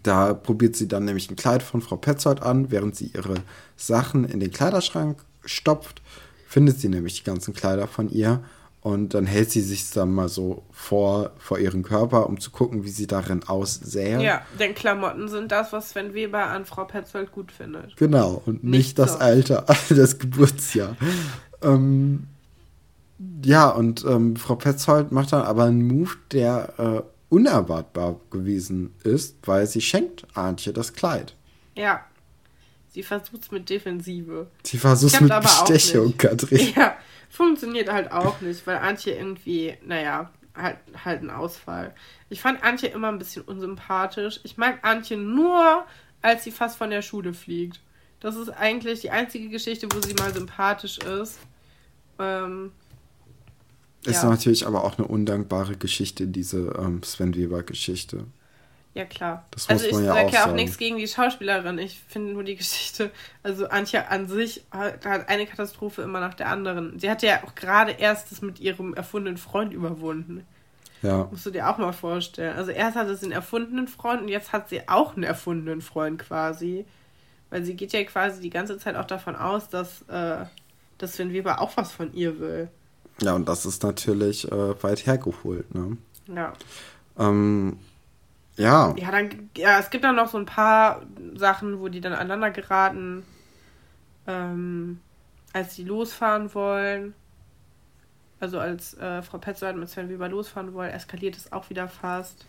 da 0.03 0.35
probiert 0.35 0.77
sie 0.77 0.89
dann 0.89 1.05
nämlich 1.05 1.31
ein 1.31 1.37
Kleid 1.37 1.63
von 1.63 1.81
Frau 1.81 1.97
Petzold 1.97 2.43
an, 2.43 2.71
während 2.71 2.97
sie 2.97 3.13
ihre 3.15 3.37
Sachen 3.77 4.25
in 4.25 4.41
den 4.41 4.51
Kleiderschrank 4.51 5.19
stopft, 5.45 6.03
findet 6.49 6.81
sie 6.81 6.89
nämlich 6.89 7.19
die 7.19 7.25
ganzen 7.25 7.55
Kleider 7.55 7.87
von 7.87 8.11
ihr 8.11 8.43
und 8.87 9.15
dann 9.15 9.27
hält 9.27 9.51
sie 9.51 9.63
sich 9.63 9.91
dann 9.91 10.13
mal 10.13 10.29
so 10.29 10.63
vor, 10.71 11.33
vor 11.39 11.59
ihren 11.59 11.83
Körper, 11.83 12.29
um 12.29 12.39
zu 12.39 12.53
gucken, 12.53 12.85
wie 12.85 12.91
sie 12.91 13.09
darin 13.09 13.43
aussähe. 13.43 14.23
Ja, 14.23 14.43
denn 14.61 14.77
Klamotten 14.77 15.29
sind 15.29 15.51
das, 15.51 15.73
was 15.73 15.91
Sven 15.91 16.15
Weber 16.15 16.47
an 16.47 16.67
Frau 16.67 16.85
Petzold 16.85 17.33
gut 17.33 17.51
findet. 17.51 17.97
Genau, 17.97 18.43
und 18.47 18.63
nicht, 18.63 18.71
nicht 18.73 18.99
das 19.01 19.15
so. 19.15 19.19
Alter, 19.19 19.65
das 19.89 20.19
Geburtsjahr. 20.21 20.97
ähm, 21.63 22.29
ja, 23.45 23.71
und 23.71 24.05
ähm, 24.05 24.37
Frau 24.37 24.55
Petzold 24.55 25.11
macht 25.11 25.33
dann 25.33 25.43
aber 25.43 25.65
einen 25.65 25.85
Move, 25.85 26.13
der 26.31 26.73
äh, 26.79 27.03
unerwartbar 27.29 28.21
gewesen 28.31 28.95
ist, 29.05 29.37
weil 29.47 29.67
sie 29.67 29.81
schenkt 29.81 30.27
Antje 30.35 30.73
das 30.73 30.93
Kleid. 30.93 31.35
Ja. 31.75 32.05
Sie 32.89 33.03
versucht 33.03 33.43
es 33.43 33.51
mit 33.51 33.69
Defensive. 33.69 34.47
Sie 34.63 34.79
versucht 34.79 35.15
es 35.15 35.21
mit 35.21 35.33
Bestechung, 35.41 36.17
Katrin. 36.17 36.73
Ja, 36.77 36.97
funktioniert 37.29 37.93
halt 37.93 38.11
auch 38.11 38.41
nicht, 38.41 38.67
weil 38.67 38.79
Antje 38.79 39.15
irgendwie, 39.15 39.77
naja, 39.85 40.31
halt, 40.55 40.79
halt 41.05 41.23
ein 41.23 41.31
Ausfall. 41.31 41.95
Ich 42.31 42.41
fand 42.41 42.63
Antje 42.63 42.89
immer 42.89 43.09
ein 43.09 43.19
bisschen 43.19 43.43
unsympathisch. 43.43 44.41
Ich 44.45 44.57
mag 44.57 44.79
Antje 44.83 45.19
nur, 45.19 45.85
als 46.23 46.45
sie 46.45 46.53
fast 46.53 46.79
von 46.79 46.91
der 46.91 47.03
Schule 47.03 47.35
fliegt. 47.35 47.81
Das 48.21 48.37
ist 48.37 48.49
eigentlich 48.49 49.01
die 49.01 49.11
einzige 49.11 49.49
Geschichte, 49.49 49.89
wo 49.93 50.01
sie 50.01 50.15
mal 50.15 50.33
sympathisch 50.33 50.99
ist. 50.99 51.39
Ähm, 52.19 52.73
ist 54.07 54.23
ja. 54.23 54.31
natürlich 54.31 54.67
aber 54.67 54.85
auch 54.85 54.99
eine 54.99 55.07
undankbare 55.07 55.77
Geschichte, 55.77 56.27
diese 56.27 56.75
ähm, 56.79 57.03
Sven 57.03 57.35
Weber-Geschichte. 57.35 58.25
Ja, 58.97 59.05
klar. 59.05 59.45
Das 59.51 59.69
muss 59.69 59.85
also 59.85 60.01
ich 60.01 60.07
sage 60.07 60.33
ja 60.33 60.47
auch, 60.47 60.55
nichts 60.55 60.79
gegen 60.79 60.97
die 60.97 61.07
Schauspielerin. 61.07 61.77
Ich 61.77 62.01
finde 62.09 62.33
nur 62.33 62.45
die 62.45 62.57
Geschichte, 62.57 63.11
also 63.43 63.69
Antje 63.69 64.09
an 64.09 64.27
sich 64.27 64.65
hat, 64.71 65.05
hat 65.05 65.29
eine 65.29 65.47
Katastrophe 65.47 66.01
immer 66.01 66.19
nach 66.19 66.33
der 66.33 66.49
anderen. 66.49 66.99
Sie 66.99 67.11
hatte 67.11 67.27
ja 67.27 67.45
auch 67.45 67.55
gerade 67.55 67.93
erst 67.93 68.33
das 68.33 68.41
mit 68.41 68.59
ihrem 68.59 68.95
erfundenen 68.95 69.37
Freund 69.37 69.75
überwunden. 69.75 70.47
Ja. 71.03 71.29
Musst 71.31 71.45
du 71.45 71.51
dir 71.51 71.69
auch 71.69 71.77
mal 71.77 71.93
vorstellen. 71.93 72.57
Also 72.57 72.71
erst 72.71 72.97
hatte 72.97 73.15
sie 73.17 73.27
einen 73.27 73.33
erfundenen 73.33 73.87
Freund 73.87 74.23
und 74.23 74.29
jetzt 74.29 74.55
hat 74.55 74.71
sie 74.71 74.89
auch 74.89 75.15
einen 75.15 75.25
erfundenen 75.25 75.83
Freund 75.83 76.19
quasi. 76.19 76.87
Weil 77.51 77.65
sie 77.65 77.75
geht 77.75 77.93
ja 77.93 78.03
quasi 78.05 78.41
die 78.41 78.49
ganze 78.49 78.79
Zeit 78.79 78.97
auch 78.97 79.05
davon 79.05 79.37
aus, 79.37 79.69
dass, 79.69 80.03
äh, 80.09 80.47
dass 80.97 81.13
Sven 81.13 81.35
Weber 81.35 81.61
auch 81.61 81.77
was 81.77 81.93
von 81.93 82.15
ihr 82.15 82.41
will. 82.41 82.71
Ja, 83.21 83.35
und 83.35 83.49
das 83.49 83.65
ist 83.67 83.83
natürlich 83.83 84.51
äh, 84.51 84.83
weit 84.83 85.07
hergeholt, 85.07 85.75
ne? 85.75 85.97
Ja. 86.29 86.53
Ähm, 87.19 87.79
ja. 88.57 88.95
Ja, 88.97 89.11
dann, 89.11 89.51
ja, 89.57 89.79
es 89.79 89.91
gibt 89.91 90.05
dann 90.05 90.17
noch 90.17 90.29
so 90.29 90.39
ein 90.39 90.47
paar 90.47 91.03
Sachen, 91.35 91.81
wo 91.81 91.89
die 91.89 92.01
dann 92.01 92.13
aneinander 92.13 92.51
geraten, 92.51 93.25
ähm, 94.27 95.01
als 95.53 95.77
sie 95.77 95.85
losfahren 95.85 96.53
wollen. 96.55 97.15
Also 98.39 98.59
als 98.59 98.95
äh, 98.99 99.23
Frau 99.23 99.39
Petzold 99.39 99.77
mit 99.77 99.89
Sven 99.89 100.11
Weber 100.11 100.29
losfahren 100.29 100.75
wollen, 100.75 100.91
eskaliert 100.91 101.37
es 101.37 101.53
auch 101.53 101.71
wieder 101.71 101.89
fast. 101.89 102.45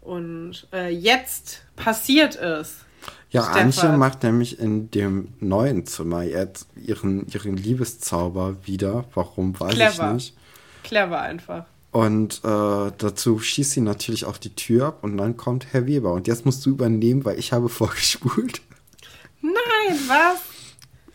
Und 0.00 0.66
äh, 0.72 0.88
jetzt 0.88 1.64
passiert 1.76 2.36
es. 2.36 2.84
Ja, 3.30 3.42
Stefan. 3.44 3.62
Antje 3.62 3.88
macht 3.96 4.22
nämlich 4.22 4.58
in 4.58 4.90
dem 4.90 5.28
neuen 5.38 5.86
Zimmer 5.86 6.22
jetzt 6.22 6.68
ihren, 6.76 7.26
ihren 7.28 7.56
Liebeszauber 7.56 8.56
wieder. 8.64 9.04
Warum, 9.14 9.58
weiß 9.58 9.74
Clever. 9.74 10.08
ich 10.08 10.12
nicht. 10.14 10.36
Clever 10.82 11.20
einfach. 11.20 11.64
Und 11.92 12.40
äh, 12.44 12.92
dazu 12.98 13.38
schießt 13.38 13.72
sie 13.72 13.80
natürlich 13.80 14.24
auch 14.24 14.36
die 14.36 14.54
Tür 14.54 14.86
ab 14.86 14.98
und 15.02 15.16
dann 15.16 15.36
kommt 15.36 15.72
Herr 15.72 15.86
Weber. 15.86 16.12
Und 16.12 16.28
jetzt 16.28 16.44
musst 16.44 16.64
du 16.64 16.70
übernehmen, 16.70 17.24
weil 17.24 17.38
ich 17.38 17.52
habe 17.52 17.68
vorgespult. 17.70 18.62
Nein, 19.40 19.98
was? 20.06 20.49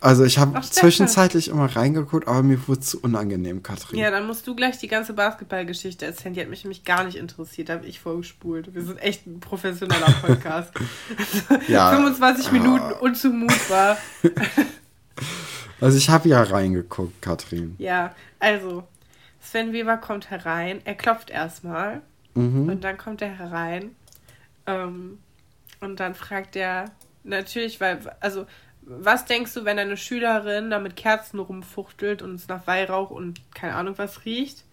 Also 0.00 0.24
ich 0.24 0.38
habe 0.38 0.60
zwischenzeitlich 0.60 1.48
immer 1.48 1.66
reingeguckt, 1.74 2.28
aber 2.28 2.42
mir 2.42 2.66
wurde 2.68 2.80
es 2.80 2.86
zu 2.90 3.00
unangenehm, 3.00 3.62
Katrin. 3.62 3.98
Ja, 3.98 4.10
dann 4.10 4.26
musst 4.26 4.46
du 4.46 4.54
gleich 4.54 4.78
die 4.78 4.88
ganze 4.88 5.14
Basketballgeschichte 5.14 6.04
erzählen. 6.04 6.34
Die 6.34 6.40
hat 6.40 6.48
mich 6.48 6.64
nämlich 6.64 6.84
gar 6.84 7.04
nicht 7.04 7.16
interessiert. 7.16 7.68
Da 7.68 7.74
habe 7.74 7.86
ich 7.86 8.00
vorgespult. 8.00 8.74
Wir 8.74 8.82
sind 8.82 8.98
echt 8.98 9.26
ein 9.26 9.40
professioneller 9.40 10.12
Podcast. 10.22 10.72
ja, 11.68 11.94
25 11.94 12.52
Minuten 12.52 12.84
ah. 12.84 12.98
unzumutbar. 13.00 13.96
also 15.80 15.96
ich 15.96 16.10
habe 16.10 16.28
ja 16.28 16.42
reingeguckt, 16.42 17.22
Katrin. 17.22 17.74
Ja, 17.78 18.14
also 18.38 18.84
Sven 19.40 19.72
Weber 19.72 19.96
kommt 19.96 20.30
herein. 20.30 20.80
Er 20.84 20.94
klopft 20.94 21.30
erstmal. 21.30 22.02
Mhm. 22.34 22.68
Und 22.68 22.84
dann 22.84 22.98
kommt 22.98 23.22
er 23.22 23.38
herein. 23.38 23.96
Ähm, 24.66 25.18
und 25.80 26.00
dann 26.00 26.14
fragt 26.14 26.56
er 26.56 26.90
natürlich, 27.24 27.80
weil, 27.80 27.98
also 28.20 28.46
was 28.86 29.24
denkst 29.24 29.52
du, 29.54 29.64
wenn 29.64 29.78
eine 29.78 29.96
Schülerin 29.96 30.70
da 30.70 30.78
mit 30.78 30.96
Kerzen 30.96 31.40
rumfuchtelt 31.40 32.22
und 32.22 32.36
es 32.36 32.46
nach 32.46 32.66
Weihrauch 32.66 33.10
und 33.10 33.40
keine 33.52 33.74
Ahnung 33.74 33.94
was 33.98 34.24
riecht? 34.24 34.64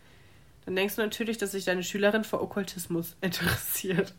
Dann 0.66 0.76
denkst 0.76 0.96
du 0.96 1.02
natürlich, 1.02 1.38
dass 1.38 1.52
sich 1.52 1.66
deine 1.66 1.84
Schülerin 1.84 2.24
für 2.24 2.42
Okkultismus 2.42 3.16
interessiert. 3.22 4.14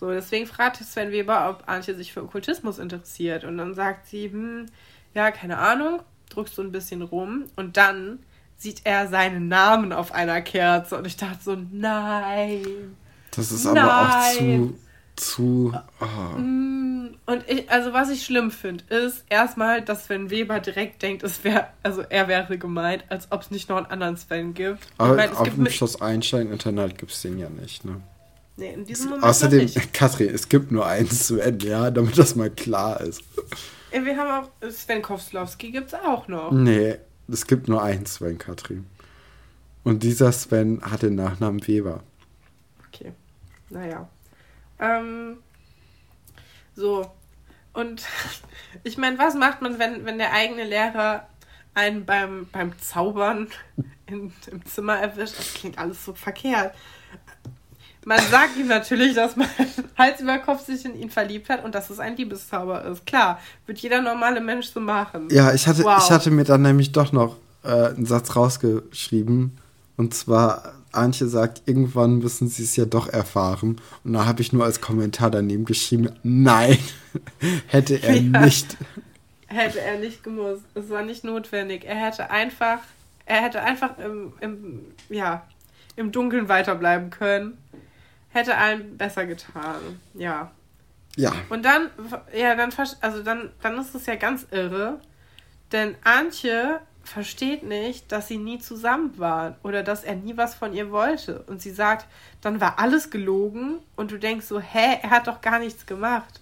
So, 0.00 0.10
deswegen 0.10 0.46
fragt 0.46 0.76
Sven 0.76 1.12
Weber, 1.12 1.50
ob 1.50 1.68
Antje 1.68 1.94
sich 1.94 2.12
für 2.12 2.22
Okkultismus 2.22 2.78
interessiert. 2.78 3.44
Und 3.44 3.58
dann 3.58 3.74
sagt 3.74 4.08
sie, 4.08 4.30
hm, 4.30 4.66
ja, 5.12 5.30
keine 5.30 5.58
Ahnung, 5.58 6.00
drückst 6.30 6.56
so 6.56 6.62
ein 6.62 6.72
bisschen 6.72 7.02
rum 7.02 7.44
und 7.54 7.76
dann 7.76 8.20
sieht 8.56 8.80
er 8.84 9.08
seinen 9.08 9.48
Namen 9.48 9.92
auf 9.92 10.12
einer 10.12 10.40
Kerze. 10.40 10.96
Und 10.96 11.06
ich 11.06 11.16
dachte 11.16 11.42
so, 11.42 11.56
nein. 11.70 12.96
Das 13.30 13.52
ist 13.52 13.64
nein. 13.64 13.78
aber 13.78 14.08
auch 14.08 14.32
zu 14.32 14.78
zu. 15.16 15.72
Oh. 16.00 16.36
Und 16.36 17.48
ich, 17.48 17.70
also 17.70 17.92
was 17.92 18.10
ich 18.10 18.24
schlimm 18.24 18.50
finde, 18.50 18.84
ist 18.94 19.24
erstmal, 19.28 19.82
dass 19.82 20.06
Sven 20.06 20.30
Weber 20.30 20.60
direkt 20.60 21.02
denkt, 21.02 21.22
es 21.22 21.42
wäre, 21.42 21.68
also 21.82 22.02
er 22.02 22.28
wäre 22.28 22.58
gemeint, 22.58 23.04
als 23.08 23.32
ob 23.32 23.42
es 23.42 23.50
nicht 23.50 23.68
noch 23.68 23.78
einen 23.78 23.86
anderen 23.86 24.16
Sven 24.16 24.52
gibt. 24.54 24.86
Aber 24.98 25.12
ich 25.12 25.30
mein, 25.30 25.36
auf 25.36 25.54
dem 25.54 25.66
Schloss 25.70 26.00
Einstein-Internat 26.00 26.98
gibt 26.98 27.12
es 27.12 27.22
den 27.22 27.38
ja 27.38 27.48
nicht, 27.48 27.84
ne? 27.84 28.00
Nee, 28.56 28.72
in 28.72 28.84
diesem 28.84 29.06
Moment 29.06 29.24
Außerdem, 29.24 29.60
nicht. 29.60 29.92
Katrin, 29.92 30.32
es 30.32 30.48
gibt 30.48 30.70
nur 30.70 30.86
einen 30.86 31.10
Sven, 31.10 31.58
ja, 31.60 31.90
damit 31.90 32.16
das 32.18 32.36
mal 32.36 32.50
klar 32.50 33.00
ist. 33.00 33.22
Wir 33.90 34.16
haben 34.16 34.44
auch, 34.44 34.70
Sven 34.70 35.02
Kowslowski 35.02 35.70
gibt 35.70 35.88
es 35.88 35.94
auch 35.94 36.28
noch. 36.28 36.52
Nee, 36.52 36.96
es 37.28 37.46
gibt 37.46 37.68
nur 37.68 37.82
einen 37.82 38.06
Sven, 38.06 38.38
Katrin. 38.38 38.86
Und 39.82 40.02
dieser 40.02 40.30
Sven 40.32 40.80
hat 40.82 41.02
den 41.02 41.14
Nachnamen 41.14 41.66
Weber. 41.66 42.02
Okay, 42.88 43.12
naja. 43.70 44.08
Ähm, 44.84 45.38
so. 46.74 47.10
Und 47.72 48.04
ich 48.84 48.98
meine, 48.98 49.18
was 49.18 49.34
macht 49.34 49.62
man, 49.62 49.78
wenn, 49.78 50.04
wenn 50.04 50.18
der 50.18 50.32
eigene 50.32 50.64
Lehrer 50.64 51.26
einen 51.74 52.04
beim, 52.04 52.46
beim 52.52 52.78
Zaubern 52.78 53.48
in, 54.06 54.32
im 54.50 54.64
Zimmer 54.64 54.98
erwischt? 54.98 55.38
Das 55.38 55.54
klingt 55.54 55.78
alles 55.78 56.04
so 56.04 56.14
verkehrt. 56.14 56.74
Man 58.06 58.20
sagt 58.30 58.58
ihm 58.58 58.66
natürlich, 58.66 59.14
dass 59.14 59.34
man 59.34 59.48
Hals 59.98 60.20
über 60.20 60.38
Kopf 60.38 60.66
sich 60.66 60.84
in 60.84 60.94
ihn 60.94 61.10
verliebt 61.10 61.48
hat 61.48 61.64
und 61.64 61.74
dass 61.74 61.88
es 61.88 61.98
ein 61.98 62.16
Liebeszauber 62.16 62.84
ist. 62.84 63.06
Klar, 63.06 63.40
wird 63.66 63.78
jeder 63.78 64.02
normale 64.02 64.42
Mensch 64.42 64.66
so 64.66 64.80
machen. 64.80 65.28
Ja, 65.30 65.54
ich 65.54 65.66
hatte, 65.66 65.84
wow. 65.84 66.02
ich 66.02 66.10
hatte 66.10 66.30
mir 66.30 66.44
dann 66.44 66.62
nämlich 66.62 66.92
doch 66.92 67.12
noch 67.12 67.38
äh, 67.62 67.68
einen 67.68 68.04
Satz 68.04 68.36
rausgeschrieben. 68.36 69.58
Und 69.96 70.12
zwar 70.12 70.74
Antje 70.96 71.28
sagt, 71.28 71.62
irgendwann 71.66 72.18
müssen 72.18 72.48
sie 72.48 72.64
es 72.64 72.76
ja 72.76 72.84
doch 72.84 73.08
erfahren. 73.08 73.80
Und 74.04 74.12
da 74.12 74.26
habe 74.26 74.42
ich 74.42 74.52
nur 74.52 74.64
als 74.64 74.80
Kommentar 74.80 75.30
daneben 75.30 75.64
geschrieben, 75.64 76.10
nein, 76.22 76.78
hätte 77.66 78.02
er 78.02 78.16
ja. 78.16 78.40
nicht. 78.40 78.76
Hätte 79.46 79.80
er 79.80 79.98
nicht 79.98 80.22
gemusst. 80.22 80.64
Es 80.74 80.90
war 80.90 81.02
nicht 81.02 81.24
notwendig. 81.24 81.84
Er 81.84 81.96
hätte 81.96 82.30
einfach, 82.30 82.78
er 83.26 83.42
hätte 83.42 83.62
einfach 83.62 83.98
im, 83.98 84.32
im, 84.40 84.80
ja, 85.08 85.46
im 85.96 86.10
Dunkeln 86.12 86.48
weiterbleiben 86.48 87.10
können. 87.10 87.58
Hätte 88.30 88.56
allen 88.56 88.96
besser 88.96 89.26
getan. 89.26 90.00
Ja. 90.14 90.50
Ja. 91.16 91.32
Und 91.48 91.64
dann, 91.64 91.90
ja, 92.34 92.56
dann, 92.56 92.72
also 93.00 93.22
dann, 93.22 93.50
dann 93.62 93.78
ist 93.78 93.94
es 93.94 94.06
ja 94.06 94.16
ganz 94.16 94.46
irre. 94.50 95.00
Denn 95.70 95.94
Antje 96.02 96.80
versteht 97.04 97.62
nicht, 97.62 98.10
dass 98.10 98.28
sie 98.28 98.38
nie 98.38 98.58
zusammen 98.58 99.18
waren 99.18 99.54
oder 99.62 99.82
dass 99.82 100.04
er 100.04 100.16
nie 100.16 100.36
was 100.36 100.54
von 100.54 100.72
ihr 100.72 100.90
wollte. 100.90 101.42
Und 101.46 101.62
sie 101.62 101.70
sagt, 101.70 102.06
dann 102.40 102.60
war 102.60 102.78
alles 102.78 103.10
gelogen 103.10 103.78
und 103.96 104.10
du 104.10 104.18
denkst 104.18 104.46
so, 104.46 104.60
hä, 104.60 104.98
er 105.02 105.10
hat 105.10 105.26
doch 105.26 105.40
gar 105.40 105.58
nichts 105.58 105.86
gemacht. 105.86 106.40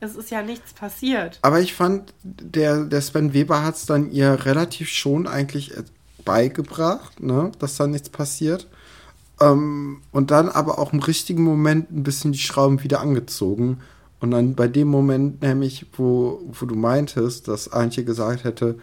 Es 0.00 0.14
ist 0.14 0.30
ja 0.30 0.42
nichts 0.42 0.72
passiert. 0.72 1.38
Aber 1.42 1.60
ich 1.60 1.74
fand, 1.74 2.14
der, 2.22 2.84
der 2.84 3.00
Sven 3.00 3.32
Weber 3.32 3.64
hat 3.64 3.76
es 3.76 3.86
dann 3.86 4.10
ihr 4.12 4.44
relativ 4.44 4.88
schon 4.88 5.26
eigentlich 5.26 5.72
beigebracht, 6.24 7.20
ne, 7.20 7.50
dass 7.58 7.76
da 7.76 7.86
nichts 7.86 8.08
passiert. 8.08 8.68
Ähm, 9.40 10.02
und 10.12 10.30
dann 10.30 10.48
aber 10.48 10.78
auch 10.78 10.92
im 10.92 11.00
richtigen 11.00 11.42
Moment 11.42 11.90
ein 11.90 12.02
bisschen 12.02 12.32
die 12.32 12.38
Schrauben 12.38 12.82
wieder 12.82 13.00
angezogen. 13.00 13.80
Und 14.20 14.32
dann 14.32 14.54
bei 14.54 14.66
dem 14.66 14.88
Moment, 14.88 15.42
nämlich, 15.42 15.86
wo, 15.96 16.42
wo 16.46 16.66
du 16.66 16.74
meintest, 16.74 17.48
dass 17.48 17.72
Antje 17.72 18.04
gesagt 18.04 18.44
hätte, 18.44 18.78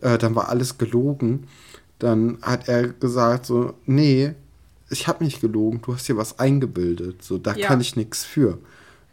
äh, 0.00 0.18
dann 0.18 0.34
war 0.34 0.48
alles 0.48 0.78
gelogen, 0.78 1.46
dann 1.98 2.38
hat 2.42 2.68
er 2.68 2.88
gesagt 2.88 3.46
so, 3.46 3.74
nee, 3.86 4.34
ich 4.90 5.06
habe 5.08 5.24
nicht 5.24 5.40
gelogen, 5.40 5.80
du 5.82 5.94
hast 5.94 6.06
hier 6.06 6.16
was 6.16 6.38
eingebildet, 6.38 7.22
so, 7.22 7.38
da 7.38 7.54
ja. 7.54 7.66
kann 7.66 7.80
ich 7.80 7.96
nichts 7.96 8.24
für. 8.24 8.58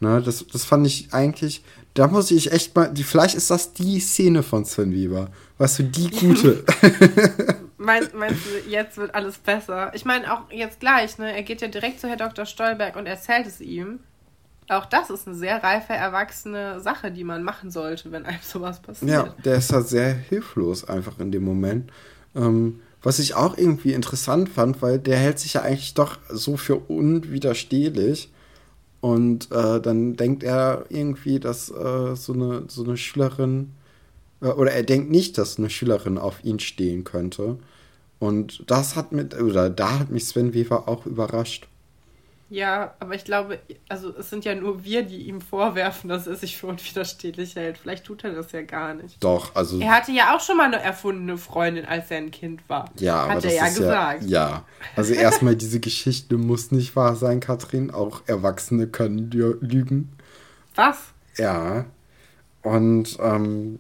Ne, 0.02 0.22
das, 0.22 0.46
das 0.48 0.66
fand 0.66 0.86
ich 0.86 1.14
eigentlich, 1.14 1.64
da 1.94 2.08
muss 2.08 2.30
ich 2.30 2.52
echt 2.52 2.76
mal, 2.76 2.92
die, 2.94 3.04
vielleicht 3.04 3.36
ist 3.36 3.50
das 3.50 3.74
die 3.74 4.00
Szene 4.00 4.44
von 4.44 4.66
Sven 4.66 4.92
Weber, 4.92 5.30
weißt 5.58 5.80
du, 5.80 5.84
die 5.84 6.10
gute. 6.10 6.66
meinst, 7.78 8.14
meinst 8.14 8.42
du, 8.46 8.70
jetzt 8.70 8.98
wird 8.98 9.16
alles 9.16 9.38
besser? 9.38 9.92
Ich 9.96 10.04
meine, 10.04 10.34
auch 10.34 10.52
jetzt 10.52 10.82
gleich, 10.82 11.18
ne, 11.18 11.34
er 11.34 11.44
geht 11.44 11.62
ja 11.62 11.70
direkt 11.70 12.02
zu 12.02 12.10
Herr 12.10 12.18
Dr. 12.18 12.46
Stolberg 12.46 12.98
und 12.98 13.06
erzählt 13.06 13.48
es 13.48 13.62
ihm. 13.62 14.00
Auch 14.68 14.86
das 14.86 15.10
ist 15.10 15.28
eine 15.28 15.36
sehr 15.36 15.64
reife, 15.64 15.94
erwachsene 15.94 16.80
Sache, 16.80 17.12
die 17.12 17.24
man 17.24 17.44
machen 17.44 17.72
sollte, 17.72 18.12
wenn 18.12 18.26
einem 18.26 18.40
sowas 18.44 18.82
passiert. 18.82 19.12
Ja, 19.12 19.36
der 19.44 19.56
ist 19.58 19.72
halt 19.72 19.88
sehr 19.88 20.14
hilflos 20.14 20.88
einfach 20.88 21.20
in 21.20 21.32
dem 21.32 21.44
Moment. 21.44 21.92
Ähm, 22.36 22.82
was 23.04 23.20
ich 23.20 23.36
auch 23.36 23.56
irgendwie 23.58 23.94
interessant 23.94 24.50
fand, 24.50 24.82
weil 24.82 24.98
der 24.98 25.18
hält 25.18 25.38
sich 25.38 25.54
ja 25.54 25.62
eigentlich 25.62 25.94
doch 25.94 26.18
so 26.30 26.58
für 26.58 26.76
unwiderstehlich. 26.76 28.32
Und 29.00 29.52
äh, 29.52 29.80
dann 29.80 30.16
denkt 30.16 30.42
er 30.42 30.86
irgendwie, 30.90 31.40
dass 31.40 31.70
äh, 31.70 32.16
so, 32.16 32.34
eine, 32.34 32.64
so 32.68 32.84
eine 32.84 32.98
Schülerin, 32.98 33.74
äh, 34.42 34.48
oder 34.48 34.72
er 34.72 34.82
denkt 34.82 35.12
nicht, 35.12 35.38
dass 35.38 35.60
eine 35.60 35.70
Schülerin 35.70 36.18
auf 36.18 36.44
ihn 36.44 36.60
stehen 36.60 37.04
könnte. 37.04 37.60
Und 38.18 38.64
das 38.66 38.96
hat 38.96 39.12
mit, 39.12 39.40
oder 39.40 39.70
da 39.70 40.00
hat 40.00 40.10
mich 40.10 40.26
Sven 40.26 40.56
Weber 40.56 40.88
auch 40.88 41.06
überrascht. 41.06 41.68
Ja, 42.50 42.94
aber 43.00 43.16
ich 43.16 43.26
glaube, 43.26 43.60
also 43.90 44.16
es 44.16 44.30
sind 44.30 44.46
ja 44.46 44.54
nur 44.54 44.84
wir, 44.84 45.02
die 45.02 45.28
ihm 45.28 45.42
vorwerfen, 45.42 46.10
dass 46.10 46.28
er 46.28 46.36
sich 46.36 46.58
für 46.58 46.68
unwiderstehlich 46.68 47.56
hält. 47.56 47.80
Vielleicht 47.80 48.06
tut 48.06 48.24
er 48.24 48.34
das 48.34 48.52
ja 48.52 48.62
gar 48.62 48.94
nicht. 48.94 49.24
Doch, 49.24 49.56
also. 49.56 49.80
Er 49.80 49.92
hatte 49.92 50.12
ja 50.12 50.36
auch 50.36 50.40
schon 50.40 50.58
mal 50.58 50.66
eine 50.66 50.80
erfundene 50.80 51.40
Freundin, 51.40 51.86
als 51.86 52.12
er 52.12 52.18
ein 52.18 52.30
Kind 52.30 52.62
war. 52.68 52.92
Ja, 53.00 53.28
Hat 53.28 53.38
aber 53.38 53.46
er 53.46 53.54
ja 53.56 53.68
gesagt. 53.68 54.24
Ja, 54.24 54.50
ja. 54.50 54.66
Also 54.96 55.16
erstmal, 55.16 55.56
diese 55.56 55.80
Geschichte 55.80 56.38
muss 56.38 56.72
nicht 56.72 56.96
wahr 56.96 57.16
sein, 57.16 57.40
Katrin. 57.40 57.90
Auch 57.90 58.22
Erwachsene 58.28 58.88
können 58.88 59.32
lügen. 59.32 60.16
Was? 60.76 60.98
Ja. 61.38 61.86
Und, 62.62 63.18
ähm, 63.22 63.80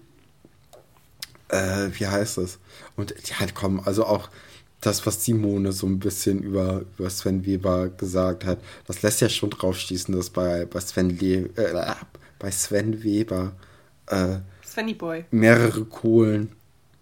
äh, 1.50 1.90
wie 1.92 2.08
heißt 2.08 2.40
es? 2.40 2.58
Und 2.96 3.14
ja, 3.30 3.46
komm, 3.54 3.82
also 3.86 4.06
auch 4.06 4.30
das, 4.86 5.06
was 5.06 5.24
Simone 5.24 5.72
so 5.72 5.88
ein 5.88 6.00
bisschen 6.00 6.42
über, 6.42 6.84
über 6.98 7.10
Sven 7.10 7.46
Weber 7.46 7.90
gesagt 7.90 8.46
hat, 8.46 8.60
das 8.88 9.02
lässt 9.02 9.22
ja 9.22 9.30
schon 9.30 9.50
drauf 9.50 9.78
schließen, 9.78 10.16
dass 10.16 10.30
bei, 10.30 10.66
bei, 10.66 10.80
Sven, 10.80 11.18
Le 11.18 11.50
äh, 11.56 11.96
bei 12.40 12.52
Sven 12.52 13.04
Weber 13.04 13.54
äh, 14.08 14.38
mehrere 15.32 15.86
Kohlen 15.86 16.52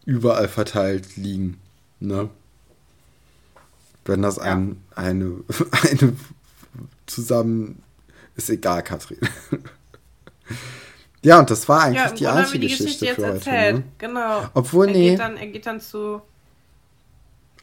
überall 0.06 0.48
verteilt 0.48 1.18
liegen. 1.18 1.60
Ne? 2.00 2.30
Wenn 4.06 4.22
das 4.22 4.38
ja. 4.38 4.44
ein, 4.44 4.82
eine, 4.96 5.44
eine 5.92 6.16
zusammen 7.06 7.82
ist 8.36 8.50
egal, 8.50 8.84
Katrin. 8.84 9.20
ja, 11.22 11.40
und 11.40 11.50
das 11.50 11.68
war 11.70 11.84
eigentlich 11.84 12.04
ja, 12.04 12.12
die 12.12 12.28
einzige 12.28 12.60
die 12.60 12.68
Geschichte, 12.68 13.06
Geschichte 13.06 13.22
für 13.22 13.34
heute. 13.34 13.74
Ne? 13.74 13.84
Genau. 13.98 14.50
Obwohl, 14.54 14.88
er 14.88 14.94
nee. 14.94 15.10
Geht 15.12 15.20
dann, 15.20 15.38
er 15.38 15.48
geht 15.48 15.66
dann 15.66 15.82
zu 15.82 16.22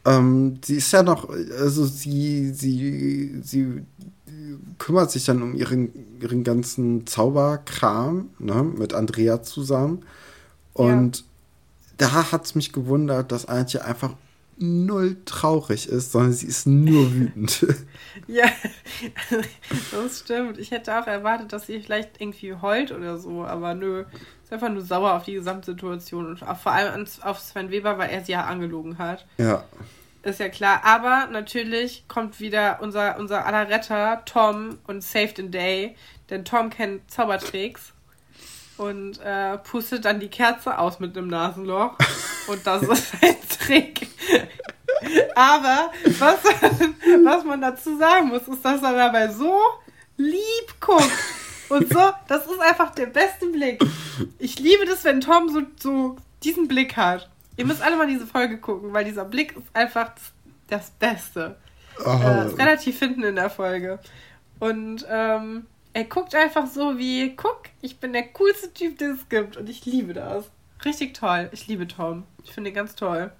ähm, 0.05 0.59
sie 0.63 0.75
ist 0.75 0.91
ja 0.91 1.03
noch, 1.03 1.29
also 1.29 1.85
sie, 1.85 2.53
sie, 2.53 3.39
sie 3.43 3.83
kümmert 4.77 5.11
sich 5.11 5.25
dann 5.25 5.41
um 5.41 5.55
ihren, 5.55 5.91
ihren 6.19 6.43
ganzen 6.43 7.05
Zauberkram, 7.05 8.29
ne, 8.39 8.63
mit 8.63 8.93
Andrea 8.93 9.41
zusammen. 9.43 10.03
Und 10.73 11.19
ja. 11.19 11.23
da 11.97 12.31
hat 12.31 12.45
es 12.45 12.55
mich 12.55 12.73
gewundert, 12.73 13.31
dass 13.31 13.45
Antje 13.45 13.85
einfach 13.85 14.13
null 14.61 15.17
traurig 15.25 15.89
ist, 15.89 16.11
sondern 16.11 16.33
sie 16.33 16.47
ist 16.47 16.67
nur 16.67 17.11
wütend. 17.13 17.65
ja, 18.27 18.45
das 19.91 20.19
stimmt. 20.19 20.57
Ich 20.57 20.71
hätte 20.71 20.99
auch 20.99 21.07
erwartet, 21.07 21.53
dass 21.53 21.67
sie 21.67 21.79
vielleicht 21.79 22.21
irgendwie 22.21 22.53
heult 22.53 22.91
oder 22.91 23.17
so, 23.17 23.43
aber 23.43 23.73
nö. 23.73 24.05
Ist 24.43 24.53
einfach 24.53 24.69
nur 24.69 24.83
sauer 24.83 25.13
auf 25.13 25.23
die 25.23 25.33
Gesamtsituation 25.33 26.27
und 26.27 26.39
vor 26.39 26.71
allem 26.71 27.05
auf 27.21 27.39
Sven 27.39 27.71
Weber, 27.71 27.97
weil 27.97 28.09
er 28.09 28.23
sie 28.23 28.33
ja 28.33 28.45
angelogen 28.45 28.97
hat. 28.97 29.25
Ja. 29.37 29.63
Ist 30.23 30.39
ja 30.39 30.49
klar. 30.49 30.81
Aber 30.83 31.27
natürlich 31.31 32.03
kommt 32.07 32.39
wieder 32.39 32.79
unser, 32.81 33.17
unser 33.17 33.45
aller 33.45 33.69
Retter, 33.69 34.23
Tom, 34.25 34.77
und 34.85 35.03
saved 35.03 35.37
the 35.37 35.49
day. 35.49 35.95
Denn 36.29 36.45
Tom 36.45 36.69
kennt 36.69 37.09
Zaubertricks 37.09 37.93
und 38.81 39.19
äh, 39.19 39.59
pustet 39.59 40.05
dann 40.05 40.19
die 40.19 40.27
Kerze 40.27 40.79
aus 40.79 40.99
mit 40.99 41.15
einem 41.15 41.27
Nasenloch. 41.27 41.97
Und 42.47 42.65
das 42.65 42.81
ist 42.81 43.13
ein 43.21 43.35
Trick. 43.59 44.07
Aber 45.35 45.91
was, 46.17 46.39
was 47.23 47.43
man 47.43 47.61
dazu 47.61 47.95
sagen 47.99 48.29
muss, 48.29 48.47
ist, 48.47 48.65
dass 48.65 48.81
er 48.81 48.93
dabei 48.93 49.27
so 49.27 49.55
lieb 50.17 50.79
guckt. 50.79 51.11
Und 51.69 51.93
so, 51.93 52.11
das 52.27 52.47
ist 52.47 52.59
einfach 52.59 52.89
der 52.95 53.05
beste 53.05 53.45
Blick. 53.47 53.83
Ich 54.39 54.57
liebe 54.57 54.85
das, 54.85 55.03
wenn 55.03 55.21
Tom 55.21 55.49
so, 55.49 55.61
so 55.79 56.17
diesen 56.43 56.67
Blick 56.67 56.97
hat. 56.97 57.29
Ihr 57.57 57.67
müsst 57.67 57.83
alle 57.83 57.97
mal 57.97 58.07
diese 58.07 58.25
Folge 58.25 58.57
gucken, 58.57 58.93
weil 58.93 59.05
dieser 59.05 59.25
Blick 59.25 59.55
ist 59.55 59.75
einfach 59.75 60.11
das, 60.67 60.89
Beste. 60.89 61.55
Oh. 62.03 62.09
Äh, 62.09 62.47
ist 62.47 62.57
relativ 62.57 62.97
hinten 62.97 63.23
in 63.23 63.35
der 63.35 63.51
Folge. 63.51 63.99
Und 64.59 65.05
ähm, 65.07 65.67
er 65.93 66.03
guckt 66.05 66.33
einfach 66.35 66.67
so 66.67 66.97
wie, 66.97 67.35
guck, 67.35 67.63
ich 67.81 67.99
bin 67.99 68.13
der 68.13 68.27
coolste 68.29 68.73
Typ, 68.73 68.97
den 68.97 69.11
es 69.11 69.29
gibt. 69.29 69.57
Und 69.57 69.69
ich 69.69 69.85
liebe 69.85 70.13
das. 70.13 70.45
Richtig 70.85 71.13
toll. 71.13 71.49
Ich 71.51 71.67
liebe 71.67 71.87
Tom. 71.87 72.23
Ich 72.43 72.51
finde 72.51 72.69
ihn 72.69 72.75
ganz 72.75 72.95
toll. 72.95 73.31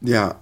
Ja. 0.00 0.36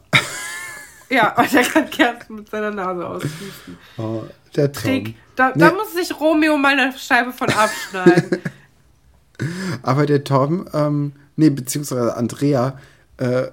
Ja, 1.08 1.34
und 1.38 1.52
er 1.52 1.64
kann 1.64 1.90
Kerzen 1.90 2.36
mit 2.36 2.50
seiner 2.50 2.70
Nase 2.70 3.06
ausschießen. 3.06 3.78
Oh, 3.98 4.24
der 4.56 4.72
Tom. 4.72 4.82
Trick. 4.82 5.14
Da, 5.36 5.48
nee. 5.48 5.54
da 5.58 5.72
muss 5.72 5.94
sich 5.94 6.18
Romeo 6.18 6.56
mal 6.56 6.78
eine 6.78 6.92
Scheibe 6.96 7.32
von 7.32 7.48
abschneiden. 7.50 8.42
Aber 9.82 10.04
der 10.04 10.24
Tom, 10.24 10.68
ähm, 10.74 11.12
nee, 11.36 11.50
beziehungsweise 11.50 12.14
Andrea, 12.14 12.78
äh, 13.16 13.48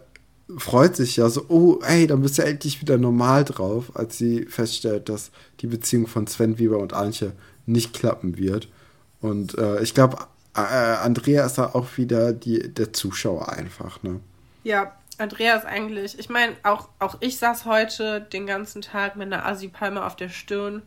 freut 0.55 0.95
sich 0.95 1.17
ja 1.17 1.29
so, 1.29 1.45
oh, 1.49 1.79
hey, 1.83 2.07
dann 2.07 2.21
bist 2.21 2.37
du 2.37 2.43
endlich 2.43 2.81
wieder 2.81 2.97
normal 2.97 3.43
drauf, 3.43 3.91
als 3.95 4.17
sie 4.17 4.45
feststellt, 4.45 5.09
dass 5.09 5.31
die 5.59 5.67
Beziehung 5.67 6.07
von 6.07 6.27
Sven 6.27 6.57
Weber 6.57 6.77
und 6.77 6.93
Antje 6.93 7.33
nicht 7.65 7.93
klappen 7.93 8.37
wird. 8.37 8.69
Und 9.19 9.57
äh, 9.57 9.81
ich 9.81 9.93
glaube, 9.93 10.17
äh, 10.55 10.59
Andrea 10.59 11.45
ist 11.45 11.57
da 11.57 11.67
auch 11.73 11.97
wieder 11.97 12.31
die, 12.33 12.73
der 12.73 12.93
Zuschauer 12.93 13.49
einfach, 13.49 14.01
ne? 14.03 14.19
Ja, 14.63 14.93
Andrea 15.17 15.55
ist 15.55 15.65
eigentlich, 15.65 16.17
ich 16.19 16.29
meine, 16.29 16.55
auch, 16.63 16.89
auch 16.99 17.17
ich 17.19 17.37
saß 17.37 17.65
heute 17.65 18.21
den 18.21 18.45
ganzen 18.45 18.81
Tag 18.81 19.15
mit 19.15 19.31
einer 19.31 19.45
Assi-Palme 19.45 20.05
auf 20.05 20.15
der 20.15 20.29
Stirn 20.29 20.83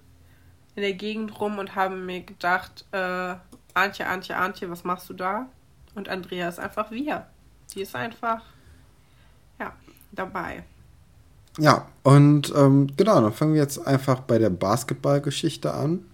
in 0.77 0.83
der 0.83 0.93
Gegend 0.95 1.41
rum 1.41 1.59
und 1.59 1.75
habe 1.75 1.97
mir 1.97 2.21
gedacht, 2.21 2.85
äh, 2.93 3.35
Antje, 3.75 4.07
Antje, 4.07 4.37
Antje, 4.37 4.71
was 4.71 4.85
machst 4.85 5.09
du 5.09 5.15
da? 5.15 5.49
Und 5.95 6.09
Andrea 6.09 6.49
ist 6.49 6.61
einfach 6.61 6.91
wir. 6.91 7.27
Die 7.75 7.83
ist 7.83 7.97
einfach 7.97 8.43
dabei. 10.13 10.65
Ja, 11.59 11.89
und 12.03 12.53
ähm, 12.57 12.89
genau, 12.97 13.21
dann 13.21 13.33
fangen 13.33 13.55
wir 13.55 13.61
jetzt 13.61 13.87
einfach 13.87 14.21
bei 14.21 14.39
der 14.39 14.51
Basketballgeschichte 14.51 15.75
an. 15.75 16.05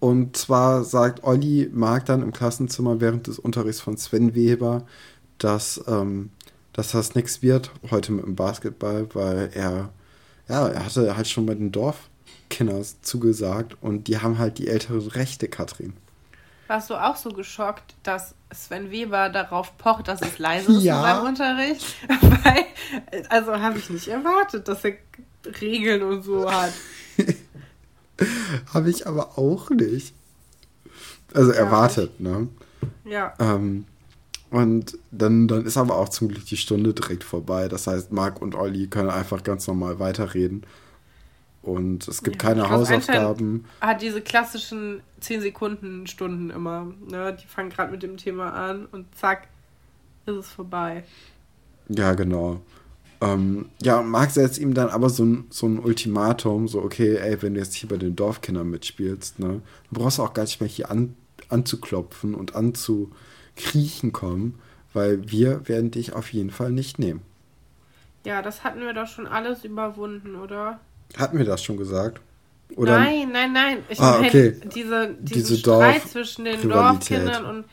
Und 0.00 0.36
zwar 0.36 0.84
sagt 0.84 1.24
Olli 1.24 1.68
Mark 1.72 2.06
dann 2.06 2.22
im 2.22 2.32
Klassenzimmer 2.32 3.00
während 3.00 3.26
des 3.26 3.38
Unterrichts 3.38 3.80
von 3.80 3.96
Sven 3.96 4.34
Weber, 4.34 4.84
dass, 5.38 5.82
ähm, 5.86 6.30
dass 6.72 6.92
das 6.92 7.14
nichts 7.14 7.42
wird 7.42 7.70
heute 7.90 8.12
mit 8.12 8.24
dem 8.24 8.36
Basketball, 8.36 9.06
weil 9.14 9.50
er, 9.54 9.90
ja, 10.48 10.68
er 10.68 10.84
hatte 10.84 11.16
halt 11.16 11.28
schon 11.28 11.46
bei 11.46 11.54
den 11.54 11.72
Dorfkinders 11.72 13.00
zugesagt 13.02 13.76
und 13.80 14.08
die 14.08 14.18
haben 14.18 14.38
halt 14.38 14.58
die 14.58 14.68
älteren 14.68 15.06
Rechte, 15.08 15.48
Katrin 15.48 15.92
warst 16.72 16.88
du 16.88 16.94
auch 16.94 17.16
so 17.16 17.30
geschockt, 17.30 17.94
dass 18.02 18.34
Sven 18.50 18.90
Weber 18.90 19.28
darauf 19.28 19.76
pocht, 19.76 20.08
dass 20.08 20.22
es 20.22 20.38
leise 20.38 20.72
ist 20.72 20.82
ja. 20.82 20.96
in 20.96 21.02
seinem 21.02 21.26
Unterricht? 21.28 21.96
Weil, 22.08 22.64
also 23.28 23.52
habe 23.60 23.78
ich 23.78 23.90
nicht 23.90 24.08
erwartet, 24.08 24.66
dass 24.68 24.82
er 24.82 24.94
Regeln 25.60 26.02
und 26.02 26.22
so 26.22 26.50
hat. 26.50 26.72
habe 28.72 28.88
ich 28.88 29.06
aber 29.06 29.38
auch 29.38 29.68
nicht. 29.68 30.14
Also 31.34 31.52
ja, 31.52 31.58
erwartet, 31.58 32.18
ne? 32.20 32.48
Ja. 33.04 33.34
Ähm, 33.38 33.84
Und 34.50 34.98
dann, 35.10 35.48
dann 35.48 35.66
ist 35.66 35.76
aber 35.76 35.96
auch 35.96 36.08
zum 36.08 36.28
Glück 36.28 36.46
die 36.46 36.56
Stunde 36.56 36.94
direkt 36.94 37.24
vorbei. 37.24 37.68
Das 37.68 37.86
heißt, 37.86 38.12
Marc 38.12 38.40
und 38.40 38.54
Olli 38.54 38.86
können 38.86 39.10
einfach 39.10 39.42
ganz 39.42 39.66
normal 39.66 39.98
weiterreden. 39.98 40.64
Und 41.62 42.08
es 42.08 42.22
gibt 42.22 42.42
ja, 42.42 42.48
keine 42.48 42.70
Hausaufgaben. 42.70 43.64
Hat 43.80 44.02
diese 44.02 44.20
klassischen 44.20 45.00
10 45.20 45.42
Sekunden 45.42 46.06
Stunden 46.08 46.50
immer. 46.50 46.92
Ne? 47.08 47.36
Die 47.40 47.46
fangen 47.46 47.70
gerade 47.70 47.92
mit 47.92 48.02
dem 48.02 48.16
Thema 48.16 48.52
an 48.52 48.86
und 48.86 49.06
zack, 49.16 49.46
ist 50.26 50.34
es 50.34 50.48
vorbei. 50.48 51.04
Ja, 51.88 52.14
genau. 52.14 52.60
Ähm, 53.20 53.66
ja, 53.80 54.02
Marc 54.02 54.32
setzt 54.32 54.58
ihm 54.58 54.74
dann 54.74 54.88
aber 54.88 55.08
so 55.08 55.24
ein, 55.24 55.44
so 55.50 55.66
ein 55.66 55.78
Ultimatum, 55.78 56.66
so, 56.66 56.82
okay, 56.82 57.16
ey, 57.16 57.40
wenn 57.40 57.54
du 57.54 57.60
jetzt 57.60 57.74
hier 57.74 57.88
bei 57.88 57.96
den 57.96 58.16
Dorfkindern 58.16 58.68
mitspielst, 58.68 59.38
ne, 59.38 59.46
dann 59.46 59.62
brauchst 59.92 60.18
du 60.18 60.22
auch 60.22 60.34
gar 60.34 60.42
nicht 60.42 60.60
mehr 60.60 60.68
hier 60.68 60.90
an, 60.90 61.14
anzuklopfen 61.48 62.34
und 62.34 62.56
anzukriechen 62.56 64.12
kommen, 64.12 64.58
weil 64.92 65.30
wir 65.30 65.68
werden 65.68 65.92
dich 65.92 66.14
auf 66.14 66.32
jeden 66.32 66.50
Fall 66.50 66.72
nicht 66.72 66.98
nehmen. 66.98 67.22
Ja, 68.24 68.42
das 68.42 68.64
hatten 68.64 68.80
wir 68.80 68.92
doch 68.92 69.06
schon 69.06 69.28
alles 69.28 69.64
überwunden, 69.64 70.34
oder? 70.34 70.80
Hatten 71.18 71.38
wir 71.38 71.44
das 71.44 71.62
schon 71.62 71.76
gesagt? 71.76 72.20
Oder? 72.76 72.98
Nein, 72.98 73.30
nein, 73.32 73.52
nein. 73.52 73.78
Ich 73.88 74.00
ah, 74.00 74.20
okay. 74.20 74.60
diese, 74.74 75.14
diese 75.20 75.56
Streit 75.56 76.08
zwischen 76.08 76.44
den 76.44 76.68
Dorfkindern 76.68 77.44
und 77.44 77.64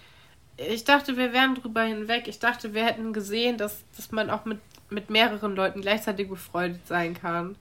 ich 0.57 0.83
dachte, 0.83 1.15
wir 1.15 1.31
wären 1.31 1.55
drüber 1.55 1.83
hinweg. 1.83 2.27
Ich 2.27 2.39
dachte, 2.39 2.73
wir 2.73 2.83
hätten 2.85 3.13
gesehen, 3.13 3.57
dass, 3.57 3.77
dass 3.95 4.11
man 4.11 4.29
auch 4.29 4.43
mit, 4.45 4.59
mit 4.89 5.09
mehreren 5.09 5.55
Leuten 5.55 5.81
gleichzeitig 5.81 6.27
befreundet 6.27 6.85
sein 6.85 7.13
kann. 7.13 7.55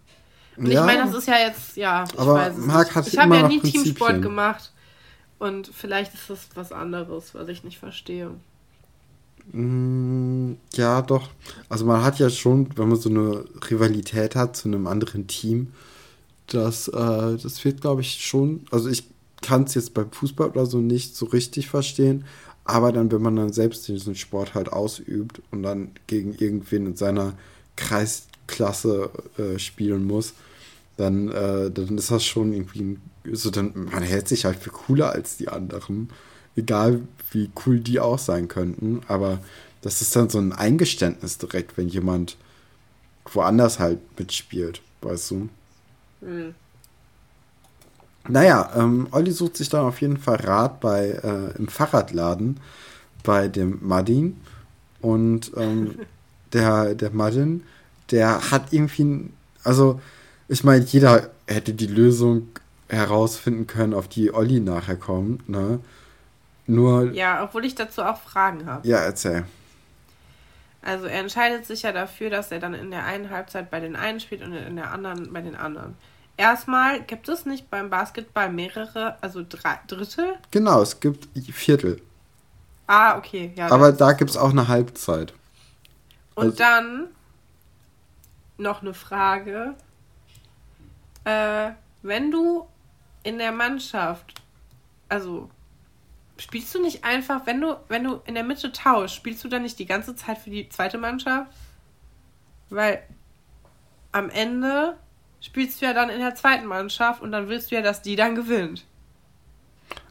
Und 0.56 0.66
ja, 0.66 0.80
ich 0.80 0.86
meine, 0.86 1.04
das 1.04 1.14
ist 1.14 1.28
ja 1.28 1.38
jetzt, 1.38 1.76
ja, 1.76 2.04
ich 2.12 2.18
aber 2.18 2.34
weiß 2.34 2.58
es 2.58 2.66
Marc 2.66 2.94
hat 2.96 3.06
Ich 3.06 3.16
habe 3.16 3.36
ja 3.36 3.46
nie 3.46 3.60
Teamsport 3.60 4.20
gemacht. 4.20 4.72
Und 5.38 5.70
vielleicht 5.72 6.14
ist 6.14 6.28
das 6.28 6.48
was 6.54 6.72
anderes, 6.72 7.34
was 7.34 7.46
ich 7.48 7.62
nicht 7.62 7.78
verstehe. 7.78 8.32
Mm, 9.52 10.54
ja, 10.74 11.02
doch. 11.02 11.30
Also 11.68 11.84
man 11.84 12.02
hat 12.02 12.18
ja 12.18 12.30
schon, 12.30 12.68
wenn 12.76 12.88
man 12.88 12.98
so 12.98 13.08
eine 13.08 13.44
Rivalität 13.70 14.36
hat 14.36 14.56
zu 14.56 14.68
einem 14.68 14.86
anderen 14.86 15.26
Team, 15.26 15.72
das, 16.48 16.88
äh, 16.88 16.92
das 17.36 17.64
wird, 17.64 17.80
glaube 17.80 18.02
ich, 18.02 18.24
schon, 18.24 18.66
also 18.70 18.88
ich 18.88 19.04
kann 19.42 19.64
es 19.64 19.74
jetzt 19.74 19.94
beim 19.94 20.10
Fußball 20.10 20.48
oder 20.50 20.66
so 20.66 20.78
nicht 20.78 21.16
so 21.16 21.26
richtig 21.26 21.68
verstehen, 21.68 22.24
aber 22.64 22.92
dann, 22.92 23.10
wenn 23.12 23.22
man 23.22 23.36
dann 23.36 23.52
selbst 23.52 23.88
diesen 23.88 24.14
Sport 24.14 24.54
halt 24.54 24.72
ausübt 24.72 25.40
und 25.50 25.62
dann 25.62 25.92
gegen 26.06 26.34
irgendwen 26.34 26.86
in 26.86 26.96
seiner 26.96 27.34
Kreisklasse 27.76 29.10
äh, 29.38 29.58
spielen 29.58 30.04
muss, 30.06 30.34
dann, 30.96 31.28
äh, 31.28 31.70
dann 31.70 31.96
ist 31.96 32.10
das 32.10 32.24
schon 32.24 32.52
irgendwie 32.52 32.98
so, 33.32 33.50
dann, 33.50 33.72
man 33.92 34.02
hält 34.02 34.28
sich 34.28 34.44
halt 34.44 34.58
für 34.58 34.70
cooler 34.70 35.12
als 35.12 35.36
die 35.36 35.48
anderen 35.48 36.10
egal 36.58 37.00
wie 37.30 37.50
cool 37.64 37.80
die 37.80 38.00
auch 38.00 38.18
sein 38.18 38.48
könnten. 38.48 39.00
Aber 39.08 39.38
das 39.82 40.02
ist 40.02 40.14
dann 40.16 40.28
so 40.28 40.38
ein 40.38 40.52
Eingeständnis 40.52 41.38
direkt, 41.38 41.76
wenn 41.76 41.88
jemand 41.88 42.36
woanders 43.32 43.78
halt 43.78 44.00
mitspielt, 44.18 44.80
weißt 45.02 45.30
du? 45.30 45.48
Mhm. 46.20 46.54
Naja, 48.28 48.70
ähm, 48.76 49.08
Olli 49.10 49.30
sucht 49.30 49.56
sich 49.56 49.68
dann 49.68 49.84
auf 49.86 50.00
jeden 50.00 50.18
Fall 50.18 50.36
Rat 50.36 50.80
bei 50.80 51.08
äh, 51.10 51.56
im 51.56 51.68
Fahrradladen 51.68 52.60
bei 53.22 53.48
dem 53.48 53.78
Madin. 53.82 54.36
Und 55.00 55.52
ähm, 55.56 56.00
der, 56.52 56.94
der 56.94 57.10
Madin, 57.10 57.62
der 58.10 58.50
hat 58.50 58.72
irgendwie, 58.72 59.30
also 59.64 60.00
ich 60.48 60.64
meine, 60.64 60.84
jeder 60.84 61.30
hätte 61.46 61.72
die 61.72 61.86
Lösung 61.86 62.48
herausfinden 62.88 63.66
können, 63.66 63.94
auf 63.94 64.08
die 64.08 64.32
Olli 64.32 64.60
nachher 64.60 64.96
kommt, 64.96 65.48
ne? 65.48 65.78
Nur. 66.68 67.12
Ja, 67.12 67.42
obwohl 67.42 67.64
ich 67.64 67.74
dazu 67.74 68.02
auch 68.02 68.20
Fragen 68.20 68.66
habe. 68.66 68.86
Ja, 68.86 68.98
erzähl. 68.98 69.44
Also 70.82 71.06
er 71.06 71.20
entscheidet 71.20 71.66
sich 71.66 71.82
ja 71.82 71.92
dafür, 71.92 72.30
dass 72.30 72.52
er 72.52 72.60
dann 72.60 72.74
in 72.74 72.90
der 72.90 73.04
einen 73.04 73.30
Halbzeit 73.30 73.70
bei 73.70 73.80
den 73.80 73.96
einen 73.96 74.20
spielt 74.20 74.42
und 74.42 74.52
in 74.52 74.76
der 74.76 74.92
anderen 74.92 75.32
bei 75.32 75.40
den 75.40 75.56
anderen. 75.56 75.96
Erstmal 76.36 77.00
gibt 77.02 77.28
es 77.28 77.46
nicht 77.46 77.68
beim 77.68 77.90
Basketball 77.90 78.52
mehrere, 78.52 79.16
also 79.22 79.44
drei, 79.48 79.80
Drittel? 79.88 80.34
Genau, 80.50 80.82
es 80.82 81.00
gibt 81.00 81.26
Viertel. 81.52 82.00
Ah, 82.86 83.18
okay. 83.18 83.52
Ja, 83.56 83.70
Aber 83.70 83.90
da 83.92 84.12
gibt 84.12 84.30
es 84.30 84.36
auch 84.36 84.50
eine 84.50 84.68
Halbzeit. 84.68 85.34
Und 86.34 86.44
also, 86.44 86.56
dann 86.58 87.08
noch 88.56 88.82
eine 88.82 88.94
Frage. 88.94 89.74
Äh, 91.24 91.70
wenn 92.02 92.30
du 92.30 92.66
in 93.24 93.38
der 93.38 93.52
Mannschaft, 93.52 94.34
also 95.08 95.50
spielst 96.38 96.74
du 96.74 96.80
nicht 96.80 97.04
einfach, 97.04 97.46
wenn 97.46 97.60
du, 97.60 97.76
wenn 97.88 98.04
du 98.04 98.20
in 98.26 98.34
der 98.34 98.44
Mitte 98.44 98.72
tauschst, 98.72 99.16
spielst 99.16 99.44
du 99.44 99.48
dann 99.48 99.62
nicht 99.62 99.78
die 99.78 99.86
ganze 99.86 100.14
Zeit 100.14 100.38
für 100.38 100.50
die 100.50 100.68
zweite 100.68 100.98
Mannschaft? 100.98 101.50
Weil 102.70 103.02
am 104.12 104.30
Ende 104.30 104.96
spielst 105.40 105.80
du 105.80 105.86
ja 105.86 105.92
dann 105.92 106.10
in 106.10 106.20
der 106.20 106.34
zweiten 106.34 106.66
Mannschaft 106.66 107.22
und 107.22 107.32
dann 107.32 107.48
willst 107.48 107.70
du 107.70 107.74
ja, 107.74 107.82
dass 107.82 108.02
die 108.02 108.16
dann 108.16 108.34
gewinnt. 108.34 108.84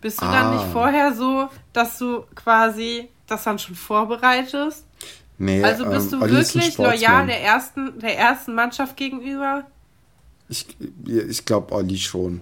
Bist 0.01 0.21
du 0.21 0.25
ah. 0.25 0.32
dann 0.32 0.55
nicht 0.55 0.71
vorher 0.71 1.13
so, 1.13 1.49
dass 1.73 1.97
du 1.97 2.23
quasi 2.36 3.09
das 3.28 3.43
dann 3.43 3.59
schon 3.59 3.75
vorbereitest? 3.75 4.86
Nee, 5.38 5.63
also 5.63 5.86
bist 5.86 6.13
ähm, 6.13 6.21
du 6.21 6.30
wirklich 6.30 6.78
loyal 6.78 7.28
der 7.28 7.43
ersten, 7.43 7.99
der 7.99 8.17
ersten 8.17 8.55
Mannschaft 8.55 8.97
gegenüber? 8.97 9.65
Ich, 10.49 10.65
ich 11.05 11.45
glaube 11.45 11.73
Olli 11.73 11.97
schon. 11.97 12.41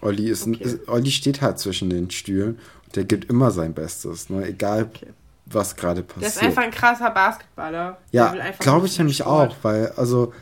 Olli, 0.00 0.28
ist, 0.28 0.48
okay. 0.48 0.64
ist, 0.64 0.88
Olli 0.88 1.10
steht 1.12 1.40
halt 1.40 1.60
zwischen 1.60 1.88
den 1.90 2.10
Stühlen 2.10 2.58
der 2.94 3.04
gibt 3.04 3.30
immer 3.30 3.50
sein 3.50 3.74
Bestes, 3.74 4.30
ne? 4.30 4.46
egal 4.46 4.84
okay. 4.84 5.08
was 5.46 5.76
gerade 5.76 6.02
passiert. 6.02 6.22
Der 6.22 6.28
ist 6.28 6.42
einfach 6.42 6.62
ein 6.62 6.70
krasser 6.70 7.10
Basketballer. 7.10 7.98
Ja, 8.10 8.34
glaube 8.58 8.86
ich 8.86 8.98
nämlich 8.98 9.24
auch, 9.24 9.54
weil, 9.62 9.88
also, 9.96 10.32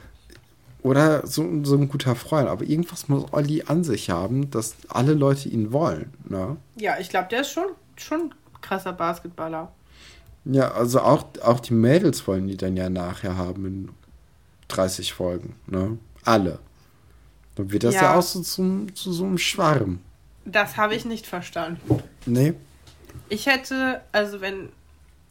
oder 0.82 1.26
so, 1.26 1.46
so 1.64 1.76
ein 1.76 1.88
guter 1.88 2.14
Freund, 2.16 2.48
aber 2.48 2.64
irgendwas 2.64 3.09
muss 3.09 3.32
Olli 3.32 3.64
an 3.66 3.84
sich 3.84 4.11
haben, 4.11 4.51
dass 4.51 4.76
alle 4.88 5.12
Leute 5.14 5.48
ihn 5.48 5.72
wollen. 5.72 6.12
Ne? 6.28 6.57
Ja, 6.76 6.98
ich 6.98 7.11
glaube, 7.11 7.28
der 7.30 7.42
ist 7.42 7.51
schon, 7.51 7.66
schon 7.96 8.34
krasser 8.61 8.92
Basketballer. 8.92 9.72
Ja, 10.46 10.72
also 10.72 11.01
auch, 11.01 11.26
auch 11.42 11.61
die 11.61 11.74
Mädels 11.74 12.26
wollen 12.26 12.48
die 12.48 12.57
dann 12.57 12.76
ja 12.76 12.88
nachher 12.88 13.36
haben 13.36 13.66
in 13.66 13.88
30 14.68 15.12
Folgen. 15.12 15.55
Ne? 15.66 15.98
Alle. 16.24 16.59
Dann 17.57 17.70
wird 17.70 17.84
das 17.84 17.94
ja, 17.96 18.03
ja 18.03 18.18
auch 18.18 18.22
so 18.22 18.40
zum, 18.40 18.94
zu 18.94 19.12
so 19.12 19.24
einem 19.24 19.38
Schwarm. 19.38 20.01
Das 20.45 20.76
habe 20.76 20.95
ich 20.95 21.05
nicht 21.05 21.26
verstanden. 21.26 22.03
Nee. 22.26 22.55
Ich 23.28 23.47
hätte, 23.47 24.01
also 24.12 24.41
wenn 24.41 24.70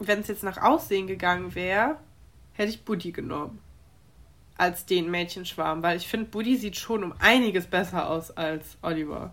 wenn 0.00 0.20
es 0.20 0.28
jetzt 0.28 0.42
nach 0.42 0.56
Aussehen 0.60 1.06
gegangen 1.06 1.54
wäre, 1.54 1.96
hätte 2.54 2.70
ich 2.70 2.84
Buddy 2.84 3.12
genommen. 3.12 3.58
Als 4.56 4.84
den 4.84 5.10
Mädchenschwarm, 5.10 5.82
weil 5.82 5.96
ich 5.96 6.08
finde, 6.08 6.26
Buddy 6.26 6.56
sieht 6.56 6.76
schon 6.76 7.04
um 7.04 7.14
einiges 7.18 7.66
besser 7.66 8.10
aus 8.10 8.30
als 8.30 8.76
Oliver. 8.82 9.32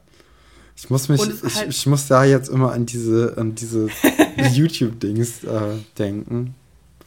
Ich 0.75 0.89
muss 0.89 1.09
mich, 1.09 1.21
ich, 1.21 1.55
halt 1.55 1.69
ich 1.69 1.85
muss 1.87 2.07
da 2.07 2.23
jetzt 2.23 2.49
immer 2.49 2.71
an 2.71 2.85
diese, 2.85 3.33
an 3.37 3.55
diese 3.55 3.89
YouTube-Dings 4.53 5.43
äh, 5.43 5.75
denken, 5.97 6.53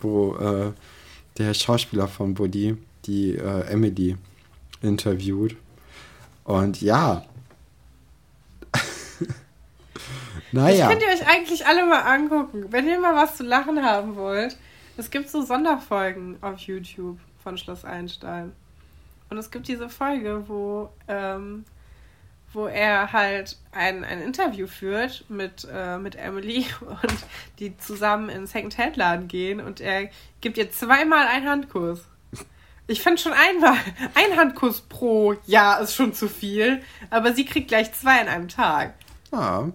wo 0.00 0.34
äh, 0.36 0.72
der 1.38 1.54
Schauspieler 1.54 2.08
von 2.08 2.34
Buddy 2.34 2.76
die 3.06 3.36
äh, 3.36 3.60
Emily 3.68 4.16
interviewt. 4.82 5.56
Und 6.44 6.82
ja, 6.82 7.24
Naja. 10.52 10.86
Das 10.86 10.88
könnt 10.88 11.02
ihr 11.02 11.08
euch 11.08 11.26
eigentlich 11.28 11.66
alle 11.66 11.86
mal 11.86 12.00
angucken. 12.00 12.66
Wenn 12.70 12.88
ihr 12.88 12.98
mal 12.98 13.14
was 13.14 13.36
zu 13.36 13.44
lachen 13.44 13.84
haben 13.84 14.16
wollt, 14.16 14.56
es 14.96 15.10
gibt 15.10 15.28
so 15.28 15.42
Sonderfolgen 15.42 16.38
auf 16.40 16.58
YouTube 16.60 17.18
von 17.42 17.56
Schloss 17.56 17.84
Einstein. 17.84 18.52
Und 19.30 19.38
es 19.38 19.50
gibt 19.50 19.68
diese 19.68 19.88
Folge, 19.88 20.44
wo, 20.48 20.90
ähm, 21.06 21.64
wo 22.52 22.66
er 22.66 23.12
halt 23.12 23.56
ein, 23.70 24.04
ein 24.04 24.20
Interview 24.20 24.66
führt 24.66 25.24
mit, 25.28 25.66
äh, 25.72 25.98
mit 25.98 26.16
Emily 26.16 26.66
und 26.80 27.16
die 27.60 27.76
zusammen 27.78 28.28
in 28.28 28.46
Second-Hand-Laden 28.46 29.28
gehen 29.28 29.60
und 29.60 29.80
er 29.80 30.10
gibt 30.40 30.58
ihr 30.58 30.70
zweimal 30.70 31.28
einen 31.28 31.48
Handkuss. 31.48 32.00
Ich 32.88 33.02
finde 33.02 33.22
schon 33.22 33.32
einmal, 33.32 33.76
ein 34.14 34.36
Handkuss 34.36 34.80
pro 34.80 35.36
Jahr 35.46 35.80
ist 35.80 35.94
schon 35.94 36.12
zu 36.12 36.28
viel, 36.28 36.82
aber 37.08 37.32
sie 37.32 37.44
kriegt 37.44 37.68
gleich 37.68 37.92
zwei 37.92 38.20
an 38.20 38.26
einem 38.26 38.48
Tag. 38.48 38.94
Ah, 39.30 39.68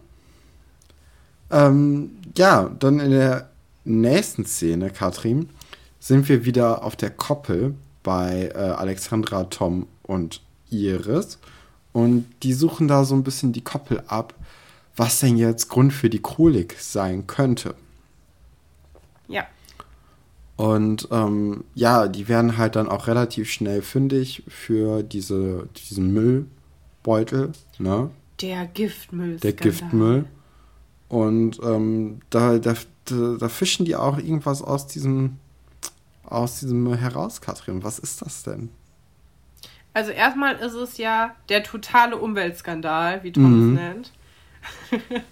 ähm, 1.52 2.12
ja, 2.38 2.70
dann 2.80 3.00
in 3.00 3.12
der 3.12 3.50
nächsten 3.84 4.46
Szene, 4.46 4.90
Katrin, 4.90 5.50
sind 6.00 6.28
wir 6.30 6.46
wieder 6.46 6.84
auf 6.84 6.96
der 6.96 7.10
Koppel 7.10 7.76
bei 8.04 8.52
äh, 8.54 8.58
Alexandra, 8.58 9.46
Tom 9.46 9.88
und 10.04 10.42
Iris. 10.70 11.40
Und 11.94 12.26
die 12.44 12.54
suchen 12.54 12.88
da 12.88 13.06
so 13.06 13.16
ein 13.16 13.24
bisschen 13.24 13.54
die 13.54 13.64
Koppel 13.64 14.04
ab, 14.08 14.34
was 14.96 15.20
denn 15.20 15.38
jetzt 15.38 15.70
Grund 15.70 15.94
für 15.94 16.10
die 16.10 16.22
Kolik 16.22 16.76
sein 16.80 17.28
könnte. 17.28 17.76
Ja. 19.28 19.46
Und 20.58 21.08
ähm, 21.12 21.64
ja, 21.74 22.08
die 22.08 22.28
werden 22.28 22.58
halt 22.58 22.76
dann 22.76 22.88
auch 22.88 23.08
relativ 23.08 23.50
schnell 23.52 23.82
fündig 23.82 24.44
für 24.48 25.04
diese, 25.04 25.68
diesen 25.76 26.14
Müllbeutel, 26.14 27.52
ne? 27.78 28.10
Der 28.42 28.66
Giftmüll. 28.68 29.38
Der 29.38 29.54
Giftmüll. 29.54 30.26
Und 31.08 31.60
ähm, 31.64 32.20
da, 32.30 32.58
da, 32.58 32.74
da, 33.06 33.50
fischen 33.50 33.86
die 33.86 33.96
auch 33.96 34.18
irgendwas 34.18 34.62
aus 34.62 34.88
diesem, 34.88 35.38
aus 36.24 36.60
diesem 36.60 36.94
heraus, 36.96 37.42
Katrin. 37.42 37.84
Was 37.84 38.00
ist 38.00 38.22
das 38.22 38.44
denn? 38.44 38.70
Also 39.94 40.12
erstmal 40.12 40.56
ist 40.56 40.74
es 40.74 40.98
ja 40.98 41.36
der 41.50 41.64
totale 41.64 42.18
Umweltskandal, 42.18 43.24
wie 43.24 43.32
Tom 43.32 43.70
mhm. 43.70 43.78
es 43.78 43.82
nennt. 43.82 44.12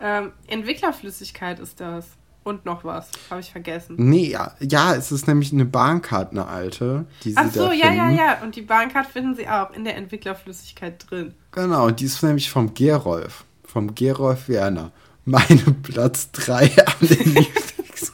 ähm, 0.00 0.32
Entwicklerflüssigkeit 0.48 1.60
ist 1.60 1.80
das. 1.80 2.06
Und 2.44 2.64
noch 2.64 2.82
was, 2.82 3.08
habe 3.30 3.40
ich 3.40 3.52
vergessen. 3.52 3.94
Nee, 3.98 4.30
ja, 4.30 4.52
ja, 4.58 4.96
es 4.96 5.12
ist 5.12 5.28
nämlich 5.28 5.52
eine 5.52 5.64
Bahncard, 5.64 6.32
eine 6.32 6.48
alte. 6.48 7.06
Die 7.22 7.30
sie 7.30 7.36
Ach 7.36 7.52
so, 7.52 7.70
ja, 7.70 7.92
ja, 7.92 8.10
ja. 8.10 8.42
Und 8.42 8.56
die 8.56 8.62
Bahncard 8.62 9.06
finden 9.06 9.36
sie 9.36 9.48
auch 9.48 9.72
in 9.72 9.84
der 9.84 9.96
Entwicklerflüssigkeit 9.96 11.08
drin. 11.08 11.34
Genau, 11.52 11.90
die 11.90 12.04
ist 12.04 12.20
nämlich 12.20 12.50
vom 12.50 12.74
Gerolf. 12.74 13.44
Vom 13.64 13.94
Gerolf 13.94 14.48
Werner. 14.48 14.90
Meine 15.24 15.62
Platz 15.82 16.30
3 16.32 16.64
an 16.84 16.94
den 17.00 17.34
Lieblings. 17.34 18.12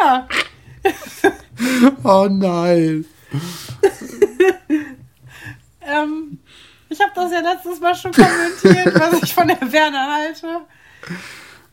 ja. 0.00 0.28
oh 2.02 2.28
nein. 2.28 3.04
ähm, 5.80 6.38
ich 6.88 7.00
habe 7.00 7.12
das 7.14 7.32
ja 7.32 7.40
letztes 7.40 7.80
Mal 7.80 7.94
schon 7.94 8.12
kommentiert, 8.12 8.94
was 8.98 9.22
ich 9.22 9.34
von 9.34 9.48
der 9.48 9.72
Werner 9.72 10.14
halte. 10.14 10.60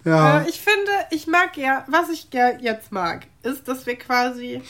Ja. 0.05 0.41
Äh, 0.41 0.49
ich 0.49 0.59
finde, 0.59 0.91
ich 1.09 1.28
mag 1.28 1.57
ja, 1.57 1.86
was 1.88 2.09
ich 2.09 2.28
jetzt 2.32 2.91
mag, 2.91 3.26
ist, 3.41 3.67
dass 3.67 3.86
wir 3.86 3.95
quasi 3.97 4.61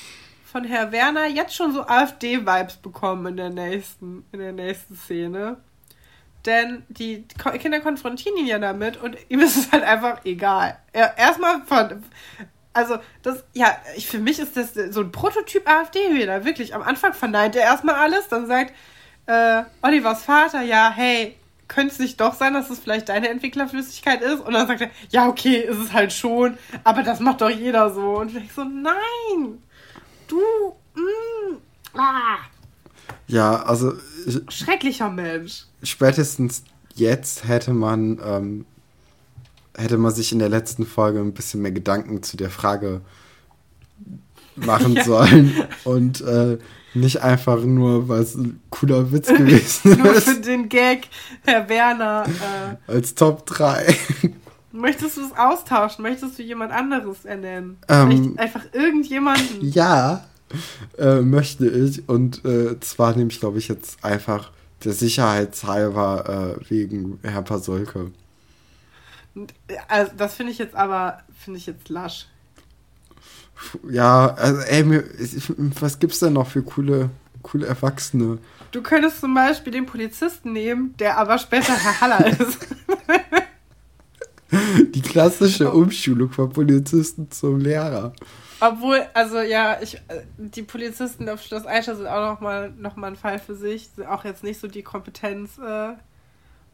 von 0.45 0.63
Herr 0.63 0.91
Werner 0.91 1.27
jetzt 1.27 1.55
schon 1.55 1.73
so 1.73 1.85
AfD-Vibes 1.85 2.77
bekommen 2.77 3.25
in 3.25 3.37
der 3.37 3.49
nächsten, 3.49 4.25
in 4.31 4.39
der 4.39 4.53
nächsten 4.53 4.95
Szene. 4.95 5.57
Denn 6.45 6.83
die 6.89 7.25
Kinder 7.59 7.79
konfrontieren 7.79 8.37
ihn 8.37 8.47
ja 8.47 8.59
damit 8.59 8.97
und 8.97 9.17
ihm 9.29 9.39
ist 9.39 9.55
es 9.55 9.71
halt 9.71 9.83
einfach 9.83 10.25
egal. 10.25 10.77
Er, 10.91 11.17
erstmal 11.17 11.63
von. 11.65 12.03
Also, 12.73 12.97
das, 13.21 13.43
ja, 13.53 13.77
ich, 13.95 14.07
für 14.07 14.19
mich 14.19 14.39
ist 14.39 14.57
das 14.57 14.73
so 14.73 15.01
ein 15.01 15.11
Prototyp 15.11 15.69
AfD-Wähler, 15.69 16.43
wirklich. 16.43 16.73
Am 16.73 16.81
Anfang 16.81 17.13
verneint 17.13 17.55
er 17.55 17.61
erstmal 17.61 17.95
alles, 17.95 18.27
dann 18.29 18.47
sagt, 18.47 18.73
äh, 19.27 19.63
Olivers 19.83 20.23
Vater, 20.23 20.63
ja, 20.63 20.91
hey, 20.93 21.37
könnte 21.67 21.93
es 21.93 21.99
nicht 21.99 22.19
doch 22.19 22.33
sein, 22.33 22.53
dass 22.53 22.69
es 22.69 22.79
vielleicht 22.79 23.09
deine 23.09 23.29
Entwicklerflüssigkeit 23.29 24.21
ist? 24.21 24.41
Und 24.41 24.53
dann 24.53 24.67
sagt 24.67 24.81
er, 24.81 24.89
ja, 25.09 25.27
okay, 25.27 25.57
ist 25.57 25.77
es 25.77 25.93
halt 25.93 26.11
schon, 26.11 26.57
aber 26.83 27.03
das 27.03 27.19
macht 27.19 27.41
doch 27.41 27.49
jeder 27.49 27.93
so. 27.93 28.17
Und 28.17 28.35
ich 28.35 28.51
so, 28.51 28.63
nein, 28.63 29.61
du, 30.27 30.39
mm, 30.95 31.57
ah. 31.97 32.37
Ja, 33.27 33.63
also. 33.63 33.93
Schrecklicher 34.49 35.09
Mensch. 35.09 35.65
Spätestens 35.83 36.63
jetzt 36.95 37.47
hätte 37.47 37.73
man, 37.73 38.19
ähm, 38.25 38.65
hätte 39.75 39.97
man 39.97 40.13
sich 40.13 40.31
in 40.31 40.39
der 40.39 40.49
letzten 40.49 40.85
Folge 40.85 41.19
ein 41.19 41.33
bisschen 41.33 41.61
mehr 41.61 41.71
Gedanken 41.71 42.23
zu 42.23 42.37
der 42.37 42.49
Frage 42.49 43.01
machen 44.55 44.93
ja. 44.95 45.03
sollen. 45.03 45.53
Und 45.83 46.21
äh, 46.21 46.57
nicht 46.93 47.21
einfach 47.23 47.61
nur, 47.63 48.07
weil 48.07 48.21
es 48.21 48.35
ein 48.35 48.61
cooler 48.69 49.11
Witz 49.11 49.27
gewesen 49.37 49.91
ist. 49.91 49.99
nur 49.99 50.13
für 50.13 50.39
den 50.39 50.69
Gag, 50.69 51.07
Herr 51.43 51.67
Werner. 51.69 52.25
Äh, 52.87 52.91
Als 52.91 53.15
Top 53.15 53.45
3. 53.47 53.95
Möchtest 54.71 55.17
du 55.17 55.21
es 55.21 55.37
austauschen? 55.37 56.01
Möchtest 56.01 56.37
du 56.37 56.43
jemand 56.43 56.71
anderes 56.71 57.25
ernennen? 57.25 57.77
Ähm, 57.87 58.35
einfach 58.37 58.63
irgendjemanden? 58.73 59.59
Ja, 59.61 60.25
äh, 60.97 61.21
möchte 61.21 61.67
ich. 61.67 62.07
Und 62.09 62.43
äh, 62.45 62.79
zwar 62.79 63.15
nehme 63.15 63.31
ich, 63.31 63.39
glaube 63.39 63.59
ich, 63.59 63.67
jetzt 63.67 64.03
einfach 64.03 64.51
der 64.85 64.93
Sicherheitshalber 64.93 66.57
äh, 66.59 66.69
wegen 66.69 67.19
Herr 67.23 67.41
Pasolke. 67.41 68.11
Also, 69.87 70.11
das 70.17 70.35
finde 70.35 70.51
ich 70.51 70.59
jetzt 70.59 70.75
aber, 70.75 71.19
finde 71.43 71.59
ich 71.59 71.65
jetzt 71.65 71.89
lasch. 71.89 72.27
Ja, 73.89 74.33
also 74.33 74.61
ey, 74.61 74.83
mir, 74.83 75.03
was 75.79 75.99
gibt's 75.99 76.19
denn 76.19 76.33
noch 76.33 76.47
für 76.47 76.63
coole, 76.63 77.09
coole 77.41 77.65
Erwachsene? 77.65 78.39
Du 78.71 78.81
könntest 78.81 79.21
zum 79.21 79.33
Beispiel 79.33 79.71
den 79.71 79.85
Polizisten 79.85 80.53
nehmen, 80.53 80.95
der 80.97 81.17
aber 81.17 81.37
später 81.37 81.73
Herr 81.73 82.01
Haller 82.01 82.25
ist. 82.39 82.67
Die 84.93 85.01
klassische 85.01 85.71
Umschulung 85.71 86.31
von 86.31 86.49
Polizisten 86.49 87.29
zum 87.31 87.59
Lehrer. 87.59 88.13
Obwohl, 88.71 89.05
also 89.13 89.41
ja, 89.41 89.81
ich, 89.81 90.01
die 90.37 90.63
Polizisten 90.63 91.27
auf 91.27 91.41
Schloss 91.41 91.65
Eicher 91.65 91.95
sind 91.95 92.07
auch 92.07 92.33
nochmal 92.33 92.71
noch 92.77 92.95
mal 92.95 93.07
ein 93.07 93.15
Fall 93.15 93.39
für 93.39 93.55
sich. 93.55 93.89
Sind 93.95 94.07
auch 94.07 94.23
jetzt 94.23 94.43
nicht 94.43 94.59
so 94.59 94.67
die 94.67 94.83
Kompetenz. 94.83 95.57
Äh, 95.57 95.93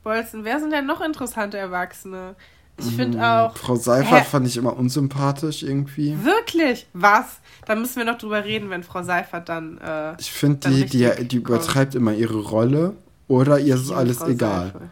Bolzen. 0.04 0.44
Wer 0.44 0.60
sind 0.60 0.72
denn 0.72 0.86
noch 0.86 1.02
interessante 1.02 1.58
Erwachsene? 1.58 2.36
Ich 2.78 2.96
finde 2.96 3.18
mhm. 3.18 3.24
auch. 3.24 3.58
Frau 3.58 3.76
Seifert 3.76 4.22
hä? 4.22 4.24
fand 4.24 4.48
ich 4.48 4.56
immer 4.56 4.78
unsympathisch 4.78 5.64
irgendwie. 5.64 6.18
Wirklich? 6.24 6.88
Was? 6.94 7.40
Da 7.66 7.76
müssen 7.76 7.98
wir 7.98 8.06
noch 8.06 8.18
drüber 8.18 8.46
reden, 8.46 8.70
wenn 8.70 8.84
Frau 8.84 9.04
Seifert 9.04 9.50
dann. 9.50 9.78
Äh, 9.80 10.16
ich 10.18 10.32
finde, 10.32 10.70
die, 10.70 10.86
die, 10.86 11.28
die 11.28 11.38
übertreibt 11.38 11.96
immer 11.96 12.14
ihre 12.14 12.40
Rolle 12.40 12.96
oder 13.28 13.60
ihr 13.60 13.76
ist 13.76 13.92
alles 13.92 14.20
Frau 14.20 14.28
egal. 14.28 14.68
Seifert. 14.68 14.90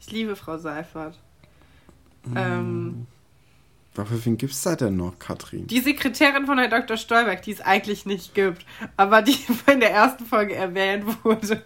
Ich 0.00 0.10
liebe 0.10 0.36
Frau 0.36 0.58
Seifert. 0.58 1.18
Mhm. 2.26 2.36
Ähm, 2.36 3.06
für 3.94 4.24
wen 4.24 4.38
gibt 4.38 4.52
es 4.52 4.62
da 4.62 4.74
denn 4.74 4.96
noch, 4.96 5.18
Katrin? 5.18 5.66
Die 5.66 5.80
Sekretärin 5.80 6.46
von 6.46 6.58
Herrn 6.58 6.70
Dr. 6.70 6.96
Stolberg, 6.96 7.42
die 7.42 7.52
es 7.52 7.60
eigentlich 7.60 8.06
nicht 8.06 8.34
gibt, 8.34 8.64
aber 8.96 9.22
die 9.22 9.36
in 9.70 9.80
der 9.80 9.90
ersten 9.90 10.24
Folge 10.24 10.54
erwähnt 10.54 11.04
wurde. 11.22 11.62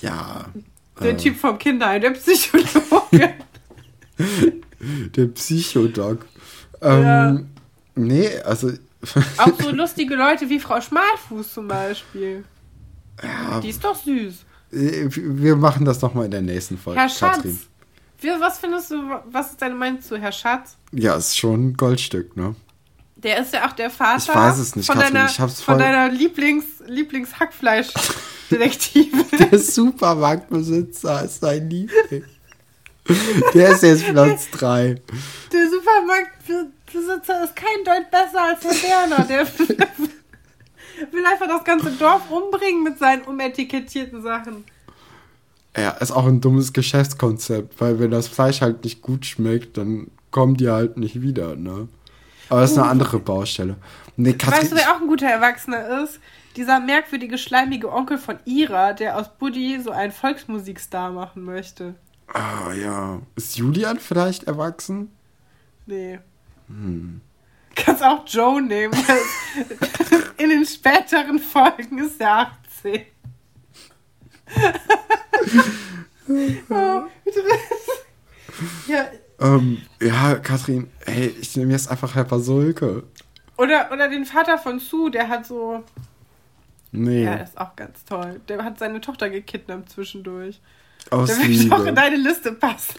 Ja. 0.00 0.46
Der 1.00 1.12
äh, 1.12 1.16
Typ 1.16 1.36
vom 1.36 1.58
Kinderheim, 1.58 2.00
der 2.00 2.10
Psychologe. 2.10 3.34
Der 5.16 5.26
Psychodoc. 5.26 6.26
Ähm, 6.80 7.02
ja. 7.02 7.40
Nee, 7.94 8.38
also. 8.44 8.72
Auch 9.38 9.60
so 9.60 9.70
lustige 9.70 10.14
Leute 10.14 10.48
wie 10.48 10.58
Frau 10.60 10.80
Schmalfuß 10.80 11.54
zum 11.54 11.68
Beispiel. 11.68 12.44
Ja. 13.22 13.60
Die 13.60 13.68
ist 13.68 13.84
doch 13.84 13.94
süß. 13.94 14.44
Äh, 14.72 15.08
wir 15.10 15.56
machen 15.56 15.84
das 15.84 16.00
nochmal 16.00 16.26
in 16.26 16.30
der 16.30 16.42
nächsten 16.42 16.78
Folge. 16.78 17.00
Herr 17.00 17.08
Schatz. 17.08 17.36
Katrin. 17.36 17.58
Was 18.22 18.58
findest 18.58 18.90
du, 18.90 18.96
was 19.30 19.50
ist 19.50 19.62
deine 19.62 19.74
Meinung 19.74 20.02
zu 20.02 20.18
Herr 20.18 20.32
Schatz? 20.32 20.76
Ja, 20.92 21.16
ist 21.16 21.38
schon 21.38 21.68
ein 21.68 21.76
Goldstück, 21.76 22.36
ne? 22.36 22.56
Der 23.16 23.38
ist 23.38 23.52
ja 23.52 23.68
auch 23.68 23.72
der 23.72 23.90
Vater 23.90 24.22
ich 24.22 24.28
weiß 24.34 24.58
es 24.58 24.76
nicht, 24.76 24.86
von, 24.86 24.94
Katrin, 24.96 25.14
deiner, 25.14 25.28
ich 25.28 25.40
hab's 25.40 25.60
voll... 25.60 25.74
von 25.74 25.82
deiner 25.82 26.08
Lieblings, 26.10 26.64
Lieblingshackfleisch-Detektive. 26.86 29.24
der 29.50 29.58
Supermarktbesitzer 29.58 31.24
ist 31.24 31.40
sein 31.40 31.68
Liebling. 31.68 32.24
Der 33.54 33.70
ist 33.70 33.82
jetzt 33.82 34.06
Platz 34.06 34.48
3. 34.52 34.94
Der 35.52 35.68
Supermarktbesitzer 35.68 37.44
ist 37.44 37.56
kein 37.56 37.84
Deut 37.84 38.08
besser 38.10 38.42
als 38.42 38.64
Herr 38.64 39.10
Werner. 39.10 39.24
Der 39.24 39.46
will 41.12 41.26
einfach 41.26 41.48
das 41.48 41.64
ganze 41.64 41.90
Dorf 41.92 42.30
umbringen 42.30 42.82
mit 42.82 42.98
seinen 42.98 43.22
umetikettierten 43.22 44.22
Sachen. 44.22 44.64
Ja, 45.76 45.90
ist 45.90 46.10
auch 46.10 46.26
ein 46.26 46.40
dummes 46.40 46.72
Geschäftskonzept, 46.72 47.80
weil 47.80 48.00
wenn 48.00 48.10
das 48.10 48.28
Fleisch 48.28 48.60
halt 48.60 48.84
nicht 48.84 49.02
gut 49.02 49.24
schmeckt, 49.24 49.76
dann 49.76 50.08
kommen 50.30 50.56
die 50.56 50.68
halt 50.68 50.96
nicht 50.96 51.22
wieder, 51.22 51.56
ne? 51.56 51.88
Aber 52.48 52.62
das 52.62 52.72
ist 52.72 52.78
eine 52.78 52.88
uh. 52.88 52.90
andere 52.90 53.18
Baustelle. 53.20 53.76
Nee, 54.16 54.36
weißt 54.38 54.72
du, 54.72 54.76
wer 54.76 54.92
auch 54.92 55.00
ein 55.00 55.06
guter 55.06 55.28
Erwachsener 55.28 56.02
ist? 56.02 56.18
Dieser 56.56 56.80
merkwürdige, 56.80 57.38
schleimige 57.38 57.92
Onkel 57.92 58.18
von 58.18 58.38
Ira, 58.44 58.92
der 58.92 59.16
aus 59.16 59.28
Buddy 59.38 59.80
so 59.80 59.92
einen 59.92 60.10
Volksmusikstar 60.12 61.12
machen 61.12 61.44
möchte. 61.44 61.94
Ah, 62.26 62.72
ja. 62.72 63.20
Ist 63.36 63.56
Julian 63.56 63.98
vielleicht 63.98 64.44
erwachsen? 64.44 65.10
Nee. 65.86 66.18
Hm. 66.66 67.20
Kannst 67.76 68.02
auch 68.02 68.26
Joe 68.26 68.60
nehmen. 68.60 68.94
In 70.36 70.50
den 70.50 70.66
späteren 70.66 71.38
Folgen 71.38 71.98
ist 71.98 72.20
er 72.20 72.52
18. 72.82 73.02
oh, 76.28 77.02
ja. 78.86 79.06
Ähm, 79.40 79.82
ja, 80.00 80.34
Katrin, 80.36 80.90
hey, 81.06 81.34
ich 81.40 81.56
nehme 81.56 81.72
jetzt 81.72 81.90
einfach 81.90 82.14
Herr 82.14 82.24
Pasulke. 82.24 83.04
Oder, 83.56 83.90
oder 83.92 84.08
den 84.08 84.24
Vater 84.24 84.58
von 84.58 84.78
Sue, 84.78 85.10
der 85.10 85.28
hat 85.28 85.46
so. 85.46 85.84
Nee. 86.92 87.24
Ja, 87.24 87.36
das 87.36 87.50
ist 87.50 87.58
auch 87.58 87.76
ganz 87.76 88.04
toll. 88.04 88.40
Der 88.48 88.64
hat 88.64 88.78
seine 88.78 89.00
Tochter 89.00 89.30
gekidnappt 89.30 89.90
zwischendurch. 89.90 90.60
Aus 91.10 91.28
Der 91.28 91.36
möchte 91.38 91.74
auch 91.74 91.84
in 91.84 91.94
deine 91.94 92.16
Liste 92.16 92.52
passen. 92.52 92.94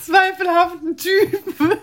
Zweifelhaften 0.00 0.96
Typen. 0.96 1.78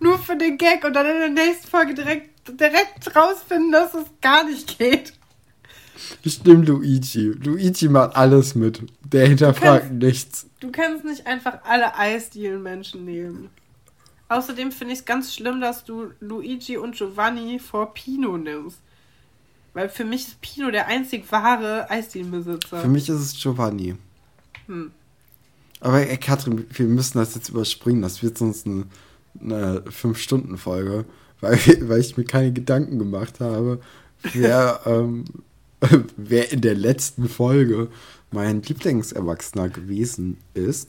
Nur 0.00 0.18
für 0.18 0.36
den 0.36 0.58
Gag 0.58 0.84
und 0.84 0.94
dann 0.94 1.06
in 1.06 1.18
der 1.18 1.28
nächsten 1.30 1.68
Folge 1.68 1.94
direkt, 1.94 2.31
direkt 2.48 3.14
rausfinden, 3.14 3.72
dass 3.72 3.94
es 3.94 4.06
gar 4.20 4.44
nicht 4.44 4.78
geht. 4.78 5.12
Stimmt, 6.26 6.68
Luigi. 6.68 7.32
Luigi 7.42 7.88
macht 7.88 8.16
alles 8.16 8.54
mit. 8.54 8.82
Der 9.04 9.28
hinterfragt 9.28 9.86
kannst, 9.88 10.02
nichts. 10.02 10.46
Du 10.60 10.70
kannst 10.72 11.04
nicht 11.04 11.26
einfach 11.26 11.60
alle 11.64 11.96
Eisdielen-Menschen 11.96 13.04
nehmen. 13.04 13.50
Außerdem 14.28 14.72
finde 14.72 14.94
ich 14.94 15.00
es 15.00 15.04
ganz 15.04 15.34
schlimm, 15.34 15.60
dass 15.60 15.84
du 15.84 16.10
Luigi 16.20 16.76
und 16.76 16.96
Giovanni 16.96 17.58
vor 17.58 17.92
Pino 17.92 18.36
nimmst. 18.38 18.78
Weil 19.74 19.88
für 19.88 20.04
mich 20.04 20.28
ist 20.28 20.40
Pino 20.40 20.70
der 20.70 20.86
einzig 20.86 21.30
wahre 21.30 21.88
Eisdielenbesitzer. 21.90 22.80
Für 22.80 22.88
mich 22.88 23.08
ist 23.08 23.20
es 23.20 23.40
Giovanni. 23.40 23.96
Hm. 24.66 24.90
Aber 25.80 26.06
ey, 26.06 26.16
Katrin, 26.16 26.66
wir 26.70 26.86
müssen 26.86 27.18
das 27.18 27.34
jetzt 27.34 27.48
überspringen. 27.48 28.02
Das 28.02 28.22
wird 28.22 28.38
sonst 28.38 28.66
eine, 28.66 28.84
eine 29.40 29.80
5-Stunden-Folge, 29.80 31.04
weil, 31.42 31.58
weil 31.82 32.00
ich 32.00 32.16
mir 32.16 32.24
keine 32.24 32.52
Gedanken 32.52 32.98
gemacht 32.98 33.40
habe, 33.40 33.80
wer, 34.32 34.80
ähm, 34.86 35.24
wer 36.16 36.50
in 36.50 36.62
der 36.62 36.74
letzten 36.74 37.28
Folge 37.28 37.88
mein 38.30 38.62
Lieblingserwachsener 38.62 39.68
gewesen 39.68 40.38
ist. 40.54 40.88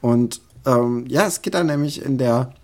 Und 0.00 0.40
ähm, 0.64 1.06
ja, 1.08 1.26
es 1.26 1.42
geht 1.42 1.54
dann 1.54 1.66
nämlich 1.66 2.04
in 2.04 2.18
der, 2.18 2.54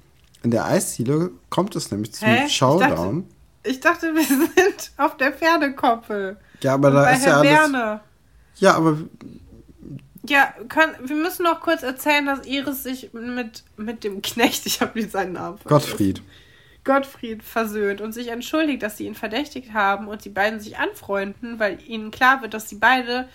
in 0.44 0.52
der 0.52 0.66
Eisziele, 0.66 1.32
kommt 1.48 1.74
es 1.74 1.90
nämlich 1.90 2.12
zum 2.14 2.28
Hä? 2.28 2.48
Showdown. 2.48 3.24
Ich 3.64 3.80
dachte, 3.80 4.06
ich 4.06 4.14
dachte, 4.14 4.14
wir 4.14 4.24
sind 4.54 4.92
auf 4.98 5.16
der 5.16 5.32
Pferdekoppel. 5.32 6.36
Ja, 6.62 6.74
aber 6.74 6.90
da 6.92 7.10
ist 7.10 7.26
Herr 7.26 7.44
ja 7.44 7.64
alles... 7.64 8.00
Ja, 8.58 8.74
aber 8.74 8.98
ja, 10.28 10.52
kann, 10.68 10.90
wir 11.02 11.16
müssen 11.16 11.44
noch 11.44 11.60
kurz 11.60 11.82
erzählen, 11.82 12.26
dass 12.26 12.46
Iris 12.46 12.82
sich 12.82 13.12
mit, 13.14 13.64
mit 13.76 14.04
dem 14.04 14.20
Knecht, 14.20 14.66
ich 14.66 14.80
habe 14.80 14.98
nicht 14.98 15.10
seinen 15.10 15.32
Namen 15.32 15.58
vergessen. 15.58 15.88
Gottfried. 15.90 16.22
Gottfried 16.84 17.42
versöhnt 17.42 18.00
und 18.00 18.12
sich 18.12 18.28
entschuldigt, 18.28 18.82
dass 18.82 18.96
sie 18.96 19.06
ihn 19.06 19.14
verdächtigt 19.14 19.72
haben 19.72 20.08
und 20.08 20.24
die 20.24 20.30
beiden 20.30 20.60
sich 20.60 20.78
anfreunden, 20.78 21.58
weil 21.58 21.78
ihnen 21.86 22.10
klar 22.10 22.42
wird, 22.42 22.54
dass 22.54 22.68
sie 22.68 22.76
beide 22.76 23.28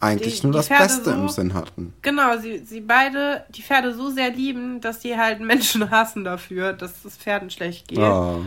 eigentlich 0.00 0.40
die, 0.40 0.46
nur 0.46 0.52
die 0.52 0.58
das 0.58 0.68
Pferde 0.68 0.84
Beste 0.84 1.04
so, 1.04 1.10
im 1.12 1.28
Sinn 1.28 1.54
hatten. 1.54 1.94
Genau, 2.02 2.36
sie, 2.38 2.58
sie 2.58 2.80
beide 2.80 3.44
die 3.50 3.62
Pferde 3.62 3.94
so 3.94 4.10
sehr 4.10 4.30
lieben, 4.30 4.80
dass 4.80 5.02
sie 5.02 5.16
halt 5.16 5.40
Menschen 5.40 5.90
hassen 5.90 6.24
dafür, 6.24 6.72
dass 6.72 7.04
es 7.04 7.16
Pferden 7.16 7.50
schlecht 7.50 7.88
geht. 7.88 7.98
Oh. 7.98 8.44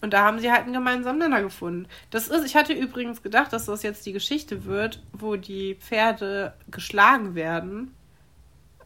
Und 0.00 0.12
da 0.12 0.22
haben 0.22 0.38
sie 0.38 0.52
halt 0.52 0.62
einen 0.62 0.74
gemeinsamen 0.74 1.18
Nenner 1.18 1.42
gefunden. 1.42 1.86
Das 2.10 2.28
ist, 2.28 2.46
ich 2.46 2.54
hatte 2.54 2.72
übrigens 2.72 3.22
gedacht, 3.22 3.52
dass 3.52 3.64
das 3.64 3.82
jetzt 3.82 4.06
die 4.06 4.12
Geschichte 4.12 4.64
wird, 4.64 5.02
wo 5.12 5.36
die 5.36 5.74
Pferde 5.74 6.54
geschlagen 6.70 7.34
werden 7.34 7.94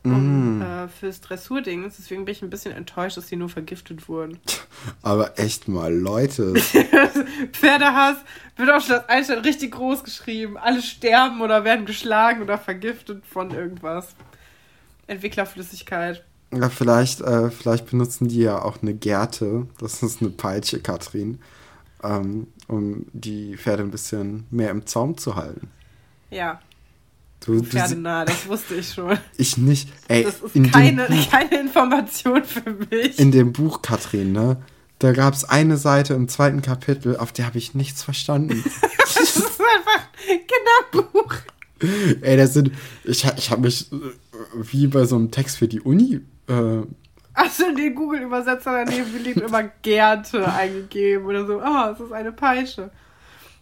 um, 0.04 0.58
mm. 0.58 0.62
äh, 0.62 0.88
fürs 0.88 1.20
Dressurding. 1.20 1.84
Deswegen 1.84 2.24
bin 2.24 2.32
ich 2.32 2.42
ein 2.42 2.50
bisschen 2.50 2.72
enttäuscht, 2.72 3.16
dass 3.16 3.28
sie 3.28 3.36
nur 3.36 3.48
vergiftet 3.48 4.08
wurden. 4.08 4.40
Aber 5.02 5.38
echt 5.38 5.68
mal, 5.68 5.94
Leute. 5.94 6.54
Pferdehass 7.52 8.16
wird 8.56 8.70
auf 8.70 8.84
Schloss 8.84 9.08
Einstein 9.08 9.38
richtig 9.38 9.72
groß 9.72 10.02
geschrieben. 10.02 10.56
Alle 10.56 10.82
sterben 10.82 11.40
oder 11.40 11.64
werden 11.64 11.86
geschlagen 11.86 12.42
oder 12.42 12.58
vergiftet 12.58 13.24
von 13.26 13.52
irgendwas. 13.52 14.14
Entwicklerflüssigkeit. 15.06 16.24
Ja, 16.52 16.68
vielleicht, 16.68 17.20
äh, 17.20 17.50
vielleicht 17.50 17.86
benutzen 17.86 18.28
die 18.28 18.40
ja 18.40 18.60
auch 18.60 18.82
eine 18.82 18.94
Gerte. 18.94 19.66
Das 19.78 20.02
ist 20.02 20.20
eine 20.20 20.30
Peitsche, 20.30 20.80
Katrin. 20.80 21.38
Ähm, 22.02 22.48
um 22.66 23.06
die 23.12 23.56
Pferde 23.56 23.84
ein 23.84 23.92
bisschen 23.92 24.46
mehr 24.50 24.70
im 24.70 24.86
Zaum 24.86 25.16
zu 25.16 25.36
halten. 25.36 25.70
Ja, 26.30 26.60
Du, 27.44 27.62
Pferdenah, 27.62 28.24
das 28.24 28.46
wusste 28.46 28.76
ich 28.76 28.92
schon. 28.92 29.18
Ich 29.36 29.56
nicht. 29.56 29.88
Ey, 30.08 30.22
das 30.24 30.40
ist 30.40 30.72
keine, 30.72 31.06
Buch, 31.06 31.30
keine 31.30 31.60
Information 31.60 32.44
für 32.44 32.70
mich. 32.90 33.18
In 33.18 33.32
dem 33.32 33.52
Buch, 33.52 33.82
Katrin, 33.82 34.32
ne? 34.32 34.58
Da 35.00 35.12
gab 35.12 35.34
es 35.34 35.44
eine 35.44 35.76
Seite 35.76 36.14
im 36.14 36.28
zweiten 36.28 36.62
Kapitel, 36.62 37.16
auf 37.16 37.32
der 37.32 37.46
habe 37.46 37.58
ich 37.58 37.74
nichts 37.74 38.04
verstanden. 38.04 38.62
das 38.98 39.16
ist 39.16 39.60
einfach 39.60 40.06
genau 40.26 41.02
Buch. 41.02 41.34
Ey, 42.20 42.36
das 42.36 42.54
sind. 42.54 42.70
Ich, 43.02 43.24
ich 43.36 43.50
habe 43.50 43.62
mich 43.62 43.90
äh, 43.92 43.96
wie 44.54 44.86
bei 44.86 45.04
so 45.04 45.16
einem 45.16 45.32
Text 45.32 45.58
für 45.58 45.66
die 45.66 45.80
Uni. 45.80 46.20
Äh, 46.46 46.82
Achso, 47.34 47.64
den 47.74 47.94
Google-Übersetzer 47.94 48.84
daneben 48.84 49.24
liegt 49.24 49.40
immer 49.40 49.64
Gerte 49.82 50.52
eingegeben 50.52 51.26
oder 51.26 51.46
so. 51.46 51.60
Ah, 51.60 51.88
oh, 51.88 51.92
es 51.94 52.00
ist 52.00 52.12
eine 52.12 52.30
Peitsche. 52.30 52.90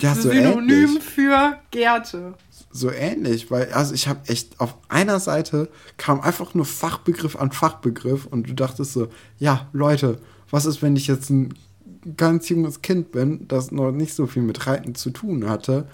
Ja, 0.02 0.14
so 0.14 0.30
Synonym 0.30 0.88
ähnlich. 0.88 1.02
für 1.02 1.58
Gerte 1.70 2.34
so 2.72 2.90
ähnlich, 2.90 3.50
weil 3.50 3.72
also 3.72 3.94
ich 3.94 4.06
habe 4.06 4.28
echt 4.28 4.60
auf 4.60 4.76
einer 4.88 5.18
Seite 5.18 5.68
kam 5.96 6.20
einfach 6.20 6.54
nur 6.54 6.64
Fachbegriff 6.64 7.36
an 7.36 7.50
Fachbegriff 7.50 8.26
und 8.26 8.48
du 8.48 8.54
dachtest 8.54 8.92
so, 8.92 9.08
ja, 9.38 9.68
Leute, 9.72 10.18
was 10.50 10.66
ist, 10.66 10.80
wenn 10.80 10.96
ich 10.96 11.08
jetzt 11.08 11.30
ein 11.30 11.54
ganz 12.16 12.48
junges 12.48 12.80
Kind 12.82 13.12
bin, 13.12 13.46
das 13.48 13.72
noch 13.72 13.90
nicht 13.90 14.14
so 14.14 14.26
viel 14.26 14.42
mit 14.42 14.66
Reiten 14.66 14.94
zu 14.94 15.10
tun 15.10 15.48
hatte 15.48 15.88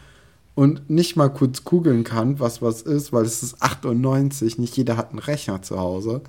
und 0.54 0.88
nicht 0.90 1.16
mal 1.16 1.28
kurz 1.30 1.64
googeln 1.64 2.04
kann, 2.04 2.40
was 2.40 2.60
was 2.60 2.82
ist, 2.82 3.12
weil 3.12 3.24
es 3.24 3.42
ist 3.42 3.62
98, 3.62 4.58
nicht 4.58 4.76
jeder 4.76 4.96
hat 4.96 5.10
einen 5.10 5.18
Rechner 5.18 5.62
zu 5.62 5.78
Hause, 5.78 6.22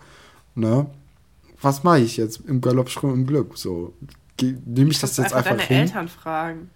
ne? 0.56 0.88
Was 1.60 1.84
mache 1.84 2.02
ich 2.02 2.18
jetzt 2.18 2.42
im 2.48 2.62
Galoppsprung 2.62 3.14
im 3.14 3.26
Glück? 3.26 3.58
So, 3.58 3.94
nehme 4.40 4.92
ich 4.92 5.00
das 5.00 5.18
jetzt 5.18 5.34
einfach, 5.34 5.52
einfach 5.52 5.68
deine 5.68 5.80
hin? 5.80 5.88
Eltern 5.88 6.08
fragen. 6.08 6.70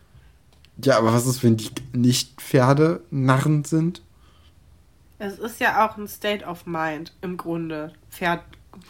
Ja, 0.84 0.98
aber 0.98 1.14
was 1.14 1.26
ist, 1.26 1.44
wenn 1.44 1.58
die 1.58 1.70
nicht 1.94 2.42
Pferde 2.42 3.02
Narren 3.12 3.64
sind? 3.64 4.02
Es 5.20 5.38
ist 5.38 5.60
ja 5.60 5.86
auch 5.86 5.98
ein 5.98 6.08
State 6.08 6.46
of 6.46 6.66
Mind 6.66 7.14
im 7.22 7.38
Grunde, 7.38 7.94
Pferd 8.10 8.42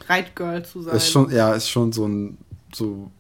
Reitgirl 0.08 0.64
zu 0.64 0.82
sein. 0.82 0.96
Ist 0.96 1.12
schon, 1.12 1.32
ja, 1.32 1.54
ist 1.54 1.70
schon 1.70 1.92
so 1.92 2.08
ein 2.08 2.38
so, 2.74 3.12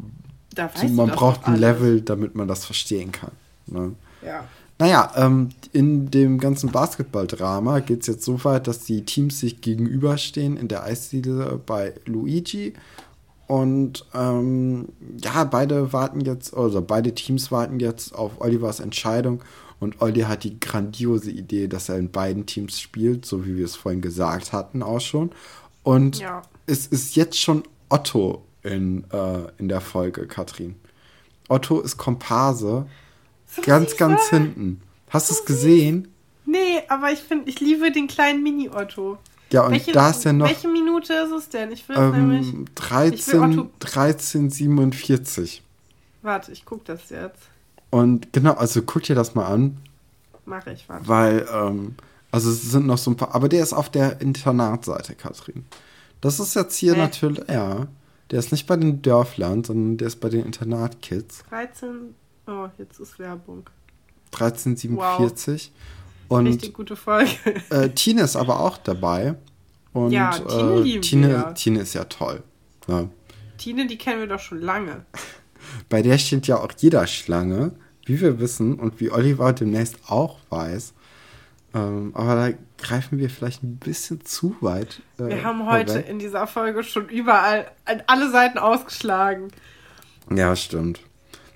so 0.76 0.88
man 0.88 1.10
braucht 1.10 1.46
ein 1.46 1.58
Level, 1.58 2.02
damit 2.02 2.36
man 2.36 2.48
das 2.48 2.66
verstehen 2.66 3.12
kann. 3.12 3.32
Ne? 3.68 3.96
Ja. 4.26 4.46
Naja, 4.80 5.12
ähm, 5.16 5.50
in 5.74 6.10
dem 6.10 6.40
ganzen 6.40 6.72
Basketball-Drama 6.72 7.82
geht 7.82 8.02
es 8.02 8.08
jetzt 8.08 8.26
so 8.26 8.44
weit, 8.44 8.68
dass 8.68 8.80
die 8.80 9.06
Teams 9.06 9.40
sich 9.40 9.62
gegenüberstehen 9.62 10.58
in 10.58 10.68
der 10.68 10.84
Eisdiele 10.84 11.60
bei 11.66 11.94
Luigi 12.06 12.74
und 13.52 14.06
ähm, 14.14 14.88
ja, 15.22 15.44
beide 15.44 15.92
warten 15.92 16.22
jetzt, 16.22 16.56
also 16.56 16.82
beide 16.82 17.14
Teams 17.14 17.52
warten 17.52 17.82
jetzt 17.82 18.16
auf 18.16 18.40
Olivers 18.40 18.80
Entscheidung. 18.80 19.44
Und 19.82 20.02
Olli 20.02 20.22
hat 20.22 20.46
die 20.46 20.58
grandiose 20.58 21.32
Idee, 21.32 21.68
dass 21.68 21.90
er 21.90 21.98
in 21.98 22.12
beiden 22.12 22.46
Teams 22.46 22.80
spielt, 22.80 23.26
so 23.26 23.46
wie 23.46 23.58
wir 23.58 23.66
es 23.66 23.76
vorhin 23.76 24.00
gesagt 24.00 24.54
hatten, 24.54 24.82
auch 24.82 25.02
schon. 25.02 25.32
Und 25.84 26.20
ja. 26.20 26.44
es 26.66 26.88
ist 26.88 27.18
jetzt 27.18 27.38
schon 27.38 27.64
Otto 27.90 28.46
in, 28.64 29.04
äh, 29.12 29.40
in 29.58 29.68
der 29.68 29.82
Folge, 29.82 30.28
Katrin. 30.28 30.76
Otto 31.50 31.82
ist 31.82 31.98
Komparse. 31.98 32.86
So 33.48 33.62
ganz, 33.64 33.98
ganz 33.98 34.30
hinten. 34.30 34.82
Hast 35.10 35.30
du 35.30 35.34
es 35.34 35.44
gesehen? 35.44 36.08
Nee, 36.46 36.84
aber 36.88 37.12
ich 37.12 37.20
finde, 37.20 37.50
ich 37.50 37.60
liebe 37.60 37.92
den 37.92 38.08
kleinen 38.08 38.44
Mini-Otto. 38.44 39.18
Ja, 39.52 39.66
und 39.66 39.72
welche, 39.72 39.92
da 39.92 40.10
ist 40.10 40.24
ja 40.24 40.34
noch. 40.34 40.48
Welche 40.48 40.68
Minute 40.68 41.14
ist 41.14 41.32
es 41.32 41.50
denn? 41.50 41.72
Ich 41.72 41.88
will 41.90 41.98
ähm, 41.98 42.30
nämlich. 42.30 42.54
13, 42.76 43.70
1347. 43.80 45.62
Warte, 46.22 46.52
ich 46.52 46.66
guck 46.66 46.86
das 46.86 47.10
jetzt. 47.10 47.50
Und 47.90 48.32
genau, 48.32 48.54
also 48.54 48.82
guck 48.82 49.04
dir 49.04 49.16
das 49.16 49.36
mal 49.36 49.46
an. 49.46 49.78
Mach 50.46 50.66
ich, 50.68 50.88
warte. 50.88 51.08
Weil, 51.08 51.48
ähm, 51.52 51.96
also 52.32 52.50
es 52.50 52.62
sind 52.72 52.88
noch 52.88 52.98
so 52.98 53.12
ein 53.12 53.18
paar. 53.18 53.36
Aber 53.36 53.50
der 53.50 53.64
ist 53.64 53.74
auf 53.74 53.90
der 53.90 54.22
Internatseite, 54.22 55.16
Katrin. 55.16 55.66
Das 56.22 56.40
ist 56.40 56.56
jetzt 56.56 56.78
hier 56.78 56.94
äh? 56.94 56.98
natürlich, 56.98 57.48
ja. 57.50 57.88
Der 58.30 58.40
ist 58.40 58.54
nicht 58.54 58.66
bei 58.66 58.78
den 58.78 59.02
Dörflern, 59.02 59.64
sondern 59.66 59.98
der 59.98 60.08
ist 60.08 60.22
bei 60.22 60.30
den 60.30 60.46
Internatkids. 60.46 61.44
13. 61.50 62.16
Oh, 62.48 62.68
jetzt 62.78 63.00
ist 63.00 63.20
Werbung. 63.20 63.70
1347. 64.34 65.72
Wow. 65.74 65.82
Und, 66.32 66.48
Richtig 66.48 66.74
gute 66.74 66.96
Folge. 66.96 67.30
Äh, 67.72 67.90
Tine 67.90 68.22
ist 68.22 68.38
aber 68.38 68.62
auch 68.62 68.78
dabei. 68.78 69.36
Und 69.92 70.12
ja, 70.12 70.30
Tine, 70.32 70.80
äh, 70.80 71.02
Tine, 71.02 71.54
Tine 71.56 71.80
ist 71.82 71.94
ja 71.94 72.06
toll. 72.06 72.42
Ja. 72.88 73.10
Tine, 73.58 73.86
die 73.86 73.98
kennen 73.98 74.22
wir 74.22 74.28
doch 74.28 74.40
schon 74.40 74.62
lange. 74.62 75.06
Bei 75.90 76.02
der 76.02 76.18
steht 76.18 76.48
ja 76.48 76.58
auch 76.58 76.72
jeder 76.78 77.06
Schlange, 77.06 77.74
wie 78.06 78.22
wir 78.22 78.40
wissen 78.40 78.76
und 78.76 79.02
wie 79.02 79.12
Oliver 79.12 79.52
demnächst 79.52 79.98
auch 80.08 80.38
weiß. 80.50 80.94
Ähm, 81.74 82.12
aber 82.14 82.36
da 82.36 82.58
greifen 82.78 83.20
wir 83.20 83.30
vielleicht 83.30 83.62
ein 83.64 83.76
bisschen 83.76 84.24
zu 84.24 84.56
weit. 84.62 85.02
Äh, 85.18 85.28
wir 85.28 85.44
haben 85.44 85.70
heute 85.70 85.92
vorweg. 85.92 86.10
in 86.10 86.20
dieser 86.20 86.48
Folge 86.48 86.82
schon 86.86 87.10
überall 87.10 87.70
an 87.84 88.04
alle 88.08 88.32
Seiten 88.32 88.58
ausgeschlagen. 88.58 89.50
Ja, 90.34 90.56
stimmt. 90.56 91.02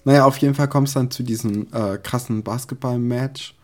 Naja, 0.04 0.26
auf 0.26 0.36
jeden 0.40 0.54
Fall 0.54 0.68
kommt 0.68 0.90
es 0.90 0.96
dann 0.96 1.12
zu 1.12 1.24
diesem 1.24 1.68
äh, 1.72 1.98
krassen 1.98 2.44
Basketball-Match. 2.44 3.55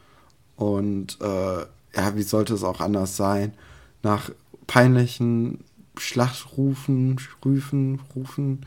Und 0.61 1.17
äh, 1.21 1.61
ja, 1.95 2.15
wie 2.15 2.21
sollte 2.21 2.53
es 2.53 2.63
auch 2.63 2.81
anders 2.81 3.17
sein? 3.17 3.55
Nach 4.03 4.29
peinlichen 4.67 5.63
Schlachtrufen, 5.97 7.17
Rüfen, 7.43 7.99
Rufen, 8.15 8.61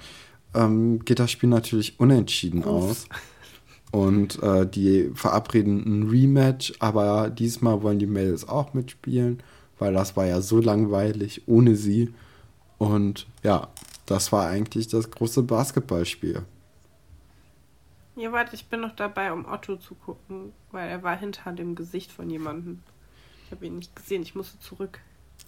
ähm, 0.55 1.05
geht 1.05 1.20
das 1.20 1.30
Spiel 1.30 1.49
natürlich 1.49 2.01
unentschieden 2.01 2.64
Uff. 2.64 2.66
aus. 2.66 3.07
Und 3.92 4.42
äh, 4.42 4.66
die 4.68 5.12
verabreden 5.14 5.84
ein 5.86 6.09
Rematch, 6.09 6.72
aber 6.80 7.30
diesmal 7.30 7.80
wollen 7.84 8.01
die 8.01 8.09
Mädels 8.09 8.49
auch 8.49 8.74
mitspielen, 8.74 9.40
weil 9.78 9.92
das 9.92 10.16
war 10.16 10.26
ja 10.26 10.40
so 10.40 10.61
langweilig 10.61 11.42
ohne 11.47 11.76
sie. 11.76 12.12
Und 12.76 13.28
ja, 13.45 13.68
das 14.07 14.32
war 14.32 14.49
eigentlich 14.49 14.88
das 14.88 15.12
große 15.12 15.45
Basketballspiel. 15.45 16.42
Ja, 18.16 18.30
warte, 18.32 18.54
ich 18.54 18.66
bin 18.66 18.80
noch 18.80 18.94
dabei, 18.94 19.32
um 19.32 19.44
Otto 19.44 19.76
zu 19.76 19.94
gucken, 19.94 20.52
weil 20.70 20.88
er 20.88 21.02
war 21.02 21.16
hinter 21.16 21.52
dem 21.52 21.74
Gesicht 21.74 22.12
von 22.12 22.30
jemandem. 22.30 22.80
Ich 23.44 23.50
habe 23.50 23.66
ihn 23.66 23.78
nicht 23.78 23.94
gesehen, 23.96 24.22
ich 24.22 24.34
musste 24.34 24.58
zurück. 24.60 25.00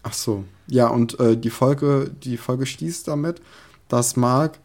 Ach 0.03 0.13
so. 0.13 0.45
Ja, 0.67 0.89
und 0.89 1.19
äh, 1.21 1.37
die, 1.37 1.51
Folge, 1.51 2.11
die 2.23 2.37
Folge 2.37 2.67
schließt 2.67 3.09
damit, 3.09 3.41
dass 3.89 4.17
Mark 4.17 4.59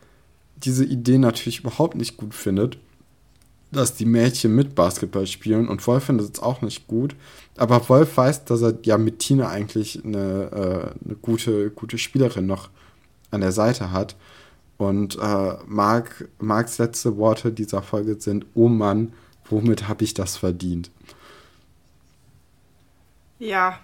diese 0.57 0.85
Idee 0.85 1.17
natürlich 1.17 1.59
überhaupt 1.59 1.95
nicht 1.95 2.17
gut 2.17 2.33
findet. 2.33 2.77
dass 3.71 3.95
die 3.95 4.05
Mädchen 4.05 4.53
mit 4.53 4.75
Basketball 4.75 5.25
spielen 5.25 5.69
und 5.69 5.85
Wolf 5.87 6.03
findet 6.03 6.35
es 6.35 6.43
auch 6.43 6.61
nicht 6.61 6.87
gut. 6.87 7.15
Aber 7.55 7.87
Wolf 7.87 8.17
weiß, 8.17 8.43
dass 8.45 8.61
er 8.61 8.77
ja 8.83 8.97
mit 8.97 9.19
Tina 9.19 9.47
eigentlich 9.47 10.03
eine, 10.03 10.51
äh, 10.51 11.05
eine 11.05 11.15
gute, 11.15 11.71
gute 11.71 11.97
Spielerin 11.97 12.45
noch 12.45 12.69
an 13.31 13.39
der 13.41 13.53
Seite 13.53 13.91
hat. 13.91 14.17
Und 14.81 15.15
äh, 15.19 15.57
Mark, 15.67 16.27
Marks 16.39 16.79
letzte 16.79 17.15
Worte 17.17 17.51
dieser 17.51 17.83
Folge 17.83 18.19
sind: 18.19 18.47
Oh 18.55 18.67
Mann, 18.67 19.13
womit 19.45 19.87
habe 19.87 20.03
ich 20.03 20.15
das 20.15 20.37
verdient? 20.37 20.89
Ja. 23.37 23.77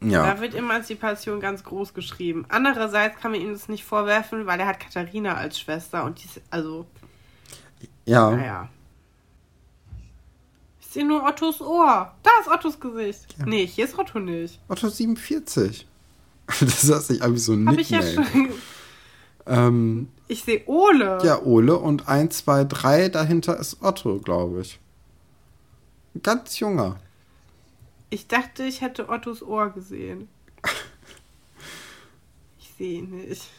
Ja. 0.00 0.34
Da 0.34 0.40
wird 0.40 0.54
Emanzipation 0.54 1.40
ganz 1.40 1.62
groß 1.62 1.92
geschrieben. 1.92 2.46
Andererseits 2.48 3.20
kann 3.20 3.32
man 3.32 3.40
ihm 3.42 3.52
das 3.52 3.68
nicht 3.68 3.84
vorwerfen, 3.84 4.46
weil 4.46 4.58
er 4.60 4.66
hat 4.66 4.80
Katharina 4.80 5.34
als 5.34 5.60
Schwester 5.60 6.04
und 6.04 6.22
die 6.22 6.26
ist, 6.26 6.40
also. 6.48 6.86
Ja. 8.06 8.30
Naja. 8.30 8.68
Ich 10.80 10.86
sehe 10.86 11.06
nur 11.06 11.22
Ottos 11.22 11.60
Ohr. 11.60 12.14
Da 12.22 12.30
ist 12.40 12.48
Ottos 12.48 12.80
Gesicht. 12.80 13.26
Ja. 13.38 13.44
Nee, 13.44 13.66
hier 13.66 13.84
ist 13.84 13.98
Otto 13.98 14.18
nicht. 14.20 14.58
Otto 14.68 14.88
47. 14.88 15.86
Das 16.60 16.84
ist 16.84 17.10
nicht 17.10 17.20
irgendwie 17.22 17.40
so 17.40 17.52
ein 17.52 17.68
Hab 17.68 17.76
Nickname. 17.76 18.08
Ich 18.08 18.16
ja 18.16 18.24
schon. 18.24 18.48
Ähm, 19.46 20.08
ich 20.28 20.44
sehe 20.44 20.62
Ole. 20.66 21.18
Ja, 21.22 21.42
Ole 21.42 21.76
und 21.78 22.08
1, 22.08 22.38
2, 22.38 22.64
3 22.64 23.08
dahinter 23.10 23.58
ist 23.58 23.82
Otto, 23.82 24.18
glaube 24.18 24.62
ich. 24.62 24.80
Ganz 26.22 26.58
junger. 26.58 26.96
Ich 28.10 28.28
dachte, 28.28 28.64
ich 28.64 28.80
hätte 28.80 29.08
Ottos 29.08 29.42
Ohr 29.42 29.70
gesehen. 29.70 30.28
ich 32.58 32.72
sehe 32.78 32.98
ihn 33.00 33.10
nicht. 33.10 33.50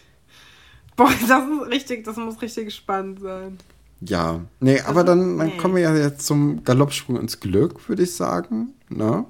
Boah, 0.95 1.11
das 1.27 1.43
ist 1.43 1.71
richtig, 1.71 2.05
das 2.05 2.17
muss 2.17 2.41
richtig 2.41 2.73
spannend 2.73 3.19
sein. 3.19 3.57
Ja, 4.01 4.41
nee, 4.59 4.79
aber 4.81 5.03
dann, 5.03 5.38
dann 5.38 5.47
nee. 5.47 5.57
kommen 5.57 5.75
wir 5.75 5.83
ja 5.83 5.95
jetzt 5.95 6.25
zum 6.25 6.63
Galoppsprung 6.63 7.17
ins 7.17 7.39
Glück, 7.39 7.88
würde 7.89 8.03
ich 8.03 8.13
sagen. 8.13 8.73
Ne? 8.89 9.25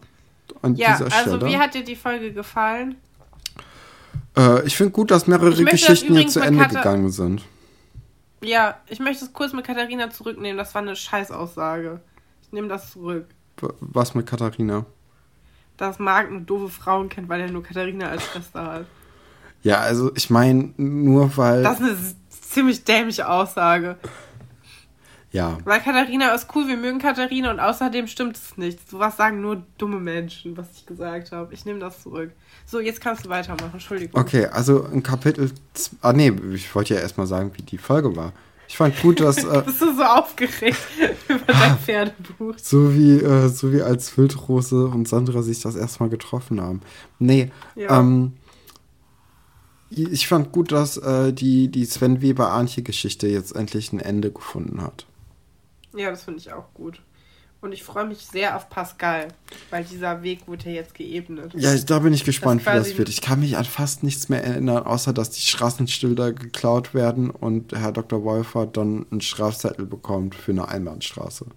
An 0.62 0.76
ja, 0.76 0.93
dieser 0.93 1.12
Stelle. 1.12 1.34
also 1.34 1.45
wie 1.47 1.58
hat 1.58 1.74
dir 1.74 1.84
die 1.84 1.95
Folge 1.95 2.34
gefallen? 2.34 2.95
Äh, 4.38 4.66
ich 4.66 4.76
finde 4.76 4.92
gut, 4.92 5.12
dass 5.12 5.28
mehrere 5.28 5.64
Geschichten 5.64 6.16
jetzt 6.16 6.34
zu 6.34 6.40
Ende 6.40 6.64
Katha 6.64 6.80
gegangen 6.80 7.10
sind. 7.10 7.44
Ja, 8.44 8.78
ich 8.88 9.00
möchte 9.00 9.26
es 9.26 9.34
kurz 9.34 9.54
mit 9.54 9.66
Katharina 9.66 10.10
zurücknehmen. 10.10 10.58
Das 10.58 10.74
war 10.76 10.82
eine 10.82 10.96
Scheißaussage. 10.96 12.02
Ich 12.44 12.52
nehme 12.52 12.68
das 12.68 12.92
zurück. 12.92 13.26
Was 13.80 14.14
mit 14.14 14.28
Katharina? 14.28 14.86
dass 15.78 16.00
Marc 16.00 16.32
nur 16.32 16.42
doofe 16.42 16.70
Frauen 16.70 17.10
kennt, 17.10 17.30
weil 17.30 17.42
er 17.42 17.52
nur 17.52 17.64
Katharina 17.64 18.10
als 18.10 18.24
Schwester 18.24 18.66
hat. 18.66 18.86
Ja, 19.64 19.80
also 19.80 20.12
ich 20.16 20.30
meine, 20.30 20.74
nur 20.78 21.36
weil. 21.38 21.64
Das 21.64 21.80
ist 21.80 21.90
eine 21.90 21.98
ziemlich 22.30 22.84
dämliche 22.84 23.28
Aussage. 23.28 23.98
Ja. 25.36 25.58
Weil 25.66 25.82
Katharina 25.82 26.34
ist 26.34 26.48
cool, 26.56 26.66
wir 26.70 26.78
mögen 26.78 27.00
Katharina 27.00 27.52
und 27.52 27.60
außerdem 27.60 28.08
stimmt 28.08 28.38
es 28.38 28.58
nicht. 28.58 28.90
So 28.90 29.00
was 29.00 29.18
sagen 29.18 29.42
nur 29.42 29.64
dumme 29.78 30.00
Menschen, 30.00 30.56
was 30.56 30.68
ich 30.78 30.86
gesagt 30.86 31.34
habe. 31.34 31.54
Ich 31.54 31.66
nehme 31.66 31.80
das 31.80 32.04
zurück. 32.04 32.32
So, 32.66 32.80
jetzt 32.80 33.02
kannst 33.02 33.26
du 33.26 33.30
weitermachen, 33.30 33.72
Entschuldigung. 33.74 34.20
Okay, 34.20 34.46
also 34.46 34.86
in 34.86 35.04
Kapitel. 35.04 35.52
Ah, 36.02 36.14
nee, 36.14 36.32
ich 36.54 36.74
wollte 36.74 36.94
ja 36.94 37.02
erstmal 37.02 37.28
sagen, 37.28 37.52
wie 37.58 37.64
die 37.64 37.78
Folge 37.78 38.16
war. 38.16 38.32
Ich 38.70 38.78
fand 38.78 38.98
gut, 39.02 39.20
dass. 39.20 39.44
Äh, 39.44 39.62
Bist 39.66 39.82
du 39.82 39.94
so 39.94 40.04
aufgeregt 40.04 40.80
über 41.28 41.40
dein 41.46 41.78
Pferdebuch? 41.86 42.56
So 42.58 42.96
wie, 42.96 43.18
äh, 43.18 43.50
so 43.50 43.74
wie 43.74 43.82
als 43.82 44.18
Wildrose 44.18 44.88
und 44.88 45.06
Sandra 45.06 45.42
sich 45.42 45.60
das 45.60 45.76
erstmal 45.76 46.08
getroffen 46.08 46.62
haben. 46.62 46.80
Nee, 47.20 47.52
ja. 47.76 48.00
ähm, 48.00 48.34
ich 49.90 50.30
fand 50.30 50.54
gut, 50.54 50.72
dass 50.72 50.96
äh, 50.96 51.34
die, 51.34 51.68
die 51.68 51.84
Sven 51.84 52.22
Weber-Arnche-Geschichte 52.22 53.28
jetzt 53.28 53.54
endlich 53.54 53.92
ein 53.92 54.00
Ende 54.00 54.32
gefunden 54.32 54.82
hat. 54.82 55.06
Ja, 55.96 56.10
das 56.10 56.24
finde 56.24 56.39
ich 56.39 56.52
auch 56.52 56.74
gut. 56.74 57.02
Und 57.62 57.72
ich 57.72 57.84
freue 57.84 58.06
mich 58.06 58.20
sehr 58.20 58.56
auf 58.56 58.70
Pascal, 58.70 59.30
weil 59.72 59.84
dieser 59.84 60.22
Weg 60.22 60.48
wurde 60.48 60.66
ja 60.66 60.76
jetzt 60.76 60.93
geebnet. 60.93 61.52
Ja, 61.56 61.76
da 61.76 61.98
bin 61.98 62.14
ich 62.14 62.24
gespannt, 62.24 62.62
das 62.64 62.74
wie 62.74 62.89
das 62.89 62.98
wird. 63.00 63.10
Ich 63.10 63.22
kann 63.22 63.39
mich 63.39 63.58
an 63.58 63.66
fast 63.66 64.04
nichts 64.04 64.30
mehr 64.30 64.43
erinnern, 64.43 64.84
außer 64.84 65.14
dass 65.14 65.32
die 65.32 65.41
Straßenschilder 65.41 66.34
geklaut 66.34 66.93
werden 66.93 67.32
und 67.32 67.74
Herr 67.74 67.91
Dr. 67.91 68.24
Wolfert 68.24 68.78
dann 68.78 69.08
einen 69.10 69.22
Strafzettel 69.22 69.88
bekommt 69.88 70.36
für 70.36 70.52
eine 70.52 70.68
Einbahnstraße, 70.68 71.48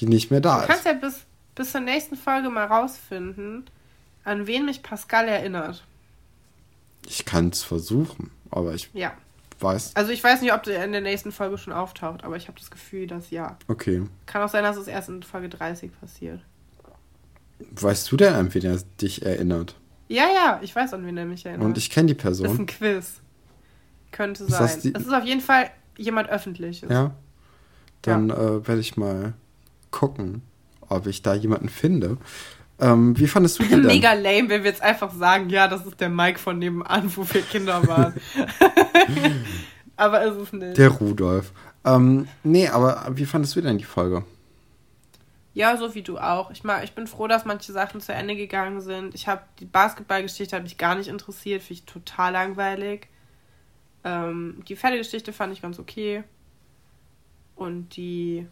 die 0.00 0.06
nicht 0.06 0.32
mehr 0.32 0.40
da 0.40 0.56
ist. 0.56 0.64
Du 0.64 0.68
kannst 0.72 0.86
ja 0.86 0.92
bis, 0.94 1.20
bis 1.54 1.70
zur 1.70 1.82
nächsten 1.82 2.16
Folge 2.16 2.50
mal 2.50 2.66
rausfinden, 2.66 3.64
an 4.24 4.48
wen 4.48 4.64
mich 4.64 4.82
Pascal 4.82 5.28
erinnert. 5.28 5.84
Ich 7.06 7.24
kann 7.24 7.50
es 7.50 7.62
versuchen, 7.62 8.32
aber 8.50 8.74
ich 8.74 8.90
ja 8.92 9.12
weiß. 9.60 9.96
Also 9.96 10.12
ich 10.12 10.22
weiß 10.22 10.40
nicht, 10.42 10.52
ob 10.52 10.62
der 10.62 10.84
in 10.84 10.92
der 10.92 11.00
nächsten 11.00 11.32
Folge 11.32 11.58
schon 11.58 11.72
auftaucht, 11.72 12.24
aber 12.24 12.36
ich 12.36 12.48
habe 12.48 12.58
das 12.58 12.70
Gefühl, 12.70 13.06
dass 13.06 13.30
ja. 13.30 13.58
Okay. 13.68 14.02
Kann 14.26 14.42
auch 14.42 14.48
sein, 14.48 14.64
dass 14.64 14.76
es 14.76 14.86
erst 14.86 15.08
in 15.08 15.22
Folge 15.22 15.48
30 15.48 15.90
passiert. 16.00 16.40
Weißt 17.58 18.10
du 18.10 18.16
denn, 18.16 18.34
an 18.34 18.54
wen 18.54 18.64
er 18.64 18.78
dich 19.00 19.24
erinnert? 19.24 19.74
Ja, 20.08 20.24
ja, 20.32 20.60
ich 20.62 20.74
weiß, 20.74 20.94
an 20.94 21.04
wen 21.06 21.16
er 21.16 21.26
mich 21.26 21.44
erinnert. 21.44 21.66
Und 21.66 21.78
ich 21.78 21.90
kenne 21.90 22.06
die 22.06 22.14
Person. 22.14 22.44
Das 22.44 22.54
ist 22.54 22.60
ein 22.60 22.66
Quiz. 22.66 23.20
Könnte 24.10 24.46
sein. 24.46 24.64
Es 24.64 24.84
ist 24.84 25.12
auf 25.12 25.24
jeden 25.24 25.40
Fall 25.40 25.70
jemand 25.96 26.30
Öffentliches. 26.30 26.88
Ja. 26.88 27.14
Dann 28.02 28.28
ja. 28.28 28.36
äh, 28.36 28.66
werde 28.66 28.80
ich 28.80 28.96
mal 28.96 29.34
gucken, 29.90 30.42
ob 30.88 31.06
ich 31.06 31.22
da 31.22 31.34
jemanden 31.34 31.68
finde. 31.68 32.16
Ähm, 32.80 33.18
wie 33.18 33.26
fandest 33.26 33.58
du 33.58 33.64
den 33.64 33.82
Mega 33.82 34.12
lame, 34.12 34.48
wenn 34.48 34.62
wir 34.62 34.70
jetzt 34.70 34.82
einfach 34.82 35.12
sagen, 35.12 35.50
ja, 35.50 35.66
das 35.66 35.84
ist 35.84 36.00
der 36.00 36.08
Mike 36.08 36.38
von 36.38 36.58
nebenan, 36.58 37.10
wo 37.16 37.26
wir 37.28 37.42
Kinder 37.42 37.86
waren. 37.88 38.14
aber 39.96 40.22
ist 40.22 40.36
es 40.36 40.52
nicht. 40.52 40.78
Der 40.78 40.88
Rudolf. 40.88 41.52
Ähm, 41.84 42.28
nee, 42.44 42.68
aber 42.68 43.06
wie 43.10 43.24
fandest 43.24 43.56
du 43.56 43.60
denn 43.60 43.78
die 43.78 43.84
Folge? 43.84 44.24
Ja, 45.54 45.76
so 45.76 45.94
wie 45.96 46.02
du 46.02 46.18
auch. 46.18 46.52
Ich, 46.52 46.62
mag, 46.62 46.84
ich 46.84 46.92
bin 46.92 47.08
froh, 47.08 47.26
dass 47.26 47.44
manche 47.44 47.72
Sachen 47.72 48.00
zu 48.00 48.12
Ende 48.12 48.36
gegangen 48.36 48.80
sind. 48.80 49.14
Ich 49.16 49.26
habe 49.26 49.42
die 49.58 49.64
Basketballgeschichte 49.64 50.54
hat 50.54 50.62
mich 50.62 50.78
gar 50.78 50.94
nicht 50.94 51.08
interessiert, 51.08 51.62
finde 51.62 51.80
ich 51.80 51.84
total 51.84 52.32
langweilig. 52.32 53.08
Ähm, 54.04 54.62
die 54.68 54.76
Pferdegeschichte 54.76 55.32
fand 55.32 55.52
ich 55.52 55.60
ganz 55.60 55.80
okay. 55.80 56.22
Und 57.56 57.96
die 57.96 58.46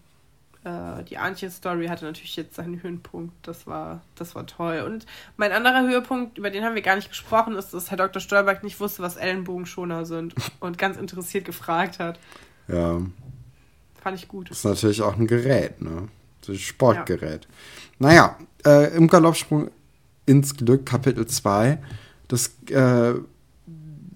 äh, 0.66 1.04
die 1.04 1.16
Antje-Story 1.16 1.86
hatte 1.86 2.04
natürlich 2.04 2.34
jetzt 2.34 2.56
seinen 2.56 2.82
Höhenpunkt. 2.82 3.34
Das 3.46 3.66
war, 3.66 4.02
das 4.16 4.34
war 4.34 4.46
toll. 4.46 4.82
Und 4.84 5.06
mein 5.36 5.52
anderer 5.52 5.82
Höhepunkt, 5.82 6.38
über 6.38 6.50
den 6.50 6.64
haben 6.64 6.74
wir 6.74 6.82
gar 6.82 6.96
nicht 6.96 7.08
gesprochen, 7.08 7.54
ist, 7.54 7.72
dass 7.72 7.90
Herr 7.90 7.96
Dr. 7.96 8.20
Stolberg 8.20 8.64
nicht 8.64 8.80
wusste, 8.80 9.02
was 9.02 9.16
Ellenbogenschoner 9.16 10.04
sind 10.04 10.34
und 10.60 10.76
ganz 10.76 10.96
interessiert 10.96 11.44
gefragt 11.44 12.00
hat. 12.00 12.18
Ja. 12.66 13.00
Fand 14.02 14.18
ich 14.18 14.26
gut. 14.26 14.50
Das 14.50 14.58
ist 14.58 14.64
natürlich 14.64 15.02
auch 15.02 15.16
ein 15.16 15.28
Gerät, 15.28 15.80
ne? 15.80 16.08
Das 16.40 16.50
ein 16.50 16.58
Sportgerät. 16.58 17.44
Ja. 17.44 17.50
Naja, 17.98 18.38
äh, 18.64 18.96
im 18.96 19.06
Galoppsprung 19.08 19.70
ins 20.26 20.56
Glück, 20.56 20.84
Kapitel 20.84 21.26
2. 21.26 21.78
Das 22.28 22.56
äh, 22.70 23.14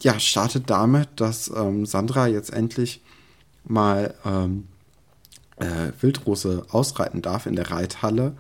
ja, 0.03 0.19
startet 0.19 0.69
damit, 0.69 1.09
dass 1.17 1.49
ähm, 1.55 1.87
Sandra 1.87 2.27
jetzt 2.27 2.53
endlich 2.53 3.03
mal 3.65 4.15
ähm, 4.25 4.67
äh, 5.61 5.93
Wildrose 6.01 6.65
ausreiten 6.71 7.23
darf 7.23 7.47
in 7.47 7.57
der 7.57 7.71
Reithalle. 7.71 8.35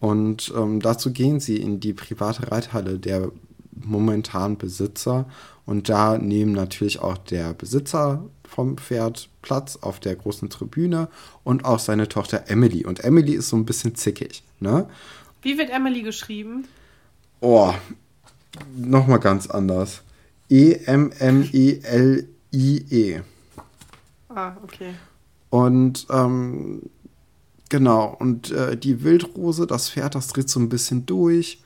Und 0.00 0.52
ähm, 0.56 0.80
dazu 0.80 1.12
gehen 1.12 1.40
sie 1.40 1.56
in 1.58 1.78
die 1.80 1.92
private 1.92 2.50
Reithalle 2.50 2.98
der 2.98 3.30
momentanen 3.72 4.56
Besitzer. 4.56 5.26
Und 5.66 5.88
da 5.88 6.18
nehmen 6.18 6.52
natürlich 6.52 7.00
auch 7.00 7.18
der 7.18 7.52
Besitzer 7.54 8.24
vom 8.48 8.78
Pferd 8.78 9.28
Platz 9.42 9.78
auf 9.80 10.00
der 10.00 10.16
großen 10.16 10.50
Tribüne 10.50 11.08
und 11.44 11.64
auch 11.64 11.78
seine 11.78 12.08
Tochter 12.08 12.44
Emily. 12.48 12.84
Und 12.84 13.04
Emily 13.04 13.34
ist 13.34 13.50
so 13.50 13.56
ein 13.56 13.66
bisschen 13.66 13.94
zickig. 13.94 14.42
Ne? 14.58 14.88
Wie 15.42 15.56
wird 15.58 15.70
Emily 15.70 16.02
geschrieben? 16.02 16.66
Oh, 17.40 17.72
nochmal 18.76 19.20
ganz 19.20 19.46
anders. 19.48 20.02
E-M-M-E-L-I-E. 20.48 22.26
-E. 22.52 23.22
Ah, 24.28 24.56
okay. 24.62 24.94
Und 25.50 26.06
ähm, 26.10 26.82
genau, 27.68 28.16
und 28.18 28.50
äh, 28.52 28.76
die 28.76 29.02
Wildrose, 29.02 29.66
das 29.66 29.90
Pferd, 29.90 30.14
das 30.14 30.28
dreht 30.28 30.48
so 30.48 30.60
ein 30.60 30.68
bisschen 30.68 31.06
durch. 31.06 31.62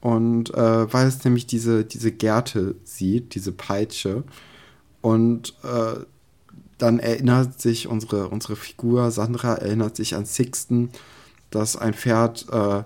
Und 0.00 0.52
äh, 0.54 0.92
weil 0.92 1.06
es 1.06 1.24
nämlich 1.24 1.46
diese, 1.46 1.84
diese 1.84 2.12
Gerte 2.12 2.76
sieht, 2.84 3.34
diese 3.34 3.52
Peitsche. 3.52 4.22
Und 5.00 5.54
äh, 5.64 6.00
dann 6.78 6.98
erinnert 6.98 7.60
sich 7.60 7.88
unsere, 7.88 8.28
unsere 8.28 8.56
Figur, 8.56 9.10
Sandra, 9.10 9.54
erinnert 9.54 9.96
sich 9.96 10.14
an 10.14 10.26
Sixten, 10.26 10.90
dass 11.50 11.76
ein 11.76 11.94
Pferd, 11.94 12.46
äh, 12.52 12.78
äh, 12.78 12.84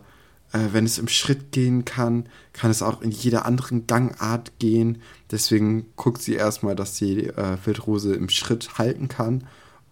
wenn 0.73 0.85
es 0.85 0.99
im 0.99 1.09
Schritt 1.09 1.53
gehen 1.53 1.85
kann, 1.85 2.27
kann 2.53 2.71
es 2.71 2.83
auch 2.83 3.03
in 3.03 3.11
jeder 3.11 3.47
anderen 3.47 3.87
Gangart 3.87 4.59
gehen. 4.59 5.03
Deswegen 5.31 5.87
guckt 5.97 6.23
sie 6.23 6.35
erstmal, 6.35 6.77
dass 6.77 6.95
die 6.95 7.27
äh, 7.27 7.57
Wildrose 7.65 8.15
im 8.15 8.29
Schritt 8.29 8.79
halten 8.79 9.09
kann. 9.09 9.45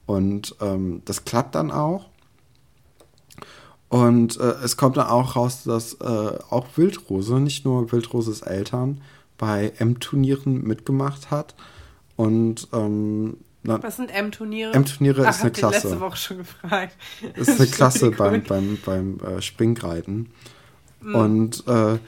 Und 0.06 0.54
ähm, 0.60 1.02
das 1.04 1.24
klappt 1.24 1.54
dann 1.54 1.70
auch. 1.70 2.06
Und 3.88 4.38
äh, 4.40 4.54
es 4.64 4.76
kommt 4.76 4.96
dann 4.96 5.06
auch 5.06 5.36
raus, 5.36 5.62
dass 5.64 5.94
äh, 5.94 6.38
auch 6.50 6.66
Wildrose, 6.76 7.40
nicht 7.40 7.64
nur 7.64 7.92
Wildroses 7.92 8.42
Eltern, 8.42 9.00
bei 9.38 9.72
M-Turnieren 9.78 10.62
mitgemacht 10.64 11.30
hat. 11.30 11.54
Und 12.16 12.68
ähm, 12.72 13.36
Na, 13.62 13.82
Was 13.82 13.96
sind 13.96 14.10
M-Turniere? 14.10 14.72
M-Turniere 14.72 15.28
ist 15.28 15.42
eine 15.42 15.50
Klasse. 15.50 15.88
letzte 15.88 16.00
Woche 16.00 16.16
schon 16.16 16.38
gefragt. 16.38 16.96
Ist 17.34 17.60
eine 17.60 17.66
Klasse 17.70 18.10
beim, 18.10 18.42
beim, 18.42 18.78
beim 18.84 19.20
äh, 19.20 19.42
Springreiten. 19.42 20.30
Mhm. 21.00 21.14
Und 21.14 21.66
äh, 21.68 21.98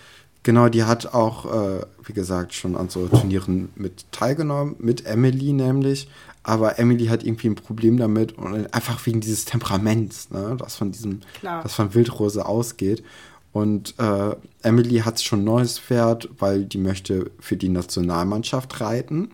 genau, 0.43 0.69
die 0.69 0.85
hat 0.85 1.15
auch, 1.15 1.45
äh, 1.45 1.81
wie 2.05 2.13
gesagt, 2.13 2.55
schon 2.55 2.77
an 2.77 2.89
so 2.89 3.07
Turnieren 3.07 3.69
mit 3.77 4.11
teilgenommen, 4.11 4.77
mit 4.79 5.07
Emily 5.07 5.53
nämlich. 5.53 6.09
Aber 6.43 6.79
Emily 6.79 7.07
hat 7.07 7.25
irgendwie 7.25 7.49
ein 7.49 7.55
Problem 7.55 7.97
damit 7.97 8.39
und 8.39 8.73
einfach 8.73 9.05
wegen 9.07 9.21
dieses 9.21 9.45
Temperaments, 9.45 10.31
ne, 10.31 10.57
das 10.59 10.77
von 10.77 10.93
diesem, 10.93 11.21
Klar. 11.41 11.63
das 11.63 11.75
von 11.75 11.95
Wildrose 11.95 12.47
ausgeht. 12.47 13.03
Und 13.53 13.95
äh, 13.99 14.37
Emily 14.63 14.99
hat 15.01 15.21
schon 15.21 15.41
ein 15.41 15.45
neues 15.45 15.79
Pferd, 15.79 16.29
weil 16.39 16.65
die 16.65 16.79
möchte 16.79 17.31
für 17.41 17.57
die 17.57 17.71
Nationalmannschaft 17.71 18.81
reiten. 18.81 19.31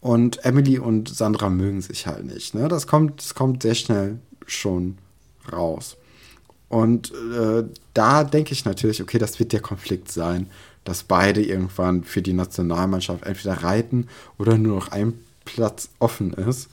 Und 0.00 0.44
Emily 0.44 0.78
und 0.78 1.08
Sandra 1.08 1.50
mögen 1.50 1.80
sich 1.80 2.06
halt 2.06 2.24
nicht. 2.24 2.54
Ne? 2.54 2.68
Das, 2.68 2.86
kommt, 2.86 3.20
das 3.20 3.34
kommt 3.34 3.62
sehr 3.62 3.74
schnell 3.74 4.18
schon 4.46 4.98
raus. 5.50 5.96
Und 6.68 7.12
äh, 7.12 7.64
da 7.92 8.24
denke 8.24 8.52
ich 8.52 8.64
natürlich, 8.64 9.00
okay, 9.00 9.18
das 9.18 9.38
wird 9.38 9.52
der 9.52 9.60
Konflikt 9.60 10.10
sein, 10.10 10.48
dass 10.84 11.04
beide 11.04 11.42
irgendwann 11.42 12.04
für 12.04 12.20
die 12.20 12.32
Nationalmannschaft 12.32 13.24
entweder 13.24 13.62
reiten 13.62 14.08
oder 14.38 14.58
nur 14.58 14.76
noch 14.76 14.88
ein 14.88 15.14
Platz 15.44 15.90
offen 15.98 16.32
ist. 16.32 16.70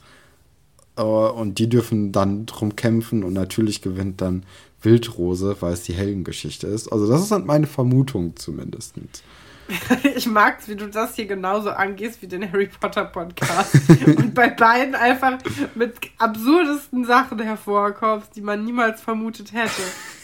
Und 0.94 1.58
die 1.58 1.68
dürfen 1.68 2.12
dann 2.12 2.44
drum 2.46 2.76
kämpfen 2.76 3.24
und 3.24 3.32
natürlich 3.32 3.80
gewinnt 3.80 4.20
dann 4.20 4.44
Wildrose, 4.82 5.56
weil 5.60 5.72
es 5.72 5.84
die 5.84 5.94
Heldengeschichte 5.94 6.66
ist. 6.66 6.88
Also 6.92 7.08
das 7.08 7.22
ist 7.22 7.30
halt 7.30 7.46
meine 7.46 7.66
Vermutung 7.66 8.36
zumindest. 8.36 8.94
Ich 10.16 10.26
mag 10.26 10.58
es, 10.60 10.68
wie 10.68 10.76
du 10.76 10.88
das 10.88 11.14
hier 11.14 11.26
genauso 11.26 11.70
angehst 11.70 12.20
wie 12.20 12.26
den 12.26 12.50
Harry 12.50 12.68
Potter 12.80 13.04
Podcast. 13.04 13.74
und 14.06 14.34
bei 14.34 14.50
beiden 14.50 14.94
einfach 14.94 15.38
mit 15.74 15.94
absurdesten 16.18 17.04
Sachen 17.04 17.38
hervorkommst, 17.38 18.34
die 18.36 18.40
man 18.40 18.64
niemals 18.64 19.00
vermutet 19.00 19.52
hätte. 19.52 19.82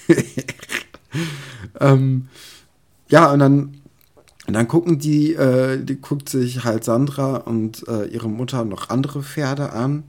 ähm, 1.81 2.29
ja, 3.09 3.33
und 3.33 3.39
dann, 3.39 3.78
und 4.49 4.55
dann 4.55 4.67
gucken 4.67 4.99
die, 4.99 5.35
äh, 5.35 5.85
die 5.85 6.01
guckt 6.01 6.31
sich 6.31 6.65
halt 6.65 6.83
Sandra 6.83 7.37
und 7.37 7.87
äh, 7.87 8.07
ihre 8.07 8.31
Mutter 8.31 8.65
noch 8.65 8.89
andere 8.89 9.23
Pferde 9.23 9.75
an, 9.75 10.05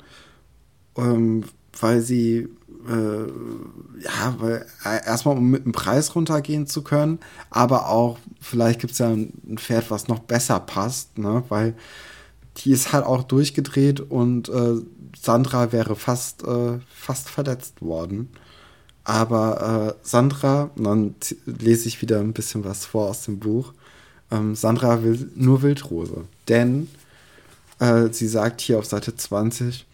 ähm, 0.95 1.43
weil 1.77 1.99
sie 1.99 2.47
äh, 2.87 4.01
ja, 4.01 4.35
weil 4.37 4.65
äh, 4.85 5.05
erstmal 5.05 5.35
um 5.35 5.51
mit 5.51 5.65
dem 5.65 5.73
Preis 5.73 6.15
runtergehen 6.15 6.67
zu 6.67 6.83
können, 6.83 7.19
aber 7.49 7.89
auch 7.89 8.17
vielleicht 8.39 8.79
gibt 8.79 8.93
es 8.93 8.99
ja 8.99 9.09
ein 9.09 9.57
Pferd, 9.57 9.91
was 9.91 10.07
noch 10.07 10.19
besser 10.19 10.61
passt, 10.61 11.17
ne? 11.17 11.43
weil 11.49 11.75
die 12.57 12.71
ist 12.71 12.93
halt 12.93 13.05
auch 13.05 13.23
durchgedreht 13.23 13.99
und 13.99 14.47
äh, 14.47 14.75
Sandra 15.21 15.73
wäre 15.73 15.97
fast, 15.97 16.43
äh, 16.47 16.79
fast 16.87 17.29
verletzt 17.29 17.81
worden. 17.81 18.29
Aber 19.03 19.97
äh, 20.01 20.07
Sandra, 20.07 20.69
und 20.77 20.83
dann 20.85 21.15
lese 21.45 21.89
ich 21.89 22.01
wieder 22.01 22.21
ein 22.21 22.31
bisschen 22.31 22.63
was 22.63 22.85
vor 22.85 23.09
aus 23.09 23.23
dem 23.23 23.39
Buch. 23.39 23.73
Ähm, 24.31 24.55
Sandra 24.55 25.03
will 25.03 25.31
nur 25.35 25.61
Wildrose. 25.61 26.25
Denn 26.47 26.87
äh, 27.79 28.09
sie 28.11 28.27
sagt 28.27 28.61
hier 28.61 28.79
auf 28.79 28.85
Seite 28.85 29.15
20, 29.15 29.85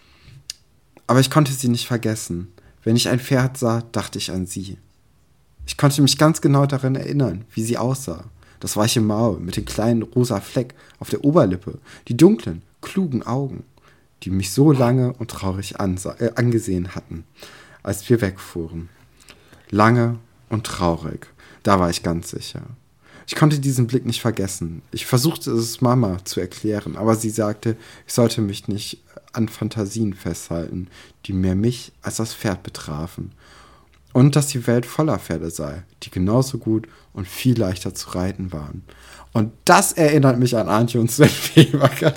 aber 1.07 1.19
ich 1.19 1.29
konnte 1.29 1.51
sie 1.51 1.69
nicht 1.69 1.87
vergessen. 1.87 2.51
Wenn 2.83 2.95
ich 2.95 3.09
ein 3.09 3.19
Pferd 3.19 3.57
sah, 3.57 3.83
dachte 3.91 4.17
ich 4.17 4.31
an 4.31 4.45
sie. 4.45 4.77
Ich 5.65 5.77
konnte 5.77 6.01
mich 6.01 6.17
ganz 6.17 6.41
genau 6.41 6.65
daran 6.65 6.95
erinnern, 6.95 7.45
wie 7.51 7.63
sie 7.63 7.77
aussah. 7.77 8.25
Das 8.59 8.77
weiche 8.77 9.01
Maul 9.01 9.39
mit 9.39 9.57
dem 9.57 9.65
kleinen 9.65 10.03
rosa 10.03 10.39
Fleck 10.39 10.73
auf 10.99 11.09
der 11.09 11.23
Oberlippe, 11.23 11.79
die 12.07 12.17
dunklen, 12.17 12.61
klugen 12.81 13.23
Augen, 13.23 13.63
die 14.23 14.29
mich 14.29 14.51
so 14.51 14.71
lange 14.71 15.13
und 15.13 15.31
traurig 15.31 15.75
äh, 15.79 16.31
angesehen 16.35 16.95
hatten, 16.95 17.25
als 17.83 18.09
wir 18.09 18.21
wegfuhren. 18.21 18.89
Lange 19.69 20.17
und 20.49 20.65
traurig, 20.65 21.27
da 21.63 21.79
war 21.79 21.89
ich 21.89 22.03
ganz 22.03 22.29
sicher. 22.29 22.61
Ich 23.27 23.35
konnte 23.35 23.59
diesen 23.59 23.87
Blick 23.87 24.05
nicht 24.05 24.21
vergessen. 24.21 24.81
Ich 24.91 25.05
versuchte 25.05 25.51
es 25.51 25.81
Mama 25.81 26.23
zu 26.25 26.39
erklären, 26.39 26.95
aber 26.95 27.15
sie 27.15 27.29
sagte, 27.29 27.75
ich 28.05 28.13
sollte 28.13 28.41
mich 28.41 28.67
nicht 28.67 29.03
an 29.33 29.49
Fantasien 29.49 30.13
festhalten, 30.13 30.87
die 31.25 31.33
mehr 31.33 31.55
mich 31.55 31.91
als 32.01 32.17
das 32.17 32.33
Pferd 32.33 32.63
betrafen. 32.63 33.31
Und 34.13 34.35
dass 34.35 34.47
die 34.47 34.65
Welt 34.65 34.85
voller 34.85 35.19
Pferde 35.19 35.49
sei, 35.49 35.83
die 36.03 36.09
genauso 36.09 36.57
gut 36.57 36.87
und 37.11 37.27
viel 37.27 37.59
leichter 37.59 37.93
zu 37.93 38.11
reiten 38.11 38.53
waren. 38.53 38.83
Und 39.33 39.51
das 39.65 39.91
erinnert 39.91 40.39
mich 40.39 40.55
an 40.55 40.69
Antje 40.69 41.01
und 41.01 41.11
Sven 41.11 41.29
Weber. 41.55 41.89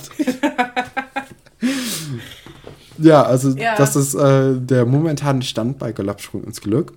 ja, 2.98 3.22
also 3.22 3.50
ja. 3.56 3.74
das 3.74 3.96
ist 3.96 4.14
äh, 4.14 4.60
der 4.60 4.86
momentane 4.86 5.42
Stand 5.42 5.78
bei 5.78 5.90
Galoppsprung 5.90 6.44
ins 6.44 6.60
Glück. 6.60 6.92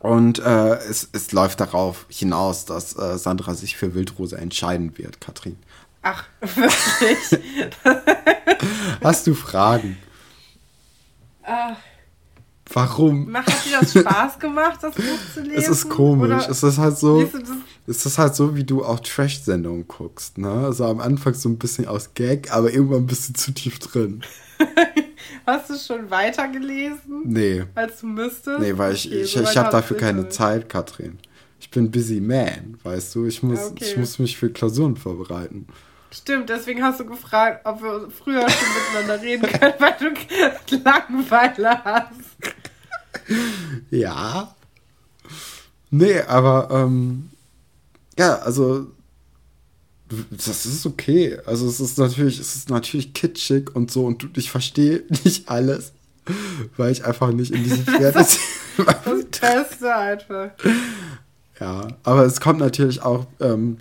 Und 0.00 0.38
äh, 0.38 0.76
es, 0.76 1.08
es 1.12 1.32
läuft 1.32 1.60
darauf 1.60 2.06
hinaus, 2.08 2.64
dass 2.64 2.96
äh, 2.96 3.18
Sandra 3.18 3.54
sich 3.54 3.76
für 3.76 3.94
Wildrose 3.94 4.38
entscheiden 4.38 4.96
wird, 4.96 5.20
Katrin. 5.20 5.56
Ach, 6.02 6.24
wirklich? 6.40 7.40
Hast 9.02 9.26
du 9.26 9.34
Fragen? 9.34 9.98
Ach. 11.42 11.76
Warum? 12.70 13.34
Hat 13.34 13.46
dir 13.64 13.80
das 13.80 13.92
Spaß 13.92 14.38
gemacht, 14.38 14.78
das 14.82 14.94
Buch 14.94 15.02
zu 15.32 15.40
lesen? 15.40 15.56
Es 15.56 15.68
ist 15.68 15.88
komisch. 15.88 16.46
es 16.48 16.62
ist 16.62 16.78
halt 16.78 16.98
so. 16.98 17.28
Es 17.86 18.04
ist 18.04 18.18
halt 18.18 18.34
so, 18.34 18.56
wie 18.56 18.64
du 18.64 18.84
auch 18.84 19.00
Trash-Sendungen 19.00 19.88
guckst, 19.88 20.36
ne? 20.36 20.50
Also 20.50 20.84
am 20.84 21.00
Anfang 21.00 21.32
so 21.32 21.48
ein 21.48 21.56
bisschen 21.56 21.88
aus 21.88 22.12
Gag, 22.12 22.52
aber 22.52 22.70
irgendwann 22.70 23.04
ein 23.04 23.06
bisschen 23.06 23.34
zu 23.34 23.52
tief 23.52 23.78
drin. 23.78 24.22
Hast 25.46 25.70
du 25.70 25.74
schon 25.76 26.10
weitergelesen? 26.10 27.22
Nee. 27.24 27.64
Als 27.74 28.00
du 28.00 28.06
müsstest? 28.06 28.60
Nee, 28.60 28.76
weil 28.76 28.94
ich, 28.94 29.06
okay, 29.06 29.22
ich, 29.22 29.32
so 29.32 29.42
ich 29.42 29.56
habe 29.56 29.70
dafür 29.70 29.96
keine. 29.96 30.28
Zeit, 30.28 30.68
Katrin. 30.68 31.18
Ich 31.60 31.70
bin 31.70 31.90
busy 31.90 32.20
man, 32.20 32.78
weißt 32.82 33.14
du? 33.14 33.26
Ich 33.26 33.42
muss, 33.42 33.70
okay. 33.70 33.84
ich 33.84 33.96
muss 33.96 34.18
mich 34.18 34.36
für 34.36 34.50
Klausuren 34.50 34.96
vorbereiten. 34.96 35.66
Stimmt, 36.10 36.48
deswegen 36.48 36.82
hast 36.82 37.00
du 37.00 37.04
gefragt, 37.04 37.66
ob 37.66 37.82
wir 37.82 38.08
früher 38.10 38.48
schon 38.48 38.68
miteinander 38.74 39.22
reden 39.22 39.46
können, 39.50 39.74
weil 39.78 39.96
du 40.66 40.76
Langeweile 40.76 41.84
hast. 41.84 42.12
Ja. 43.90 44.54
Nee, 45.90 46.20
aber 46.22 46.68
ähm, 46.70 47.30
ja, 48.18 48.36
also 48.36 48.88
das 50.30 50.66
ist 50.66 50.86
okay. 50.86 51.38
Also 51.46 51.66
es 51.66 51.80
ist 51.80 51.98
natürlich, 51.98 52.38
es 52.38 52.56
ist 52.56 52.70
natürlich 52.70 53.14
kitschig 53.14 53.74
und 53.74 53.90
so 53.90 54.04
und 54.04 54.36
ich 54.36 54.50
verstehe 54.50 55.04
nicht 55.24 55.48
alles, 55.48 55.92
weil 56.76 56.92
ich 56.92 57.04
einfach 57.04 57.32
nicht 57.32 57.52
in 57.52 57.64
diesem 57.64 57.84
Pferd 57.84 58.14
Das 58.14 58.38
Beste 59.40 59.94
einfach. 59.94 60.50
Ja, 61.60 61.88
aber 62.04 62.24
es 62.24 62.40
kommt 62.40 62.60
natürlich 62.60 63.02
auch 63.02 63.26
ähm, 63.40 63.78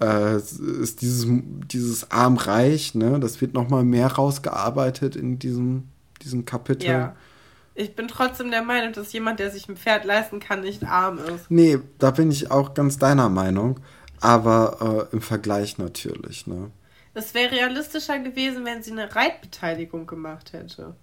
äh, 0.00 0.36
ist 0.36 1.00
dieses, 1.00 1.26
dieses 1.70 2.10
Arm-Reich, 2.10 2.94
ne? 2.94 3.18
Das 3.18 3.40
wird 3.40 3.54
nochmal 3.54 3.84
mehr 3.84 4.08
rausgearbeitet 4.08 5.16
in 5.16 5.38
diesem, 5.38 5.84
diesem 6.22 6.44
Kapitel. 6.44 6.86
Ja. 6.86 7.16
Ich 7.74 7.94
bin 7.94 8.08
trotzdem 8.08 8.50
der 8.50 8.62
Meinung, 8.62 8.92
dass 8.94 9.12
jemand, 9.12 9.38
der 9.38 9.50
sich 9.50 9.68
ein 9.68 9.76
Pferd 9.76 10.04
leisten 10.06 10.40
kann, 10.40 10.62
nicht 10.62 10.84
arm 10.84 11.18
ist. 11.18 11.50
Nee, 11.50 11.78
da 11.98 12.10
bin 12.10 12.30
ich 12.30 12.50
auch 12.50 12.72
ganz 12.72 12.96
deiner 12.96 13.28
Meinung. 13.28 13.80
Aber 14.20 15.08
äh, 15.10 15.14
im 15.14 15.22
Vergleich 15.22 15.78
natürlich, 15.78 16.46
ne? 16.46 16.70
Es 17.14 17.32
wäre 17.32 17.50
realistischer 17.50 18.18
gewesen, 18.18 18.64
wenn 18.66 18.82
sie 18.82 18.92
eine 18.92 19.14
Reitbeteiligung 19.14 20.06
gemacht 20.06 20.52
hätte. 20.52 20.94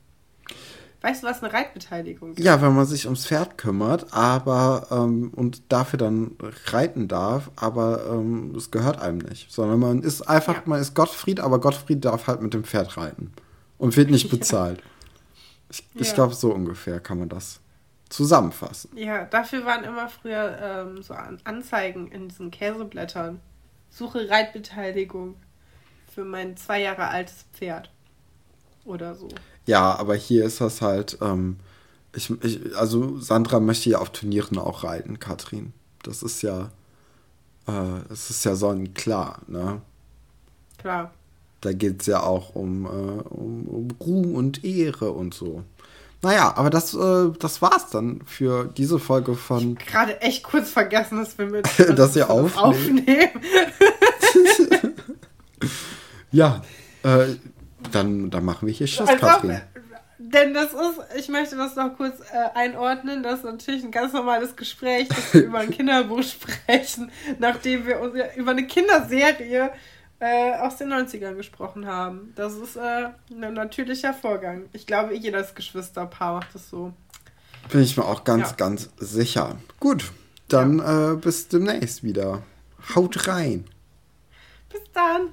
Weißt 1.02 1.22
du, 1.22 1.28
was 1.28 1.44
eine 1.44 1.52
Reitbeteiligung 1.52 2.34
ist? 2.34 2.40
Ja, 2.40 2.62
wenn 2.62 2.76
man 2.76 2.86
sich 2.86 3.06
ums 3.06 3.26
Pferd 3.26 3.58
kümmert, 3.58 4.14
aber 4.14 4.88
ähm, 4.92 5.32
und 5.36 5.64
dafür 5.70 5.98
dann 5.98 6.38
reiten 6.68 7.08
darf, 7.08 7.52
aber 7.58 8.06
ähm, 8.10 8.54
es 8.56 8.72
gehört 8.72 9.02
einem 9.02 9.18
nicht. 9.18 9.52
Sondern 9.52 9.80
man 9.80 10.02
ist 10.02 10.22
einfach, 10.22 10.56
ja. 10.56 10.62
man 10.66 10.80
ist 10.80 10.94
Gottfried, 10.94 11.42
aber 11.42 11.60
Gottfried 11.60 12.06
darf 12.06 12.28
halt 12.28 12.42
mit 12.42 12.54
dem 12.54 12.64
Pferd 12.64 12.96
reiten 12.96 13.34
und 13.78 13.98
wird 13.98 14.12
nicht 14.12 14.30
bezahlt. 14.32 14.80
Ja. 14.80 14.86
Ich, 15.72 15.84
ich 15.96 16.08
ja. 16.10 16.14
glaube, 16.14 16.36
so 16.36 16.54
ungefähr 16.54 17.00
kann 17.02 17.20
man 17.20 17.28
das 17.28 17.60
zusammenfassen. 18.14 18.96
Ja, 18.96 19.26
dafür 19.26 19.66
waren 19.66 19.84
immer 19.84 20.08
früher 20.08 20.58
ähm, 20.62 21.02
so 21.02 21.16
Anzeigen 21.44 22.12
in 22.12 22.30
diesen 22.30 22.52
Käseblättern. 22.52 23.40
Suche 23.90 24.30
Reitbeteiligung 24.30 25.36
für 26.14 26.24
mein 26.24 26.56
zwei 26.56 26.82
Jahre 26.82 27.08
altes 27.08 27.46
Pferd. 27.54 27.92
Oder 28.86 29.16
so. 29.16 29.30
Ja, 29.66 29.96
aber 29.96 30.16
hier 30.16 30.46
ist 30.46 30.62
das 30.62 30.82
halt, 30.82 31.18
ähm, 31.22 31.58
ich, 32.14 32.30
ich, 32.44 32.76
also 32.76 33.18
Sandra 33.20 33.60
möchte 33.60 33.90
ja 33.90 34.00
auf 34.00 34.12
Turnieren 34.12 34.58
auch 34.58 34.84
reiten, 34.84 35.20
Katrin. 35.20 35.74
Das 36.04 36.22
ist 36.22 36.42
ja, 36.42 36.70
äh, 37.68 38.02
das 38.10 38.30
ist 38.30 38.44
ja 38.46 38.56
sonnenklar, 38.56 39.42
ne? 39.48 39.82
Klar. 40.78 41.14
Da 41.62 41.72
geht 41.72 42.02
es 42.02 42.08
ja 42.08 42.22
auch 42.22 42.56
um, 42.56 42.86
äh, 42.86 42.90
um, 42.90 43.68
um 43.68 43.88
Ruhm 44.02 44.36
und 44.36 44.66
Ehre 44.66 45.12
und 45.12 45.34
so. 45.34 45.64
Naja, 46.24 46.54
aber 46.56 46.70
das, 46.70 46.94
äh, 46.94 47.32
das 47.38 47.62
war's 47.62 47.90
dann 47.90 48.22
für 48.26 48.66
diese 48.66 48.98
Folge 48.98 49.36
von. 49.36 49.78
Ich 49.78 49.86
gerade 49.86 50.22
echt 50.22 50.44
kurz 50.44 50.70
vergessen, 50.70 51.18
dass 51.18 51.38
wir 51.38 51.46
mit 51.48 51.66
dass, 51.66 51.76
dass 51.96 52.16
ihr 52.16 52.30
aufnehmen. 52.30 53.04
aufnehmen. 53.04 53.30
ja, 56.32 56.62
äh, 57.04 57.36
dann, 57.92 58.32
dann 58.32 58.46
machen 58.46 58.68
wir 58.68 58.74
hier 58.74 58.88
Schluss, 58.88 59.10
also, 59.10 59.26
Katrin. 59.26 59.60
Denn 60.18 60.54
das 60.54 60.72
ist, 60.72 61.18
ich 61.18 61.28
möchte 61.28 61.58
das 61.58 61.76
noch 61.76 61.98
kurz 61.98 62.22
äh, 62.22 62.58
einordnen, 62.58 63.22
das 63.22 63.40
ist 63.40 63.46
natürlich 63.46 63.84
ein 63.84 63.92
ganz 63.92 64.14
normales 64.14 64.56
Gespräch, 64.56 65.10
dass 65.10 65.34
wir 65.34 65.44
über 65.44 65.60
ein 65.60 65.72
Kinderbuch 65.72 66.24
sprechen, 66.24 67.12
nachdem 67.40 67.86
wir 67.86 68.00
uns 68.00 68.16
über 68.38 68.52
eine 68.52 68.66
Kinderserie 68.66 69.72
äh, 70.20 70.56
aus 70.56 70.78
den 70.78 70.92
90ern 70.92 71.36
gesprochen 71.36 71.86
haben. 71.86 72.34
Das 72.36 72.54
ist 72.54 72.76
äh, 72.76 73.10
ein 73.32 73.54
natürlicher 73.54 74.14
Vorgang. 74.14 74.70
Ich 74.74 74.86
glaube, 74.86 75.16
jedes 75.16 75.56
Geschwisterpaar 75.56 76.36
macht 76.36 76.56
das 76.56 76.70
so. 76.70 76.94
Bin 77.72 77.82
ich 77.82 77.98
mir 77.98 78.06
auch 78.06 78.24
ganz, 78.24 78.52
ja. 78.52 78.56
ganz 78.56 78.90
sicher. 78.98 79.58
Gut, 79.80 80.12
dann 80.48 80.80
ja. 80.80 81.14
äh, 81.14 81.16
bis 81.16 81.48
demnächst 81.48 82.04
wieder. 82.04 82.44
Haut 82.96 83.28
rein. 83.28 83.66
Bis 84.70 84.82
dann. 84.94 85.30